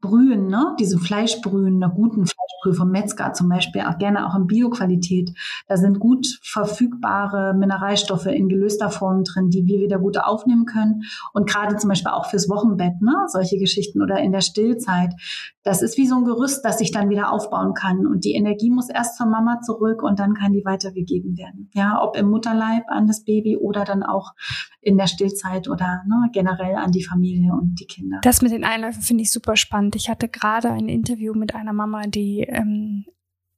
Brühen, 0.00 0.48
ne? 0.48 0.74
diese 0.78 0.98
Fleischbrühen, 0.98 1.82
einer 1.82 1.92
guten 1.92 2.26
Fleischbrühe 2.26 2.74
vom 2.74 2.90
Metzger 2.90 3.32
zum 3.32 3.48
Beispiel, 3.48 3.82
auch 3.82 3.98
gerne 3.98 4.26
auch 4.26 4.34
in 4.34 4.46
Bioqualität. 4.46 5.30
Da 5.68 5.76
sind 5.76 6.00
gut 6.00 6.26
verfügbare 6.42 7.54
Mineralstoffe 7.54 8.26
in 8.26 8.48
gelöster 8.48 8.90
Form 8.90 9.24
drin, 9.24 9.50
die 9.50 9.66
wir 9.66 9.80
wieder 9.80 9.98
gut 9.98 10.18
aufnehmen 10.18 10.64
können. 10.64 11.02
Und 11.32 11.48
gerade 11.48 11.76
zum 11.76 11.88
Beispiel 11.88 12.12
auch 12.12 12.26
fürs 12.26 12.48
Wochenbett, 12.48 13.00
ne? 13.02 13.14
solche 13.28 13.58
Geschichten 13.58 14.02
oder 14.02 14.18
in 14.18 14.32
der 14.32 14.40
Stillzeit. 14.40 15.14
Das 15.62 15.82
ist 15.82 15.98
wie 15.98 16.06
so 16.06 16.16
ein 16.16 16.24
Gerüst, 16.24 16.64
das 16.64 16.78
sich 16.78 16.90
dann 16.90 17.10
wieder 17.10 17.30
aufbauen 17.30 17.74
kann. 17.74 18.06
Und 18.06 18.24
die 18.24 18.32
Energie 18.32 18.70
muss 18.70 18.88
erst 18.88 19.18
zur 19.18 19.26
Mama 19.26 19.60
zurück 19.60 20.02
und 20.02 20.18
dann 20.18 20.32
kann 20.32 20.52
die 20.52 20.64
weitergegeben 20.64 21.36
werden. 21.36 21.68
Ja, 21.74 22.02
ob 22.02 22.16
im 22.16 22.30
Mutterleib 22.30 22.84
an 22.88 23.06
das 23.06 23.24
Baby 23.24 23.58
oder 23.58 23.84
dann 23.84 24.02
auch 24.02 24.32
in 24.80 24.96
der 24.96 25.06
Stillzeit 25.06 25.68
oder 25.68 26.02
ne, 26.06 26.30
generell 26.32 26.76
an 26.76 26.92
die 26.92 27.04
Familie 27.04 27.52
und 27.52 27.78
die 27.78 27.84
Kinder. 27.84 28.18
Das 28.22 28.40
mit 28.40 28.52
den 28.52 28.64
Einläufen 28.64 29.02
finde 29.02 29.22
ich 29.22 29.30
super 29.30 29.56
spannend. 29.56 29.89
Ich 29.94 30.08
hatte 30.08 30.28
gerade 30.28 30.70
ein 30.70 30.88
Interview 30.88 31.34
mit 31.34 31.54
einer 31.54 31.72
Mama, 31.72 32.02
die 32.06 32.40
ähm, 32.40 33.06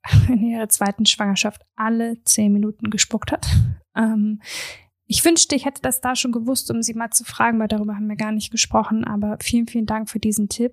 in 0.28 0.42
ihrer 0.42 0.68
zweiten 0.68 1.06
Schwangerschaft 1.06 1.62
alle 1.76 2.22
zehn 2.24 2.52
Minuten 2.52 2.90
gespuckt 2.90 3.32
hat. 3.32 3.46
Ähm, 3.96 4.40
ich 5.06 5.24
wünschte, 5.24 5.54
ich 5.54 5.66
hätte 5.66 5.82
das 5.82 6.00
da 6.00 6.16
schon 6.16 6.32
gewusst, 6.32 6.70
um 6.70 6.82
sie 6.82 6.94
mal 6.94 7.10
zu 7.10 7.24
fragen, 7.24 7.58
weil 7.58 7.68
darüber 7.68 7.94
haben 7.94 8.08
wir 8.08 8.16
gar 8.16 8.32
nicht 8.32 8.50
gesprochen. 8.50 9.04
Aber 9.04 9.36
vielen, 9.42 9.66
vielen 9.66 9.86
Dank 9.86 10.08
für 10.08 10.18
diesen 10.18 10.48
Tipp. 10.48 10.72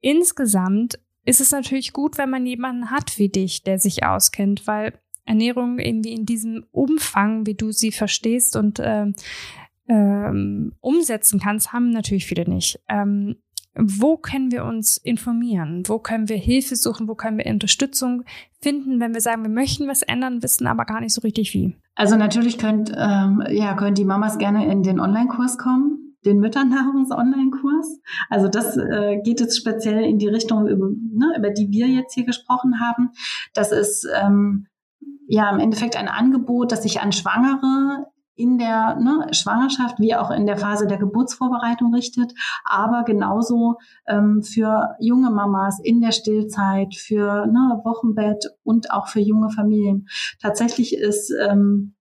Insgesamt 0.00 0.98
ist 1.24 1.40
es 1.40 1.52
natürlich 1.52 1.92
gut, 1.92 2.18
wenn 2.18 2.30
man 2.30 2.44
jemanden 2.44 2.90
hat 2.90 3.18
wie 3.18 3.28
dich, 3.28 3.62
der 3.62 3.78
sich 3.78 4.04
auskennt, 4.04 4.66
weil 4.66 4.98
Ernährung 5.24 5.78
irgendwie 5.78 6.12
in 6.12 6.26
diesem 6.26 6.66
Umfang, 6.72 7.46
wie 7.46 7.54
du 7.54 7.70
sie 7.70 7.92
verstehst 7.92 8.56
und 8.56 8.80
ähm, 8.82 9.14
ähm, 9.88 10.74
umsetzen 10.80 11.40
kannst, 11.40 11.72
haben 11.72 11.90
natürlich 11.90 12.26
viele 12.26 12.48
nicht. 12.48 12.80
Ähm, 12.88 13.36
wo 13.74 14.16
können 14.16 14.52
wir 14.52 14.64
uns 14.64 14.96
informieren? 14.98 15.82
Wo 15.86 15.98
können 15.98 16.28
wir 16.28 16.36
Hilfe 16.36 16.76
suchen? 16.76 17.08
Wo 17.08 17.14
können 17.14 17.38
wir 17.38 17.46
Unterstützung 17.46 18.24
finden, 18.60 19.00
wenn 19.00 19.14
wir 19.14 19.20
sagen, 19.20 19.42
wir 19.42 19.50
möchten 19.50 19.88
was 19.88 20.02
ändern, 20.02 20.42
wissen 20.42 20.66
aber 20.66 20.84
gar 20.84 21.00
nicht 21.00 21.14
so 21.14 21.22
richtig 21.22 21.54
wie? 21.54 21.76
Also 21.94 22.16
natürlich 22.16 22.58
könnt, 22.58 22.92
ähm, 22.96 23.42
ja, 23.50 23.74
können 23.74 23.94
die 23.94 24.04
Mamas 24.04 24.38
gerne 24.38 24.70
in 24.70 24.82
den 24.82 25.00
Online-Kurs 25.00 25.58
kommen 25.58 26.02
den 26.24 26.38
Mütternahrungs-Online-Kurs. 26.38 28.00
Also 28.30 28.48
das 28.48 28.76
äh, 28.76 29.20
geht 29.22 29.40
jetzt 29.40 29.56
speziell 29.56 30.04
in 30.04 30.18
die 30.18 30.28
Richtung, 30.28 30.68
über, 30.68 30.88
ne, 30.88 31.34
über 31.36 31.50
die 31.50 31.70
wir 31.70 31.88
jetzt 31.88 32.14
hier 32.14 32.24
gesprochen 32.24 32.80
haben. 32.80 33.10
Das 33.54 33.72
ist 33.72 34.08
ähm, 34.14 34.66
ja 35.26 35.50
im 35.50 35.58
Endeffekt 35.58 35.96
ein 35.96 36.08
Angebot, 36.08 36.72
das 36.72 36.82
sich 36.82 37.00
an 37.00 37.12
Schwangere 37.12 38.06
in 38.34 38.58
der 38.58 38.96
ne, 38.96 39.26
Schwangerschaft 39.32 39.98
wie 39.98 40.14
auch 40.14 40.30
in 40.30 40.46
der 40.46 40.56
Phase 40.56 40.86
der 40.86 40.98
Geburtsvorbereitung 40.98 41.94
richtet, 41.94 42.32
aber 42.64 43.04
genauso 43.04 43.76
ähm, 44.06 44.42
für 44.42 44.96
junge 45.00 45.30
Mamas 45.30 45.80
in 45.82 46.00
der 46.00 46.12
Stillzeit, 46.12 46.94
für 46.94 47.46
ne, 47.46 47.80
Wochenbett 47.84 48.44
und 48.62 48.90
auch 48.90 49.08
für 49.08 49.20
junge 49.20 49.50
Familien. 49.50 50.06
Tatsächlich 50.40 50.96
ist 50.96 51.32
ähm, 51.48 51.94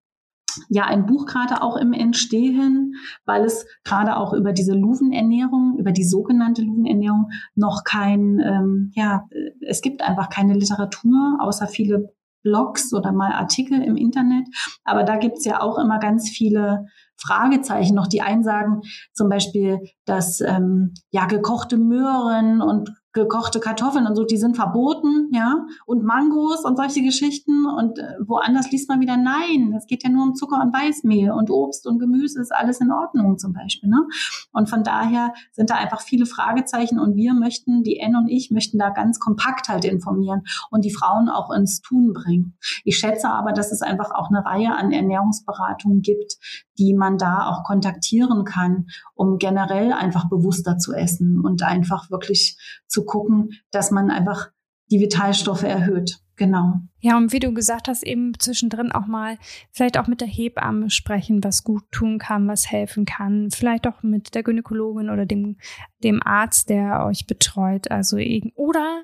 ja 0.70 0.86
ein 0.86 1.06
Buch 1.06 1.26
gerade 1.26 1.62
auch 1.62 1.78
im 1.78 1.94
Entstehen, 1.94 2.96
weil 3.26 3.44
es 3.44 3.66
gerade 3.84 4.18
auch 4.18 4.34
über 4.34 4.54
diese 4.54 4.74
Luvenernährung, 4.74 5.78
über 5.78 5.92
die 5.92 6.04
sogenannte 6.04 6.62
Luvenernährung 6.62 7.30
noch 7.56 7.84
kein, 7.84 8.40
ähm, 8.40 8.92
ja, 8.96 9.28
es 9.62 9.82
gibt 9.82 10.02
einfach 10.02 10.30
keine 10.30 10.54
Literatur, 10.54 11.38
außer 11.40 11.68
viele 11.68 12.14
Blogs 12.44 12.94
oder 12.94 13.12
mal 13.12 13.34
Artikel 13.34 13.82
im 13.82 13.96
Internet. 13.96 14.48
Aber 14.84 15.04
da 15.04 15.18
gibt's 15.18 15.46
ja 15.46 15.62
auch 15.62 15.78
immer 15.78 16.00
ganz 16.00 16.30
viele 16.30 16.86
Fragezeichen 17.18 17.96
noch. 17.96 18.08
Die 18.08 18.22
einen 18.22 18.44
sagen 18.44 18.82
zum 19.14 19.30
Beispiel, 19.30 19.80
dass 20.06 20.42
ähm, 20.42 20.94
ja 21.12 21.26
gekochte 21.26 21.78
Möhren 21.78 22.62
und 22.62 22.90
gekochte 23.14 23.60
Kartoffeln 23.60 24.08
und 24.08 24.16
so, 24.16 24.24
die 24.24 24.38
sind 24.38 24.56
verboten, 24.56 25.30
ja, 25.34 25.66
und 25.86 26.04
Mangos 26.04 26.64
und 26.64 26.78
solche 26.78 27.02
Geschichten. 27.02 27.66
Und 27.66 28.00
äh, 28.00 28.16
woanders 28.26 28.72
liest 28.72 28.88
man 28.90 29.02
wieder, 29.02 29.18
nein, 29.18 29.74
es 29.78 29.86
geht 29.86 30.04
ja 30.04 30.10
nur 30.10 30.24
um 30.24 30.36
Zucker 30.36 30.62
und 30.62 30.74
Weißmehl 30.74 31.32
und 31.32 31.50
Obst 31.50 31.88
und 31.88 32.00
Gemüse 32.00 32.40
ist 32.40 32.54
alles 32.54 32.80
in 32.80 32.92
Ordnung 32.92 33.38
zum 33.38 33.54
Beispiel. 33.54 33.90
Ne? 33.90 34.08
Und 34.54 34.70
von 34.70 34.84
daher 34.84 35.34
sind 35.52 35.70
da 35.70 35.76
einfach 35.76 36.02
viele 36.02 36.26
Fragezeichen 36.26 37.00
und 37.00 37.16
wir 37.16 37.34
möchten, 37.34 37.84
die 37.84 37.98
N 37.98 38.16
und 38.16 38.28
ich 38.30 38.52
möchten 38.52 38.78
da 38.78 38.90
ganz 38.90 39.20
kompakt 39.20 39.68
halt 39.68 39.86
informieren 39.86 40.44
und 40.70 40.86
die 40.86 40.94
Frauen 40.94 41.30
auch 41.30 41.52
ins 41.52 41.82
Tun 41.82 42.14
bringen. 42.14 42.58
Ich 42.86 42.98
schätze 42.98 43.30
aber, 43.30 43.52
dass 43.52 43.72
es 43.72 43.82
einfach 43.82 44.12
auch 44.12 44.30
eine 44.30 44.46
Reihe 44.46 44.76
an 44.76 44.92
Ernährungsberatungen 44.92 46.02
gibt, 46.02 46.38
die 46.78 46.94
man 46.94 47.18
da 47.18 47.48
auch 47.48 47.64
kontaktieren 47.64 48.44
kann, 48.44 48.88
um 49.14 49.38
generell 49.38 49.94
einfach 49.94 50.30
bewusster 50.30 50.78
zu 50.78 50.94
essen 50.94 51.40
und 51.40 51.64
einfach 51.64 52.10
wirklich 52.10 52.58
zu 52.88 53.01
gucken, 53.06 53.52
dass 53.72 53.92
man 53.92 54.10
einfach 54.12 54.52
die 54.92 55.00
Vitalstoffe 55.00 55.64
erhöht. 55.64 56.20
Genau. 56.36 56.82
Ja, 57.00 57.18
und 57.18 57.34
wie 57.34 57.40
du 57.40 57.54
gesagt 57.54 57.88
hast, 57.88 58.02
eben 58.04 58.34
zwischendrin 58.40 58.92
auch 58.92 59.06
mal 59.06 59.38
vielleicht 59.72 59.98
auch 59.98 60.08
mit 60.08 60.22
der 60.22 60.28
Hebamme 60.28 60.90
sprechen, 60.90 61.44
was 61.44 61.64
gut 61.64 61.84
tun 61.92 62.18
kann, 62.18 62.48
was 62.48 62.72
helfen 62.72 63.06
kann. 63.06 63.52
Vielleicht 63.52 63.86
auch 63.86 64.02
mit 64.02 64.34
der 64.34 64.42
Gynäkologin 64.42 65.12
oder 65.12 65.28
dem, 65.28 65.58
dem 66.04 66.22
Arzt, 66.24 66.70
der 66.70 67.06
euch 67.06 67.28
betreut. 67.28 67.92
Also, 67.92 68.18
oder 68.56 69.04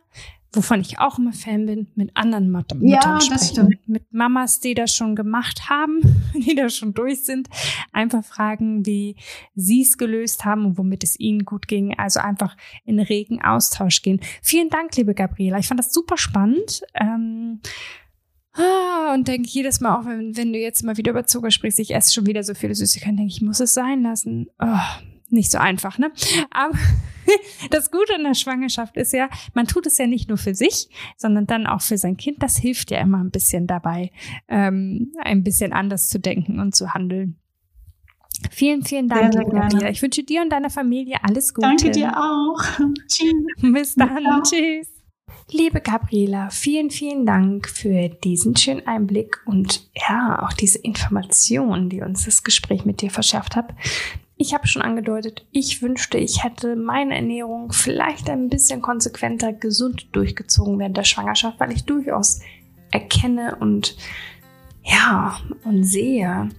wovon 0.53 0.79
ich 0.81 0.99
auch 0.99 1.19
immer 1.19 1.33
Fan 1.33 1.65
bin, 1.65 1.87
mit 1.95 2.11
anderen 2.15 2.49
Müttern 2.49 2.85
ja, 2.85 3.01
sprechen. 3.01 3.33
Das 3.33 3.49
stimmt. 3.49 3.87
Mit 3.87 4.13
Mamas, 4.13 4.59
die 4.59 4.73
das 4.73 4.95
schon 4.95 5.15
gemacht 5.15 5.69
haben, 5.69 5.99
die 6.33 6.55
da 6.55 6.69
schon 6.69 6.93
durch 6.93 7.23
sind. 7.23 7.47
Einfach 7.91 8.23
fragen, 8.23 8.85
wie 8.85 9.15
sie 9.55 9.81
es 9.81 9.97
gelöst 9.97 10.45
haben 10.45 10.65
und 10.65 10.77
womit 10.77 11.03
es 11.03 11.19
ihnen 11.19 11.45
gut 11.45 11.67
ging. 11.67 11.97
Also 11.97 12.19
einfach 12.19 12.55
in 12.85 12.99
regen 12.99 13.41
Austausch 13.41 14.01
gehen. 14.01 14.19
Vielen 14.41 14.69
Dank, 14.69 14.95
liebe 14.95 15.13
Gabriela. 15.13 15.59
Ich 15.59 15.67
fand 15.67 15.79
das 15.79 15.93
super 15.93 16.17
spannend. 16.17 16.81
Ähm, 16.93 17.59
ah, 18.53 19.13
und 19.13 19.27
denke 19.27 19.49
jedes 19.49 19.81
Mal 19.81 19.99
auch, 19.99 20.05
wenn, 20.05 20.35
wenn 20.37 20.53
du 20.53 20.59
jetzt 20.59 20.83
mal 20.83 20.97
wieder 20.97 21.11
über 21.11 21.25
Zucker 21.25 21.51
sprichst, 21.51 21.79
ich 21.79 21.93
esse 21.93 22.13
schon 22.13 22.25
wieder 22.25 22.43
so 22.43 22.53
viele 22.53 22.73
Süßigkeiten, 22.73 23.17
denke 23.17 23.33
ich, 23.33 23.41
muss 23.41 23.59
es 23.59 23.73
sein 23.73 24.01
lassen. 24.01 24.47
Oh, 24.59 24.77
nicht 25.29 25.51
so 25.51 25.57
einfach, 25.57 25.97
ne? 25.97 26.11
Aber 26.51 26.73
das 27.71 27.91
Gute 27.91 28.15
an 28.15 28.23
der 28.23 28.33
Schwangerschaft 28.33 28.97
ist 28.97 29.13
ja, 29.13 29.29
man 29.53 29.67
tut 29.67 29.85
es 29.85 29.97
ja 29.97 30.07
nicht 30.07 30.29
nur 30.29 30.37
für 30.37 30.55
sich, 30.55 30.89
sondern 31.17 31.47
dann 31.47 31.67
auch 31.67 31.81
für 31.81 31.97
sein 31.97 32.17
Kind. 32.17 32.41
Das 32.41 32.57
hilft 32.57 32.91
ja 32.91 32.99
immer 32.99 33.19
ein 33.19 33.31
bisschen 33.31 33.67
dabei, 33.67 34.11
ähm, 34.47 35.13
ein 35.23 35.43
bisschen 35.43 35.73
anders 35.73 36.09
zu 36.09 36.19
denken 36.19 36.59
und 36.59 36.75
zu 36.75 36.93
handeln. 36.93 37.37
Vielen, 38.51 38.83
vielen 38.83 39.07
Dank, 39.07 39.33
Gabriela. 39.33 39.89
Ich 39.89 40.01
wünsche 40.01 40.23
dir 40.23 40.41
und 40.41 40.51
deiner 40.51 40.69
Familie 40.69 41.17
alles 41.23 41.53
Gute. 41.53 41.67
Danke 41.67 41.91
dir 41.91 42.15
auch. 42.15 42.61
Tschüss. 43.07 43.33
Bis 43.61 43.95
dann. 43.95 44.23
Ja. 44.23 44.41
Tschüss. 44.41 44.87
Liebe 45.49 45.79
Gabriela, 45.79 46.49
vielen, 46.49 46.89
vielen 46.89 47.25
Dank 47.25 47.69
für 47.69 48.09
diesen 48.09 48.55
schönen 48.57 48.85
Einblick 48.85 49.41
und 49.45 49.89
ja, 49.95 50.43
auch 50.43 50.51
diese 50.51 50.77
Informationen, 50.79 51.89
die 51.89 52.01
uns 52.01 52.25
das 52.25 52.43
Gespräch 52.43 52.85
mit 52.85 53.01
dir 53.01 53.09
verschafft 53.09 53.55
hat. 53.55 53.73
Ich 54.39 54.53
habe 54.53 54.67
schon 54.67 54.83
angedeutet, 54.83 55.45
ich 55.51 55.81
wünschte, 55.81 56.19
ich 56.19 56.43
hätte 56.43 56.75
meine 56.75 57.15
Ernährung 57.15 57.71
vielleicht 57.71 58.29
ein 58.29 58.49
bisschen 58.49 58.83
konsequenter 58.83 59.51
gesund 59.51 60.07
durchgezogen 60.11 60.77
während 60.77 60.95
der 60.95 61.05
Schwangerschaft, 61.05 61.59
weil 61.59 61.71
ich 61.71 61.85
durchaus 61.85 62.41
erkenne 62.91 63.57
und 63.59 63.97
ja, 64.83 65.39
und 65.63 65.83
sehe, 65.83 66.49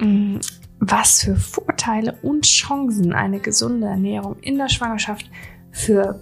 mm, 0.00 0.38
was 0.80 1.22
für 1.22 1.36
Vorteile 1.36 2.18
und 2.22 2.44
Chancen 2.44 3.12
eine 3.12 3.38
gesunde 3.38 3.86
Ernährung 3.86 4.36
in 4.40 4.58
der 4.58 4.68
Schwangerschaft 4.68 5.30
für, 5.70 6.20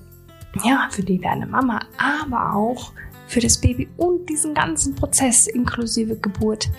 ja, 0.63 0.89
für 0.91 1.03
die 1.03 1.23
werdende 1.23 1.47
Mama, 1.47 1.81
aber 1.97 2.55
auch 2.55 2.93
für 3.29 3.41
das 3.41 3.59
Baby 3.59 3.89
und 3.97 4.29
diesen 4.29 4.55
ganzen 4.55 4.95
Prozess 4.95 5.47
inklusive 5.47 6.17
Geburt 6.17 6.71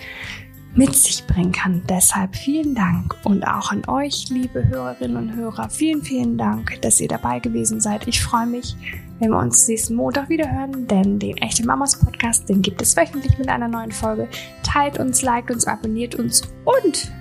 mit 0.74 0.94
sich 0.94 1.26
bringen 1.26 1.52
kann. 1.52 1.82
Deshalb 1.88 2.36
vielen 2.36 2.74
Dank 2.74 3.16
und 3.24 3.44
auch 3.44 3.72
an 3.72 3.82
euch, 3.88 4.28
liebe 4.28 4.66
Hörerinnen 4.68 5.16
und 5.16 5.36
Hörer, 5.36 5.68
vielen, 5.68 6.02
vielen 6.02 6.38
Dank, 6.38 6.80
dass 6.82 7.00
ihr 7.00 7.08
dabei 7.08 7.40
gewesen 7.40 7.80
seid. 7.80 8.06
Ich 8.06 8.22
freue 8.22 8.46
mich, 8.46 8.76
wenn 9.18 9.30
wir 9.30 9.38
uns 9.38 9.66
nächsten 9.68 9.94
Montag 9.94 10.28
wieder 10.28 10.50
hören, 10.50 10.86
denn 10.86 11.18
den 11.18 11.36
Echte 11.38 11.66
Mamas 11.66 11.98
Podcast, 11.98 12.48
den 12.48 12.62
gibt 12.62 12.80
es 12.80 12.96
wöchentlich 12.96 13.36
mit 13.38 13.48
einer 13.48 13.68
neuen 13.68 13.92
Folge. 13.92 14.28
Teilt 14.62 14.98
uns, 14.98 15.22
liked 15.22 15.50
uns, 15.50 15.66
abonniert 15.66 16.14
uns 16.14 16.42
und 16.64 17.12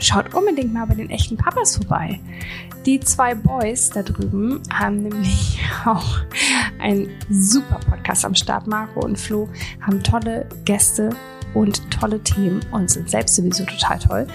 schaut 0.00 0.34
unbedingt 0.34 0.72
mal 0.72 0.86
bei 0.86 0.94
den 0.94 1.10
echten 1.10 1.36
Papas 1.36 1.76
vorbei. 1.76 2.20
Die 2.86 3.00
zwei 3.00 3.34
Boys 3.34 3.90
da 3.90 4.02
drüben 4.02 4.62
haben 4.72 5.02
nämlich 5.02 5.60
auch 5.84 6.20
einen 6.78 7.08
super 7.28 7.80
Podcast 7.80 8.24
am 8.24 8.34
Start. 8.34 8.66
Marco 8.66 9.00
und 9.00 9.18
Flo 9.18 9.48
haben 9.80 10.02
tolle 10.02 10.48
Gäste 10.64 11.10
und 11.54 11.90
tolle 11.90 12.20
Themen 12.20 12.60
und 12.70 12.90
sind 12.90 13.10
selbst 13.10 13.36
sowieso 13.36 13.64
total 13.64 13.98
toll. 13.98 14.26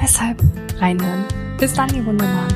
Deshalb 0.00 0.42
reinhören. 0.78 1.24
Bis 1.58 1.72
dann, 1.72 1.94
ihr 1.94 2.04
Wundermann. 2.04 2.48